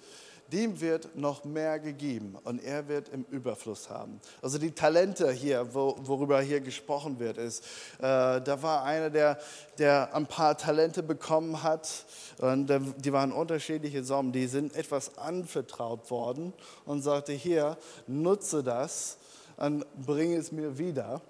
dem 0.53 0.81
wird 0.81 1.17
noch 1.17 1.45
mehr 1.45 1.79
gegeben 1.79 2.37
und 2.45 2.63
er 2.63 2.87
wird 2.87 3.09
im 3.09 3.25
Überfluss 3.31 3.89
haben. 3.89 4.21
Also 4.43 4.59
die 4.59 4.73
Talente 4.73 5.33
hier, 5.33 5.75
wo, 5.75 5.97
worüber 6.03 6.41
hier 6.43 6.61
gesprochen 6.61 7.19
wird, 7.19 7.39
ist, 7.39 7.65
äh, 7.99 8.41
da 8.41 8.63
war 8.63 8.85
einer, 8.85 9.09
der, 9.09 9.39
der 9.79 10.15
ein 10.15 10.27
paar 10.27 10.59
Talente 10.59 11.03
bekommen 11.03 11.63
hat 11.63 12.05
und 12.39 12.71
äh, 12.71 12.81
die 12.99 13.13
waren 13.13 13.33
unterschiedliche 13.33 14.05
Summen, 14.05 14.33
die 14.33 14.47
sind 14.47 14.77
etwas 14.77 15.17
anvertraut 15.17 16.11
worden 16.11 16.53
und 16.85 17.01
sagte, 17.01 17.33
hier, 17.33 17.79
nutze 18.07 18.63
das 18.63 19.17
und 19.57 19.87
bringe 20.05 20.37
es 20.37 20.53
mir 20.53 20.77
wieder. 20.77 21.23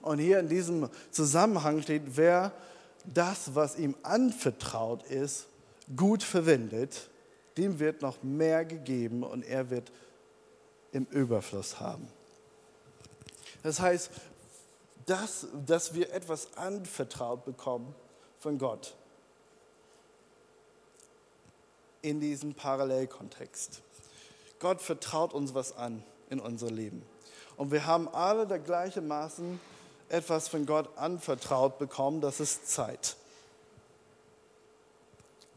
Und 0.00 0.18
hier 0.18 0.38
in 0.38 0.48
diesem 0.48 0.88
Zusammenhang 1.10 1.82
steht, 1.82 2.02
wer 2.16 2.52
das, 3.04 3.54
was 3.54 3.78
ihm 3.78 3.96
anvertraut 4.02 5.02
ist, 5.04 5.46
gut 5.96 6.22
verwendet, 6.22 7.08
dem 7.56 7.78
wird 7.78 8.02
noch 8.02 8.22
mehr 8.22 8.64
gegeben 8.64 9.22
und 9.22 9.44
er 9.44 9.70
wird 9.70 9.92
im 10.92 11.04
Überfluss 11.06 11.80
haben. 11.80 12.08
Das 13.62 13.80
heißt, 13.80 14.10
dass, 15.06 15.46
dass 15.66 15.94
wir 15.94 16.12
etwas 16.12 16.56
anvertraut 16.56 17.44
bekommen 17.44 17.94
von 18.38 18.58
Gott 18.58 18.94
in 22.02 22.20
diesem 22.20 22.54
Parallelkontext. 22.54 23.82
Gott 24.58 24.80
vertraut 24.80 25.32
uns 25.32 25.54
was 25.54 25.76
an 25.76 26.02
in 26.30 26.40
unser 26.40 26.70
Leben. 26.70 27.02
Und 27.56 27.70
wir 27.70 27.86
haben 27.86 28.08
alle 28.08 28.46
der 28.46 28.58
gleichermaßen 28.58 29.60
etwas 30.08 30.48
von 30.48 30.66
Gott 30.66 30.88
anvertraut 30.96 31.78
bekommen, 31.78 32.20
das 32.20 32.40
ist 32.40 32.68
Zeit. 32.68 33.16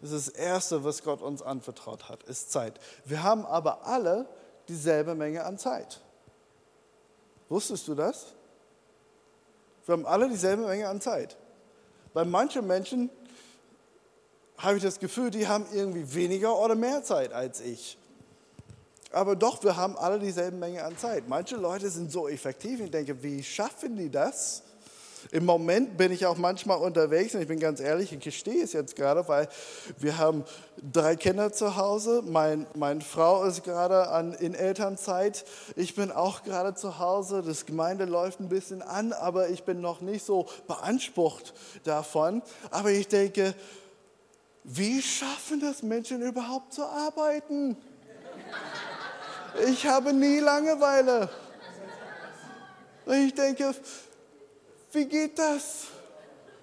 Das 0.05 0.13
ist 0.13 0.27
das 0.27 0.35
Erste, 0.35 0.83
was 0.83 1.01
Gott 1.01 1.23
uns 1.23 1.41
anvertraut 1.41 2.09
hat, 2.09 2.21
ist 2.25 2.51
Zeit. 2.51 2.79
Wir 3.05 3.23
haben 3.23 3.43
aber 3.43 3.87
alle 3.87 4.27
dieselbe 4.67 5.15
Menge 5.15 5.43
an 5.43 5.57
Zeit. 5.57 5.99
Wusstest 7.49 7.87
du 7.87 7.95
das? 7.95 8.35
Wir 9.87 9.93
haben 9.93 10.05
alle 10.05 10.29
dieselbe 10.29 10.67
Menge 10.67 10.87
an 10.87 11.01
Zeit. 11.01 11.37
Bei 12.13 12.23
manchen 12.23 12.67
Menschen 12.67 13.09
habe 14.59 14.77
ich 14.77 14.83
das 14.83 14.99
Gefühl, 14.99 15.31
die 15.31 15.47
haben 15.47 15.65
irgendwie 15.73 16.13
weniger 16.13 16.55
oder 16.55 16.75
mehr 16.75 17.01
Zeit 17.01 17.33
als 17.33 17.59
ich. 17.59 17.97
Aber 19.11 19.35
doch, 19.35 19.63
wir 19.63 19.75
haben 19.75 19.97
alle 19.97 20.19
dieselbe 20.19 20.55
Menge 20.55 20.83
an 20.83 20.95
Zeit. 20.99 21.27
Manche 21.27 21.55
Leute 21.55 21.89
sind 21.89 22.11
so 22.11 22.27
effektiv. 22.27 22.79
Ich 22.79 22.91
denke, 22.91 23.23
wie 23.23 23.41
schaffen 23.41 23.97
die 23.97 24.11
das? 24.11 24.61
Im 25.31 25.45
Moment 25.45 25.97
bin 25.97 26.11
ich 26.11 26.25
auch 26.25 26.37
manchmal 26.37 26.77
unterwegs 26.77 27.33
und 27.33 27.41
ich 27.41 27.47
bin 27.47 27.59
ganz 27.59 27.79
ehrlich, 27.79 28.13
ich 28.13 28.19
gestehe 28.19 28.63
es 28.63 28.73
jetzt 28.73 28.95
gerade, 28.95 29.27
weil 29.27 29.47
wir 29.97 30.17
haben 30.17 30.43
drei 30.93 31.15
Kinder 31.15 31.51
zu 31.51 31.75
Hause. 31.75 32.21
Mein, 32.25 32.67
meine 32.75 33.01
Frau 33.01 33.43
ist 33.43 33.63
gerade 33.63 34.09
an, 34.09 34.33
in 34.33 34.53
Elternzeit. 34.53 35.45
Ich 35.75 35.95
bin 35.95 36.11
auch 36.11 36.43
gerade 36.43 36.75
zu 36.75 36.99
Hause. 36.99 37.41
Das 37.41 37.65
Gemeinde 37.65 38.05
läuft 38.05 38.39
ein 38.39 38.49
bisschen 38.49 38.81
an, 38.81 39.13
aber 39.13 39.49
ich 39.49 39.63
bin 39.63 39.81
noch 39.81 40.01
nicht 40.01 40.25
so 40.25 40.47
beansprucht 40.67 41.53
davon. 41.83 42.41
Aber 42.69 42.91
ich 42.91 43.07
denke, 43.07 43.55
wie 44.63 45.01
schaffen 45.01 45.59
das 45.59 45.83
Menschen 45.83 46.21
überhaupt 46.21 46.73
zu 46.73 46.83
arbeiten? 46.83 47.77
Ich 49.67 49.87
habe 49.87 50.13
nie 50.13 50.39
Langeweile. 50.39 51.29
Ich 53.07 53.33
denke, 53.33 53.73
wie 54.95 55.05
geht 55.05 55.37
das? 55.37 55.87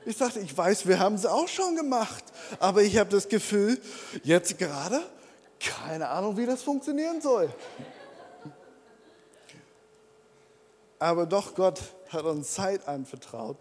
Ich 0.04 0.16
sagte, 0.16 0.40
ich 0.40 0.56
weiß, 0.56 0.86
wir 0.88 0.98
haben 0.98 1.14
es 1.14 1.26
auch 1.26 1.46
schon 1.46 1.76
gemacht, 1.76 2.24
aber 2.58 2.82
ich 2.82 2.98
habe 2.98 3.10
das 3.10 3.28
Gefühl, 3.28 3.80
jetzt 4.24 4.58
gerade, 4.58 5.00
keine 5.60 6.08
Ahnung, 6.08 6.36
wie 6.36 6.46
das 6.46 6.62
funktionieren 6.62 7.20
soll. 7.20 7.48
Aber 10.98 11.26
doch, 11.26 11.54
Gott 11.54 11.80
hat 12.08 12.24
uns 12.24 12.54
Zeit 12.54 12.88
anvertraut. 12.88 13.58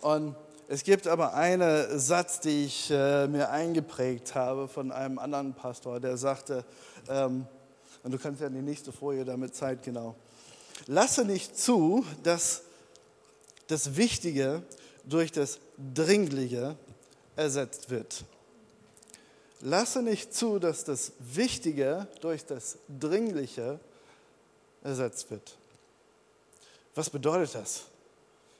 Und 0.00 0.34
es 0.68 0.82
gibt 0.82 1.06
aber 1.06 1.34
einen 1.34 1.98
Satz, 1.98 2.40
den 2.40 2.66
ich 2.66 2.90
äh, 2.90 3.26
mir 3.28 3.50
eingeprägt 3.50 4.34
habe 4.34 4.66
von 4.66 4.92
einem 4.92 5.18
anderen 5.18 5.54
Pastor, 5.54 6.00
der 6.00 6.16
sagte, 6.16 6.64
ähm, 7.08 7.46
und 8.02 8.12
du 8.12 8.18
kannst 8.18 8.40
ja 8.40 8.48
die 8.48 8.62
nächste 8.62 8.92
Folie 8.92 9.24
damit 9.24 9.54
Zeit 9.54 9.82
genau, 9.82 10.14
lasse 10.86 11.24
nicht 11.24 11.58
zu, 11.58 12.04
dass 12.22 12.62
das 13.70 13.96
Wichtige 13.96 14.62
durch 15.04 15.32
das 15.32 15.58
Dringliche 15.94 16.76
ersetzt 17.36 17.90
wird. 17.90 18.24
Lasse 19.60 20.02
nicht 20.02 20.34
zu, 20.34 20.58
dass 20.58 20.84
das 20.84 21.12
Wichtige 21.18 22.08
durch 22.20 22.44
das 22.44 22.78
Dringliche 22.98 23.78
ersetzt 24.82 25.30
wird. 25.30 25.56
Was 26.94 27.10
bedeutet 27.10 27.54
das? 27.54 27.84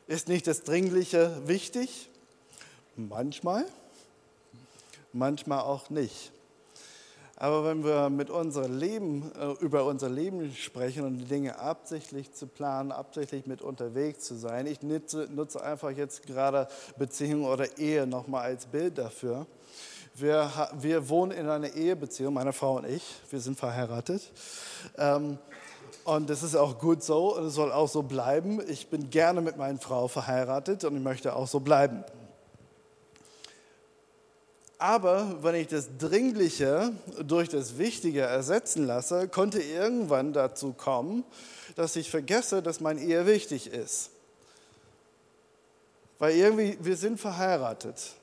Ist 0.07 0.29
nicht 0.29 0.47
das 0.47 0.63
Dringliche 0.63 1.41
wichtig? 1.47 2.09
Manchmal, 2.97 3.67
manchmal 5.13 5.61
auch 5.61 5.91
nicht. 5.91 6.33
Aber 7.43 7.65
wenn 7.65 7.83
wir 7.85 8.11
mit 8.11 8.29
unserem 8.29 8.79
Leben, 8.79 9.33
äh, 9.41 9.65
über 9.65 9.87
unser 9.87 10.11
Leben 10.11 10.55
sprechen 10.55 11.07
und 11.07 11.17
die 11.17 11.25
Dinge 11.25 11.59
absichtlich 11.59 12.35
zu 12.35 12.47
planen, 12.47 12.93
absichtlich 12.93 13.47
mit 13.47 13.63
unterwegs 13.63 14.27
zu 14.27 14.35
sein, 14.35 14.67
ich 14.67 14.83
nutze, 14.83 15.27
einfach 15.65 15.91
jetzt 15.91 16.27
gerade 16.27 16.69
Beziehung 16.99 17.47
oder 17.47 17.79
Ehe 17.79 18.07
nochmal 18.07 18.43
als 18.43 18.67
Bild 18.67 18.99
dafür. 18.99 19.47
Wir, 20.15 20.53
wir 20.81 21.09
wohnen 21.09 21.33
in 21.33 21.49
einer 21.49 21.73
Ehebeziehung, 21.73 22.35
meine 22.35 22.53
Frau 22.53 22.77
und 22.77 22.87
ich, 22.87 23.03
wir 23.31 23.41
sind 23.41 23.59
verheiratet. 23.59 24.21
Ähm, 24.99 25.39
und 26.05 26.29
das 26.29 26.43
ist 26.43 26.57
auch 26.57 26.79
gut 26.79 27.03
so 27.03 27.39
und 27.39 27.47
es 27.47 27.55
soll 27.55 27.73
auch 27.73 27.89
so 27.89 28.03
bleiben. 28.03 28.61
Ich 28.69 28.89
bin 28.89 29.09
gerne 29.09 29.41
mit 29.41 29.57
meiner 29.57 29.79
Frau 29.79 30.09
verheiratet 30.09 30.85
und 30.85 30.95
ich 30.95 31.03
möchte 31.03 31.35
auch 31.35 31.47
so 31.47 31.61
bleiben. 31.61 32.05
Aber 34.81 35.43
wenn 35.43 35.57
ich 35.57 35.69
das 35.69 35.91
Dringliche 35.99 36.93
durch 37.23 37.51
das 37.51 37.77
Wichtige 37.77 38.23
ersetzen 38.23 38.87
lasse, 38.87 39.29
konnte 39.29 39.61
irgendwann 39.61 40.33
dazu 40.33 40.73
kommen, 40.73 41.23
dass 41.77 41.97
ich 41.97 42.11
vergesse, 42.11 42.63
dass 42.63 42.81
mein 42.81 42.97
Ehe 42.97 43.27
wichtig 43.27 43.67
ist. 43.67 44.09
Weil 46.19 46.35
irgendwie, 46.35 46.79
wir 46.81 46.97
sind 46.97 47.21
verheiratet. 47.21 48.15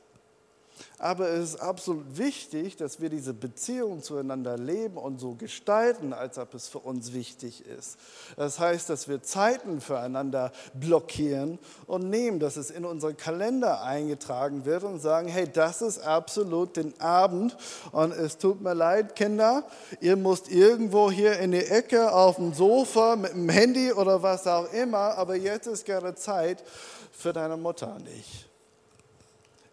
Aber 0.99 1.29
es 1.29 1.49
ist 1.49 1.61
absolut 1.61 2.17
wichtig, 2.17 2.75
dass 2.75 2.99
wir 2.99 3.09
diese 3.09 3.35
Beziehung 3.35 4.01
zueinander 4.01 4.57
leben 4.57 4.97
und 4.97 5.19
so 5.19 5.35
gestalten, 5.35 6.11
als 6.11 6.39
ob 6.39 6.55
es 6.55 6.67
für 6.67 6.79
uns 6.79 7.13
wichtig 7.13 7.63
ist. 7.67 7.97
Das 8.35 8.59
heißt, 8.59 8.89
dass 8.89 9.07
wir 9.07 9.21
Zeiten 9.21 9.79
füreinander 9.79 10.51
blockieren 10.73 11.59
und 11.85 12.09
nehmen, 12.09 12.39
dass 12.39 12.57
es 12.57 12.71
in 12.71 12.83
unseren 12.83 13.15
Kalender 13.15 13.83
eingetragen 13.83 14.65
wird 14.65 14.83
und 14.83 14.99
sagen, 14.99 15.27
hey, 15.27 15.47
das 15.47 15.83
ist 15.83 15.99
absolut 15.99 16.75
den 16.77 16.99
Abend 16.99 17.55
und 17.91 18.11
es 18.11 18.39
tut 18.39 18.61
mir 18.61 18.73
leid, 18.73 19.15
Kinder, 19.15 19.65
ihr 20.01 20.15
müsst 20.15 20.49
irgendwo 20.49 21.11
hier 21.11 21.37
in 21.37 21.51
die 21.51 21.65
Ecke 21.65 22.11
auf 22.11 22.37
dem 22.37 22.55
Sofa 22.55 23.15
mit 23.15 23.33
dem 23.33 23.49
Handy 23.49 23.93
oder 23.93 24.23
was 24.23 24.47
auch 24.47 24.73
immer, 24.73 25.15
aber 25.15 25.35
jetzt 25.35 25.67
ist 25.67 25.85
gerade 25.85 26.15
Zeit 26.15 26.63
für 27.11 27.33
deine 27.33 27.55
Mutter 27.55 27.95
und 27.95 28.07
ich. 28.07 28.46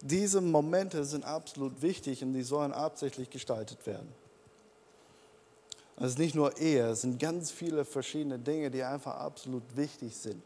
Diese 0.07 0.39
Momente 0.39 1.03
sind 1.03 1.25
absolut 1.25 1.81
wichtig 1.81 2.21
und 2.21 2.33
die 2.33 2.43
sollen 2.43 2.71
absichtlich 2.73 3.31
gestaltet 3.31 3.87
werden. 3.87 4.07
Es 5.97 6.11
ist 6.11 6.19
nicht 6.19 6.35
nur 6.35 6.59
Ehe, 6.59 6.89
es 6.89 7.01
sind 7.01 7.19
ganz 7.19 7.49
viele 7.49 7.85
verschiedene 7.85 8.37
Dinge, 8.37 8.69
die 8.69 8.83
einfach 8.83 9.15
absolut 9.15 9.63
wichtig 9.75 10.15
sind. 10.15 10.43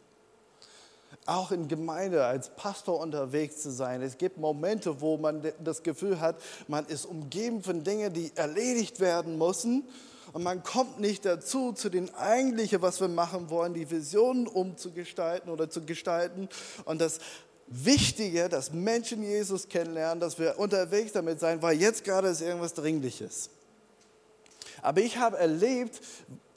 Auch 1.26 1.52
in 1.52 1.68
Gemeinde 1.68 2.26
als 2.26 2.56
Pastor 2.56 3.02
unterwegs 3.02 3.62
zu 3.62 3.70
sein. 3.70 4.02
Es 4.02 4.18
gibt 4.18 4.38
Momente, 4.38 5.02
wo 5.02 5.18
man 5.18 5.42
das 5.62 5.84
Gefühl 5.84 6.22
hat, 6.22 6.38
man 6.70 6.86
ist 6.86 7.04
umgeben 7.04 7.62
von 7.62 7.84
Dingen, 7.84 8.14
die 8.14 8.32
erledigt 8.36 9.02
werden 9.02 9.38
müssen. 9.38 9.84
Und 10.32 10.44
man 10.44 10.64
kommt 10.64 11.02
nicht 11.02 11.26
dazu, 11.26 11.74
zu 11.74 11.90
den 11.90 12.14
eigentlichen, 12.16 12.82
was 12.82 13.02
wir 13.02 13.10
machen 13.10 13.50
wollen, 13.50 13.74
die 13.74 13.92
Visionen 13.92 14.48
umzugestalten 14.48 15.52
oder 15.52 15.70
zu 15.70 15.82
gestalten. 15.82 16.48
Und 16.86 17.02
das 17.02 17.20
wichtiger, 17.70 18.50
dass 18.50 18.74
Menschen 18.74 19.24
Jesus 19.24 19.70
kennenlernen, 19.70 20.20
dass 20.20 20.40
wir 20.40 20.58
unterwegs 20.58 21.14
damit 21.14 21.40
sein, 21.40 21.62
weil 21.62 21.80
jetzt 21.80 22.04
gerade 22.04 22.28
ist 22.28 22.42
irgendwas 22.42 22.74
Dringliches. 22.74 23.50
Aber 24.82 25.02
ich 25.02 25.18
habe 25.18 25.38
erlebt, 25.38 26.02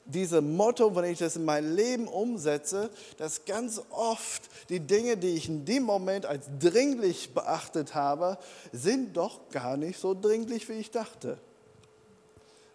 dieses 0.05 0.41
Motto, 0.41 0.95
wenn 0.95 1.05
ich 1.05 1.19
das 1.19 1.35
in 1.35 1.45
mein 1.45 1.75
Leben 1.75 2.07
umsetze, 2.07 2.89
dass 3.17 3.45
ganz 3.45 3.81
oft 3.89 4.43
die 4.69 4.79
Dinge, 4.79 5.15
die 5.17 5.29
ich 5.29 5.47
in 5.47 5.65
dem 5.65 5.83
Moment 5.83 6.25
als 6.25 6.47
dringlich 6.59 7.33
beachtet 7.33 7.95
habe, 7.95 8.37
sind 8.71 9.15
doch 9.15 9.49
gar 9.49 9.77
nicht 9.77 9.99
so 9.99 10.13
dringlich, 10.13 10.67
wie 10.67 10.73
ich 10.73 10.91
dachte. 10.91 11.37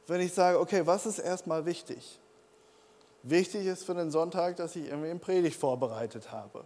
Wenn 0.07 0.23
ich 0.23 0.33
sage, 0.33 0.59
okay, 0.59 0.87
was 0.87 1.05
ist 1.05 1.19
erstmal 1.19 1.67
wichtig? 1.67 2.19
Wichtig 3.23 3.67
ist 3.67 3.85
für 3.85 3.95
den 3.95 4.11
Sonntag, 4.11 4.57
dass 4.57 4.75
ich 4.75 4.87
irgendwie 4.87 5.11
eine 5.11 5.19
Predigt 5.19 5.61
vorbereitet 5.61 6.33
habe. 6.33 6.65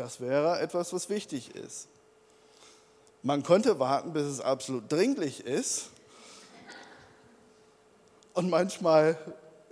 Das 0.00 0.18
wäre 0.18 0.58
etwas, 0.60 0.94
was 0.94 1.10
wichtig 1.10 1.54
ist. 1.54 1.86
Man 3.22 3.42
könnte 3.42 3.78
warten, 3.78 4.14
bis 4.14 4.22
es 4.22 4.40
absolut 4.40 4.90
dringlich 4.90 5.44
ist. 5.44 5.90
Und 8.32 8.48
manchmal, 8.48 9.18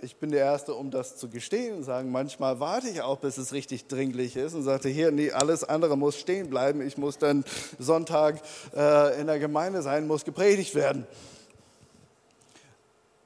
ich 0.01 0.17
bin 0.17 0.29
der 0.29 0.45
Erste, 0.45 0.75
um 0.75 0.91
das 0.91 1.17
zu 1.17 1.29
gestehen 1.29 1.77
und 1.77 1.83
sagen, 1.83 2.11
manchmal 2.11 2.59
warte 2.59 2.89
ich 2.89 3.01
auch, 3.01 3.17
bis 3.17 3.39
es 3.39 3.53
richtig 3.53 3.87
dringlich 3.87 4.35
ist 4.35 4.53
und 4.53 4.61
sagte, 4.61 4.87
hier, 4.87 5.09
nee, 5.09 5.31
alles 5.31 5.63
andere 5.63 5.97
muss 5.97 6.19
stehen 6.19 6.51
bleiben. 6.51 6.85
Ich 6.85 6.95
muss 6.95 7.17
dann 7.17 7.43
Sonntag 7.79 8.39
äh, 8.75 9.19
in 9.19 9.25
der 9.25 9.39
Gemeinde 9.39 9.81
sein, 9.81 10.05
muss 10.05 10.25
gepredigt 10.25 10.75
werden. 10.75 11.07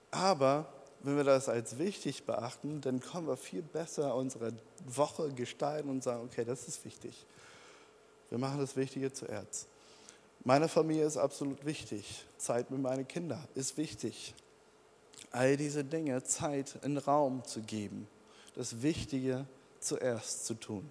Aber 0.10 0.73
wenn 1.04 1.18
wir 1.18 1.26
das 1.26 1.50
als 1.50 1.78
wichtig 1.78 2.26
beachten, 2.26 2.80
dann 2.82 3.02
können 3.02 3.28
wir 3.28 3.38
viel 3.38 3.62
besser 3.62 4.16
unsere 4.16 4.54
Woche 4.88 5.32
gestalten 5.34 5.90
und 5.90 6.02
sagen, 6.02 6.24
okay, 6.24 6.46
das 6.46 6.68
ist 6.68 6.84
wichtig. 6.86 7.26
Wir 8.30 8.38
machen 8.38 8.60
das 8.60 8.76
Wichtige 8.76 9.12
zuerst. 9.12 9.68
Meine 10.46 10.68
Familie 10.68 11.06
ist 11.06 11.18
absolut 11.18 11.66
wichtig. 11.66 12.26
Zeit 12.38 12.72
mit 12.72 12.82
meinen 12.82 13.08
Kindern 13.08 13.46
ist 13.54 13.78
wichtig. 13.78 14.34
All 15.32 15.58
diese 15.58 15.84
Dinge, 15.84 16.24
Zeit 16.24 16.80
in 16.84 16.98
Raum 16.98 17.44
zu 17.44 17.62
geben, 17.62 18.08
das 18.56 18.82
Wichtige 18.82 19.46
zuerst 19.80 20.46
zu 20.46 20.54
tun. 20.54 20.90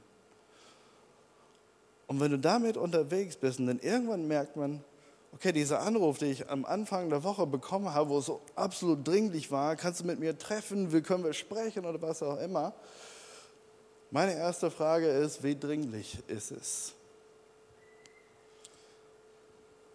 Und 2.07 2.21
wenn 2.21 2.31
du 2.31 2.39
damit 2.39 2.77
unterwegs 2.77 3.37
bist 3.37 3.59
dann 3.59 3.79
irgendwann 3.81 4.29
merkt 4.29 4.57
man, 4.57 4.85
okay, 5.33 5.53
dieser 5.53 5.81
Anruf, 5.81 6.19
den 6.19 6.31
ich 6.31 6.49
am 6.49 6.65
Anfang 6.65 7.11
der 7.11 7.25
Woche 7.25 7.47
bekommen 7.47 7.93
habe, 7.93 8.11
wo 8.11 8.19
es 8.19 8.27
so 8.27 8.41
absolut 8.55 9.07
dringlich 9.07 9.51
war, 9.51 9.77
kannst 9.77 10.01
du 10.01 10.05
mit 10.05 10.21
mir 10.21 10.39
treffen, 10.39 10.93
wie 10.93 11.03
können 11.03 11.25
wir 11.25 11.33
sprechen 11.33 11.85
oder 11.85 12.01
was 12.01 12.23
auch 12.23 12.39
immer. 12.39 12.75
Meine 14.11 14.35
erste 14.35 14.71
Frage 14.71 15.09
ist, 15.09 15.43
wie 15.43 15.59
dringlich 15.59 16.19
ist 16.29 16.51
es? 16.51 16.93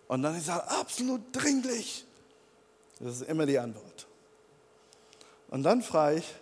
Und 0.08 0.24
dann 0.24 0.38
ich 0.38 0.44
sage, 0.44 0.68
absolut 0.70 1.22
dringlich. 1.32 2.06
Das 3.00 3.22
ist 3.22 3.30
immer 3.30 3.46
die 3.46 3.60
Antwort. 3.60 4.08
Und 5.50 5.64
dann 5.64 5.82
frage 5.82 6.18
ich, 6.18 6.36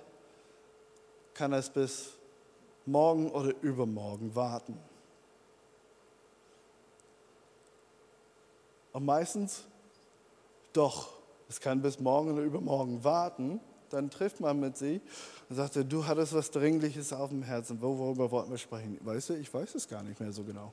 kann 1.33 1.51
es 1.51 1.69
bis 1.69 2.11
morgen 2.85 3.29
oder 3.31 3.53
übermorgen 3.61 4.33
warten? 4.35 4.79
Und 8.95 9.03
meistens, 9.03 9.63
doch, 10.71 11.09
es 11.49 11.59
kann 11.59 11.81
bis 11.81 11.99
morgen 11.99 12.31
oder 12.31 12.43
übermorgen 12.43 13.03
warten. 13.03 13.59
Dann 13.89 14.09
trifft 14.09 14.39
man 14.39 14.57
mit 14.61 14.77
sie 14.77 15.01
und 15.49 15.57
sagt, 15.57 15.77
du 15.91 16.07
hattest 16.07 16.33
was 16.33 16.49
Dringliches 16.49 17.11
auf 17.11 17.29
dem 17.29 17.43
Herzen. 17.43 17.81
Worüber 17.81 18.31
wollten 18.31 18.51
wir 18.51 18.57
sprechen? 18.57 18.97
Weißt 19.01 19.31
du, 19.31 19.33
ich 19.33 19.53
weiß 19.53 19.75
es 19.75 19.89
gar 19.89 20.01
nicht 20.01 20.17
mehr 20.21 20.31
so 20.31 20.45
genau. 20.45 20.71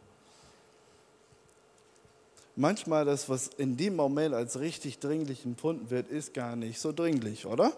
Manchmal 2.54 3.04
das, 3.04 3.28
was 3.28 3.48
in 3.48 3.76
dem 3.76 3.96
Moment 3.96 4.36
als 4.36 4.60
richtig 4.60 5.00
dringlich 5.00 5.44
empfunden 5.44 5.90
wird, 5.90 6.08
ist 6.08 6.32
gar 6.32 6.54
nicht 6.54 6.78
so 6.78 6.92
dringlich, 6.92 7.44
oder? 7.44 7.72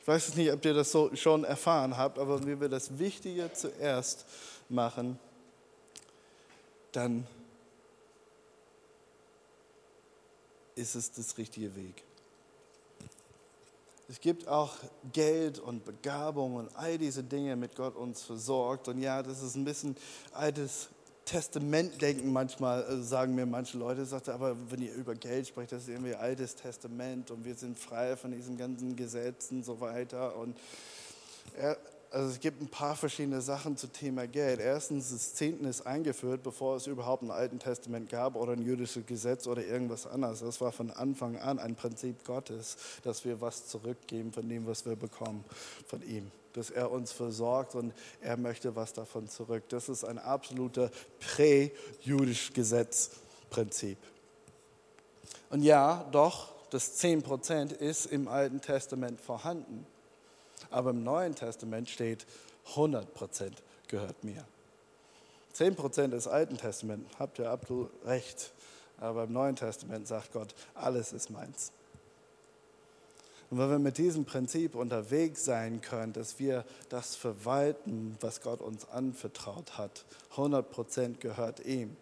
Ich 0.00 0.08
weiß 0.08 0.34
nicht, 0.34 0.50
ob 0.50 0.64
ihr 0.64 0.74
das 0.74 0.90
so 0.90 1.14
schon 1.14 1.44
erfahren 1.44 1.96
habt, 1.96 2.18
aber 2.18 2.44
wenn 2.44 2.60
wir 2.60 2.68
das 2.68 2.98
Wichtige 2.98 3.52
zuerst 3.52 4.26
machen, 4.68 5.16
dann 6.90 7.24
ist 10.76 10.94
es 10.94 11.10
das 11.10 11.36
richtige 11.38 11.74
Weg. 11.74 12.04
Es 14.08 14.20
gibt 14.20 14.46
auch 14.46 14.76
Geld 15.12 15.58
und 15.58 15.84
Begabung 15.84 16.54
und 16.54 16.76
all 16.76 16.96
diese 16.96 17.24
Dinge 17.24 17.56
mit 17.56 17.74
Gott 17.74 17.96
uns 17.96 18.22
versorgt. 18.22 18.86
Und 18.86 19.00
ja, 19.00 19.20
das 19.20 19.42
ist 19.42 19.56
ein 19.56 19.64
bisschen 19.64 19.96
altes 20.32 20.88
Testamentdenken 21.24 22.32
manchmal, 22.32 22.84
äh, 22.84 23.02
sagen 23.02 23.34
mir 23.34 23.46
manche 23.46 23.76
Leute, 23.78 24.06
sagte, 24.06 24.32
aber 24.32 24.56
wenn 24.70 24.80
ihr 24.80 24.94
über 24.94 25.16
Geld 25.16 25.48
sprecht, 25.48 25.72
das 25.72 25.82
ist 25.82 25.88
irgendwie 25.88 26.14
altes 26.14 26.54
Testament 26.54 27.32
und 27.32 27.44
wir 27.44 27.56
sind 27.56 27.76
frei 27.76 28.16
von 28.16 28.30
diesen 28.30 28.56
ganzen 28.56 28.94
Gesetzen 28.94 29.58
und 29.58 29.64
so 29.64 29.80
weiter. 29.80 30.36
Und 30.36 30.56
er, 31.56 31.76
also 32.16 32.30
es 32.30 32.40
gibt 32.40 32.62
ein 32.62 32.68
paar 32.68 32.96
verschiedene 32.96 33.42
Sachen 33.42 33.76
zum 33.76 33.92
Thema 33.92 34.26
Geld. 34.26 34.58
Erstens, 34.58 35.10
das 35.10 35.34
Zehnten 35.34 35.66
ist 35.66 35.86
eingeführt, 35.86 36.42
bevor 36.42 36.76
es 36.76 36.86
überhaupt 36.86 37.22
ein 37.22 37.30
Alten 37.30 37.58
Testament 37.58 38.08
gab 38.08 38.36
oder 38.36 38.52
ein 38.52 38.62
jüdisches 38.62 39.04
Gesetz 39.04 39.46
oder 39.46 39.62
irgendwas 39.62 40.06
anderes. 40.06 40.40
Das 40.40 40.62
war 40.62 40.72
von 40.72 40.90
Anfang 40.90 41.36
an 41.36 41.58
ein 41.58 41.74
Prinzip 41.74 42.24
Gottes, 42.24 42.78
dass 43.02 43.26
wir 43.26 43.42
was 43.42 43.66
zurückgeben 43.66 44.32
von 44.32 44.48
dem, 44.48 44.66
was 44.66 44.86
wir 44.86 44.96
bekommen 44.96 45.44
von 45.86 46.00
ihm. 46.08 46.30
Dass 46.54 46.70
er 46.70 46.90
uns 46.90 47.12
versorgt 47.12 47.74
und 47.74 47.92
er 48.22 48.38
möchte 48.38 48.74
was 48.74 48.94
davon 48.94 49.28
zurück. 49.28 49.64
Das 49.68 49.90
ist 49.90 50.02
ein 50.02 50.18
absoluter 50.18 50.90
prä-jüdisches 51.20 52.54
Gesetzprinzip. 52.54 53.98
Und 55.50 55.60
ja, 55.60 56.08
doch, 56.12 56.54
das 56.70 56.98
10% 56.98 57.74
ist 57.74 58.06
im 58.06 58.26
Alten 58.26 58.62
Testament 58.62 59.20
vorhanden. 59.20 59.86
Aber 60.70 60.90
im 60.90 61.04
Neuen 61.04 61.34
Testament 61.34 61.88
steht, 61.88 62.26
100 62.70 63.14
Prozent 63.14 63.62
gehört 63.88 64.24
mir. 64.24 64.44
10 65.52 65.74
Prozent 65.74 66.12
des 66.12 66.28
Alten 66.28 66.58
Testaments, 66.58 67.18
habt 67.18 67.38
ihr 67.38 67.50
absolut 67.50 67.90
recht. 68.04 68.52
Aber 68.98 69.24
im 69.24 69.32
Neuen 69.32 69.56
Testament 69.56 70.06
sagt 70.06 70.32
Gott, 70.32 70.54
alles 70.74 71.12
ist 71.12 71.30
meins. 71.30 71.72
Und 73.50 73.58
wenn 73.58 73.70
wir 73.70 73.78
mit 73.78 73.98
diesem 73.98 74.24
Prinzip 74.24 74.74
unterwegs 74.74 75.44
sein 75.44 75.80
können, 75.80 76.12
dass 76.12 76.38
wir 76.38 76.64
das 76.88 77.14
verwalten, 77.14 78.16
was 78.20 78.40
Gott 78.40 78.60
uns 78.60 78.88
anvertraut 78.88 79.78
hat, 79.78 80.04
100 80.32 80.68
Prozent 80.68 81.20
gehört 81.20 81.64
ihm, 81.64 81.96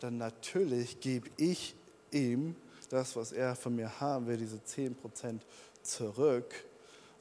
dann 0.00 0.18
natürlich 0.18 1.00
gebe 1.00 1.28
ich 1.36 1.74
ihm 2.10 2.56
das, 2.88 3.16
was 3.16 3.32
er 3.32 3.54
von 3.54 3.76
mir 3.76 4.00
haben 4.00 4.26
will, 4.26 4.36
diese 4.36 4.62
10 4.62 4.96
Prozent 4.96 5.44
zurück 5.82 6.54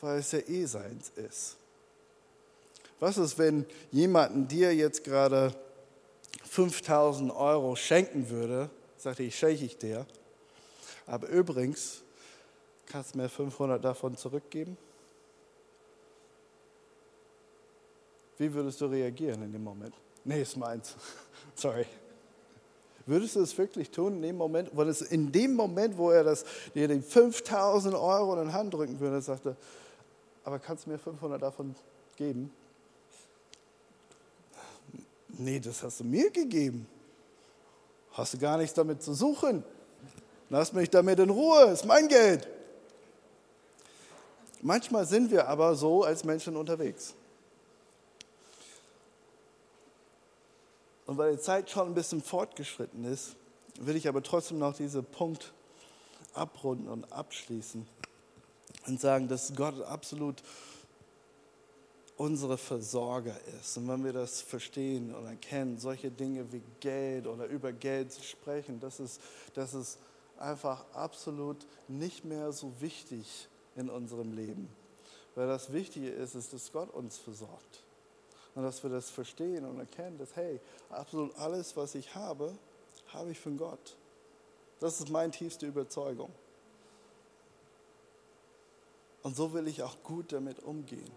weil 0.02 0.20
es 0.20 0.32
ja 0.32 0.40
eh 0.40 0.66
seins 0.66 1.12
ist. 1.16 1.58
Was 3.00 3.18
ist, 3.18 3.38
wenn 3.38 3.66
jemand 3.92 4.52
dir 4.52 4.74
jetzt 4.74 5.04
gerade 5.04 5.54
5000 6.44 7.32
Euro 7.32 7.76
schenken 7.76 8.30
würde? 8.30 8.70
Sagte 8.98 9.24
ich, 9.24 9.38
schenke 9.38 9.66
ich 9.66 9.78
dir. 9.78 10.06
Aber 11.06 11.28
übrigens, 11.30 12.02
kannst 12.88 13.14
du 13.14 13.20
mir 13.20 13.30
500 13.30 13.84
davon 13.84 14.18
zurückgeben? 14.18 14.78
Wie 18.40 18.54
würdest 18.54 18.82
du 18.82 18.86
reagieren 18.86 19.44
in 19.44 19.52
dem 19.52 19.64
Moment? 19.64 19.94
Nee, 20.24 20.42
ist 20.42 20.58
meins. 20.58 20.96
Sorry. 21.56 21.86
Würdest 23.06 23.36
du 23.38 23.42
es 23.42 23.58
wirklich 23.58 23.90
tun 23.90 24.18
in 24.18 24.22
dem 24.22 24.38
Moment, 24.38 24.70
weil 24.74 24.90
es 24.90 25.02
in 25.02 25.32
dem 25.32 25.56
Moment, 25.56 25.98
wo 25.98 26.12
er 26.12 26.26
das, 26.26 26.44
dir 26.76 26.88
die 26.88 27.02
5000 27.02 27.96
Euro 27.96 28.40
in 28.42 28.50
die 28.50 28.54
Hand 28.54 28.74
drücken 28.74 29.00
würde, 29.00 29.22
sagte, 29.22 29.56
aber 30.48 30.60
kannst 30.60 30.86
du 30.86 30.92
mir 30.92 30.98
500 30.98 31.42
davon 31.42 31.76
geben? 32.16 32.54
Nee, 35.28 35.60
das 35.60 35.84
hast 35.84 36.00
du 36.00 36.06
mir 36.06 36.32
gegeben. 36.32 36.88
Hast 38.14 38.34
du 38.34 38.38
gar 38.38 38.58
nichts 38.58 38.74
damit 38.74 39.04
zu 39.04 39.14
suchen. 39.14 39.66
Lass 40.50 40.72
mich 40.72 40.90
damit 40.90 41.20
in 41.20 41.32
Ruhe, 41.32 41.66
ist 41.66 41.84
mein 41.84 42.08
Geld. 42.08 42.48
Manchmal 44.62 45.06
sind 45.06 45.32
wir 45.32 45.50
aber 45.50 45.76
so 45.76 46.06
als 46.06 46.24
Menschen 46.24 46.56
unterwegs. 46.56 47.14
Und 51.08 51.18
weil 51.18 51.36
die 51.36 51.42
Zeit 51.42 51.70
schon 51.70 51.88
ein 51.90 51.94
bisschen 51.94 52.22
fortgeschritten 52.22 53.04
ist, 53.04 53.36
will 53.82 53.98
ich 53.98 54.08
aber 54.08 54.24
trotzdem 54.24 54.60
noch 54.60 54.78
diesen 54.78 55.04
Punkt 55.04 55.52
abrunden 56.34 56.88
und 56.88 57.12
abschließen 57.12 57.86
und 58.88 59.00
sagen, 59.00 59.28
dass 59.28 59.54
Gott 59.56 59.82
absolut 59.82 60.42
unsere 62.18 62.58
Versorger 62.58 63.36
ist. 63.60 63.78
Und 63.78 63.88
wenn 63.88 64.04
wir 64.04 64.14
das 64.14 64.42
verstehen 64.42 65.14
und 65.14 65.26
erkennen, 65.26 65.78
solche 65.78 66.10
Dinge 66.10 66.52
wie 66.52 66.64
Geld 66.80 67.28
oder 67.28 67.46
über 67.46 67.72
Geld 67.72 68.12
zu 68.12 68.24
sprechen, 68.24 68.80
das 68.80 69.00
ist, 69.00 69.22
das 69.54 69.74
ist 69.74 70.00
einfach 70.40 70.84
absolut 70.94 71.58
nicht 71.88 72.26
mehr 72.26 72.52
so 72.52 72.74
wichtig 72.80 73.48
in 73.76 73.90
unserem 73.90 74.36
Leben. 74.36 74.68
Weil 75.36 75.48
das 75.48 75.72
Wichtige 75.72 76.10
ist, 76.10 76.34
ist, 76.34 76.54
dass 76.54 76.72
Gott 76.72 76.92
uns 76.94 77.18
versorgt. 77.18 77.84
Und 78.56 78.64
dass 78.64 78.82
wir 78.82 78.90
das 78.90 79.12
verstehen 79.12 79.66
und 79.66 79.78
erkennen, 79.78 80.18
dass, 80.18 80.36
hey, 80.36 80.60
absolut 80.90 81.38
alles, 81.38 81.78
was 81.78 81.94
ich 81.94 82.16
habe, 82.16 82.58
habe 83.14 83.30
ich 83.30 83.40
von 83.40 83.56
Gott. 83.56 83.96
Das 84.80 85.00
ist 85.00 85.10
meine 85.10 85.32
tiefste 85.32 85.68
Überzeugung. 85.68 86.32
Und 89.28 89.36
so 89.36 89.52
will 89.52 89.68
ich 89.68 89.84
auch 89.84 90.02
gut 90.04 90.32
damit 90.32 90.64
umgehen. 90.64 91.12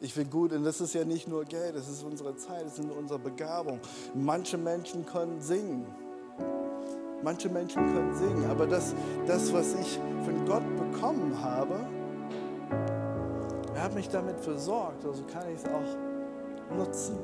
Ich 0.00 0.16
will 0.16 0.24
gut, 0.24 0.54
und 0.54 0.64
das 0.64 0.80
ist 0.80 0.94
ja 0.94 1.04
nicht 1.04 1.28
nur 1.28 1.44
Geld, 1.44 1.76
das 1.76 1.86
ist 1.86 2.02
unsere 2.02 2.34
Zeit, 2.34 2.64
das 2.64 2.78
ist 2.78 2.90
unsere 2.90 3.18
Begabung. 3.18 3.78
Manche 4.14 4.56
Menschen 4.56 5.04
können 5.04 5.38
singen. 5.42 5.84
Manche 7.22 7.50
Menschen 7.50 7.84
können 7.92 8.14
singen, 8.14 8.48
aber 8.48 8.66
das, 8.66 8.94
das, 9.26 9.52
was 9.52 9.74
ich 9.74 10.00
von 10.24 10.46
Gott 10.46 10.62
bekommen 10.78 11.38
habe, 11.42 11.86
er 13.74 13.82
hat 13.82 13.94
mich 13.94 14.08
damit 14.08 14.40
versorgt, 14.40 15.04
also 15.04 15.22
kann 15.24 15.46
ich 15.50 15.62
es 15.62 15.66
auch 15.66 16.74
nutzen. 16.74 17.18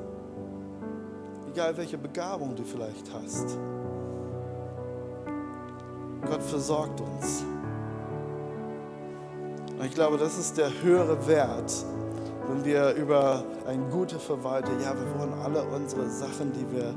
Egal 1.49 1.75
welche 1.75 1.97
Begabung 1.97 2.55
du 2.55 2.63
vielleicht 2.63 3.11
hast. 3.11 3.57
Gott 6.23 6.43
versorgt 6.43 7.01
uns. 7.01 7.43
Und 9.77 9.85
ich 9.85 9.93
glaube, 9.93 10.17
das 10.17 10.37
ist 10.37 10.57
der 10.57 10.69
höhere 10.81 11.27
Wert, 11.27 11.73
wenn 12.47 12.65
wir 12.65 12.93
über 12.93 13.43
ein 13.67 13.89
guter 13.89 14.19
Verwalter, 14.19 14.71
ja, 14.81 14.93
wir 14.93 15.19
wollen 15.19 15.33
alle 15.43 15.63
unsere 15.63 16.09
Sachen, 16.09 16.51
die 16.53 16.65
wir 16.75 16.93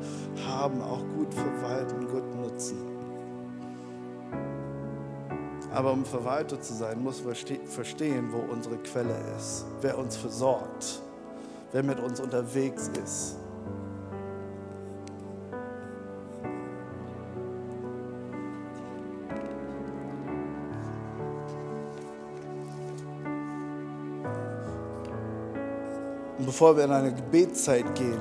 haben, 0.47 0.83
auch 0.83 1.03
gut 1.17 1.33
verwalten, 1.33 2.09
gut 2.09 2.35
nutzen. 2.37 2.77
Aber 5.73 5.93
um 5.93 6.05
Verwalter 6.05 6.61
zu 6.61 6.75
sein, 6.75 7.03
muss 7.03 7.25
wir 7.25 7.35
verstehen, 7.67 8.33
wo 8.33 8.53
unsere 8.53 8.77
Quelle 8.79 9.15
ist, 9.37 9.67
wer 9.83 9.99
uns 9.99 10.17
versorgt, 10.17 11.03
wer 11.73 11.83
mit 11.83 12.01
uns 12.01 12.19
unterwegs 12.19 12.91
ist. 13.05 13.37
Bevor 26.57 26.75
wir 26.75 26.85
in 26.85 26.91
eine 26.91 27.13
Gebetszeit 27.13 27.85
gehen, 27.95 28.19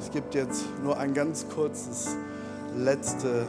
es 0.00 0.10
gibt 0.10 0.34
jetzt 0.34 0.64
nur 0.82 0.96
ein 0.96 1.12
ganz 1.12 1.46
kurzes 1.54 2.16
letzter 2.78 3.44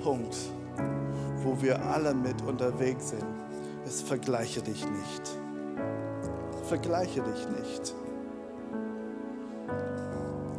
Punkt, 0.00 0.36
wo 1.42 1.60
wir 1.60 1.84
alle 1.84 2.14
mit 2.14 2.40
unterwegs 2.42 3.08
sind. 3.08 3.24
Es 3.84 4.00
vergleiche 4.00 4.62
dich 4.62 4.84
nicht. 4.88 5.22
Vergleiche 6.68 7.20
dich 7.20 7.48
nicht. 7.48 7.94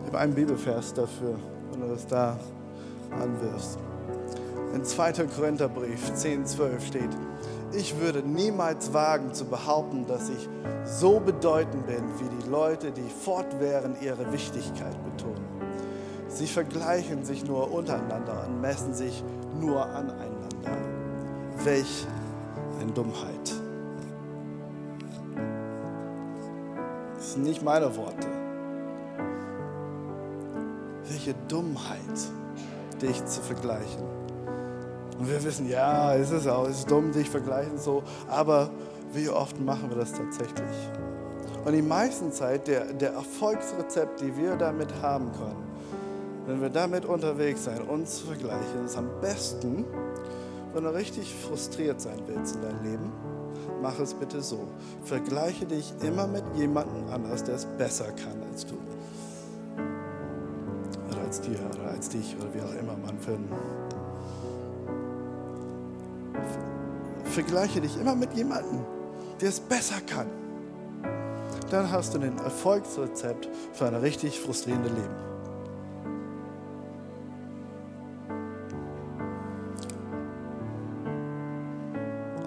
Ich 0.01 0.07
habe 0.07 0.19
einen 0.19 0.33
Bibelvers 0.33 0.93
dafür, 0.93 1.39
wenn 1.71 1.79
du 1.79 1.87
das 1.87 2.05
da 2.05 2.37
anwirfst. 3.11 3.79
In 4.75 4.83
2. 4.83 5.13
Korintherbrief 5.33 6.13
10, 6.13 6.45
12 6.47 6.85
steht, 6.85 7.17
ich 7.73 7.99
würde 7.99 8.19
niemals 8.19 8.93
wagen 8.93 9.33
zu 9.33 9.45
behaupten, 9.45 10.05
dass 10.07 10.29
ich 10.29 10.49
so 10.85 11.19
bedeutend 11.19 11.85
bin 11.85 12.03
wie 12.19 12.43
die 12.43 12.49
Leute, 12.49 12.91
die 12.91 13.09
fortwährend 13.09 14.01
ihre 14.01 14.31
Wichtigkeit 14.31 14.95
betonen. 15.03 15.45
Sie 16.29 16.47
vergleichen 16.47 17.25
sich 17.25 17.45
nur 17.45 17.71
untereinander 17.71 18.45
und 18.47 18.61
messen 18.61 18.93
sich 18.93 19.23
nur 19.59 19.85
aneinander. 19.85 20.37
Welch 21.63 22.05
eine 22.79 22.91
Dummheit. 22.91 23.53
Das 27.15 27.33
sind 27.33 27.43
nicht 27.43 27.63
meine 27.63 27.95
Worte. 27.97 28.27
Welche 31.09 31.33
Dummheit, 31.47 31.97
dich 33.01 33.25
zu 33.25 33.41
vergleichen. 33.41 34.26
Und 35.17 35.29
wir 35.29 35.43
wissen, 35.43 35.67
ja, 35.69 36.15
es 36.15 36.31
ist 36.31 36.47
auch, 36.47 36.67
es 36.67 36.79
ist 36.79 36.91
dumm, 36.91 37.11
sich 37.11 37.29
vergleichen 37.29 37.77
so, 37.77 38.03
aber 38.27 38.69
wie 39.13 39.29
oft 39.29 39.59
machen 39.59 39.89
wir 39.89 39.97
das 39.97 40.13
tatsächlich? 40.13 40.89
Und 41.65 41.73
die 41.73 41.81
meisten 41.81 42.31
Zeit, 42.31 42.67
der, 42.67 42.93
der 42.93 43.13
Erfolgsrezept, 43.13 44.21
die 44.21 44.37
wir 44.37 44.55
damit 44.55 45.01
haben 45.01 45.31
können, 45.31 45.67
wenn 46.45 46.61
wir 46.61 46.69
damit 46.69 47.05
unterwegs 47.05 47.65
sein, 47.65 47.81
uns 47.81 48.19
vergleichen, 48.19 48.85
ist 48.85 48.97
am 48.97 49.09
besten, 49.19 49.83
wenn 50.73 50.83
du 50.83 50.93
richtig 50.93 51.35
frustriert 51.35 51.99
sein 51.99 52.21
willst 52.25 52.55
in 52.55 52.61
deinem 52.61 52.83
Leben, 52.83 53.11
mach 53.81 53.99
es 53.99 54.13
bitte 54.13 54.41
so. 54.41 54.59
Vergleiche 55.03 55.65
dich 55.65 55.93
immer 56.03 56.27
mit 56.27 56.43
jemandem 56.55 57.09
anders, 57.11 57.43
der 57.43 57.55
es 57.55 57.65
besser 57.65 58.05
kann 58.11 58.41
als 58.49 58.65
du. 58.65 58.75
Oder 61.09 61.21
als 61.25 61.41
dir 61.41 61.59
oder 61.73 61.91
als 61.91 62.09
dich 62.09 62.35
oder 62.39 62.53
wie 62.53 62.61
auch 62.61 62.81
immer 62.81 62.95
man 63.05 63.19
finden. 63.19 63.51
Vergleiche 67.37 67.79
dich 67.79 67.95
immer 67.99 68.15
mit 68.15 68.33
jemandem, 68.33 68.79
der 69.39 69.49
es 69.49 69.59
besser 69.59 70.01
kann. 70.07 70.25
Dann 71.69 71.91
hast 71.91 72.15
du 72.15 72.19
ein 72.19 72.35
Erfolgsrezept 72.39 73.47
für 73.73 73.85
ein 73.85 73.93
richtig 73.93 74.39
frustrierendes 74.39 74.91
Leben. 74.91 75.15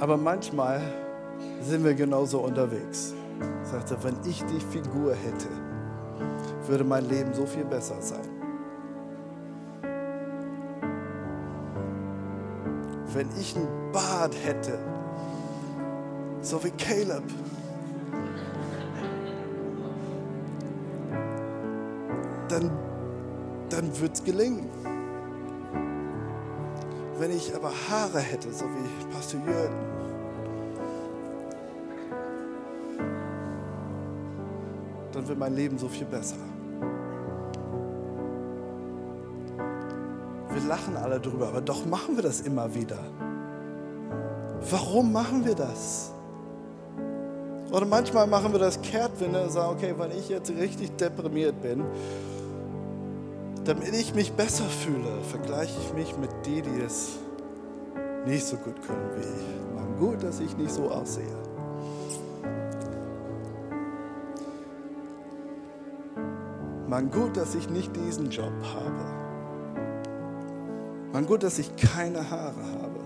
Aber 0.01 0.17
manchmal 0.17 0.81
sind 1.63 1.85
wir 1.85 1.95
genauso 1.95 2.41
unterwegs. 2.41 3.15
Sagte, 3.63 3.97
wenn 4.03 4.17
ich 4.29 4.43
die 4.43 4.59
Figur 4.59 5.15
hätte, 5.15 5.51
würde 6.67 6.83
mein 6.83 7.09
Leben 7.09 7.33
so 7.33 7.47
viel 7.47 7.65
besser 7.65 8.03
sein. 8.03 8.30
Wenn 13.13 13.29
ich 13.39 13.57
ein 13.57 13.67
Bart 13.93 14.35
hätte, 14.45 14.79
so 16.43 16.63
wie 16.63 16.71
Caleb. 16.71 17.25
Dann, 22.49 22.71
dann 23.69 24.01
wird 24.01 24.15
es 24.15 24.25
gelingen. 24.25 24.69
Wenn 27.19 27.33
ich 27.33 27.55
aber 27.55 27.71
Haare 27.89 28.21
hätte, 28.21 28.53
so 28.53 28.65
wie 28.65 29.13
Pastor 29.13 29.41
Jürgen, 29.41 29.75
dann 35.13 35.29
wird 35.29 35.39
mein 35.39 35.55
Leben 35.55 35.79
so 35.79 35.89
viel 35.89 36.07
besser. 36.07 36.37
Lachen 40.71 40.97
alle 40.97 41.19
drüber, 41.19 41.49
aber 41.49 41.61
doch 41.61 41.85
machen 41.85 42.15
wir 42.15 42.23
das 42.23 42.41
immer 42.43 42.73
wieder. 42.77 42.99
Warum 44.71 45.13
machen 45.13 45.45
wir 45.45 45.57
das? 45.57 46.13
Oder 47.73 47.87
manchmal 47.87 48.29
machen 48.29 48.53
wir 48.53 48.61
das 48.61 48.81
Kehrtwende 48.81 49.43
und 49.43 49.51
sagen, 49.51 49.73
okay, 49.77 49.95
wenn 49.99 50.13
ich 50.13 50.29
jetzt 50.29 50.49
richtig 50.51 50.97
deprimiert 50.97 51.61
bin, 51.61 51.85
damit 53.65 53.95
ich 53.95 54.15
mich 54.15 54.33
besser 54.33 54.65
fühle, 54.65 55.11
vergleiche 55.29 55.77
ich 55.81 55.93
mich 55.93 56.17
mit 56.17 56.31
denen, 56.47 56.77
die 56.77 56.83
es 56.83 57.19
nicht 58.27 58.47
so 58.47 58.57
gut 58.57 58.81
können 58.87 59.11
wie 59.17 59.23
ich. 59.23 59.75
Man, 59.75 59.99
gut, 59.99 60.23
dass 60.23 60.39
ich 60.39 60.57
nicht 60.57 60.71
so 60.71 60.89
aussehe. 60.89 61.37
Mann, 66.87 67.11
gut, 67.11 67.37
dass 67.37 67.55
ich 67.57 67.69
nicht 67.71 67.95
diesen 67.95 68.31
Job 68.31 68.53
habe. 68.75 69.20
Mann, 71.13 71.27
gut, 71.27 71.43
dass 71.43 71.59
ich 71.59 71.75
keine 71.77 72.31
Haare 72.31 72.63
habe. 72.83 73.01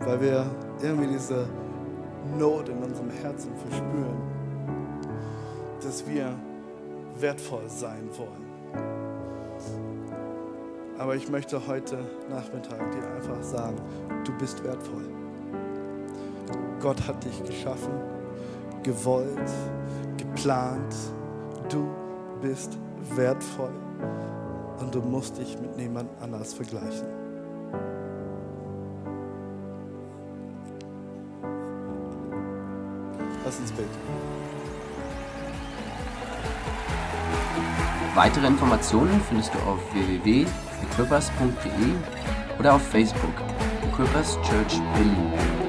Weil 0.00 0.20
wir 0.20 0.46
irgendwie 0.80 1.08
diese 1.08 1.46
Not 2.38 2.68
in 2.68 2.78
unserem 2.78 3.10
Herzen 3.10 3.50
verspüren, 3.56 4.16
dass 5.82 6.06
wir 6.06 6.32
wertvoll 7.18 7.68
sein 7.68 8.08
wollen. 8.16 8.52
Aber 10.98 11.16
ich 11.16 11.28
möchte 11.28 11.66
heute 11.66 11.98
Nachmittag 12.30 12.78
dir 12.92 13.04
einfach 13.16 13.42
sagen, 13.42 13.76
du 14.24 14.32
bist 14.38 14.62
wertvoll. 14.62 15.08
Gott 16.80 17.04
hat 17.08 17.24
dich 17.24 17.42
geschaffen, 17.42 17.94
gewollt, 18.84 19.50
geplant. 20.16 20.94
Du 21.68 21.88
bist 22.40 22.78
wertvoll 23.16 23.81
und 24.82 24.94
du 24.94 25.00
musst 25.00 25.38
dich 25.38 25.58
mit 25.60 25.76
niemand 25.76 26.10
anders 26.20 26.54
vergleichen. 26.54 27.06
Lass 33.44 33.60
uns 33.60 33.72
beten. 33.72 33.88
Weitere 38.14 38.46
Informationen 38.46 39.20
findest 39.28 39.52
du 39.54 39.58
auf 39.60 39.78
www.equippers.de 39.94 42.58
oder 42.58 42.74
auf 42.74 42.82
Facebook 42.82 43.32
Equippers 43.88 44.38
Church 44.42 44.80
Berlin. 44.94 45.61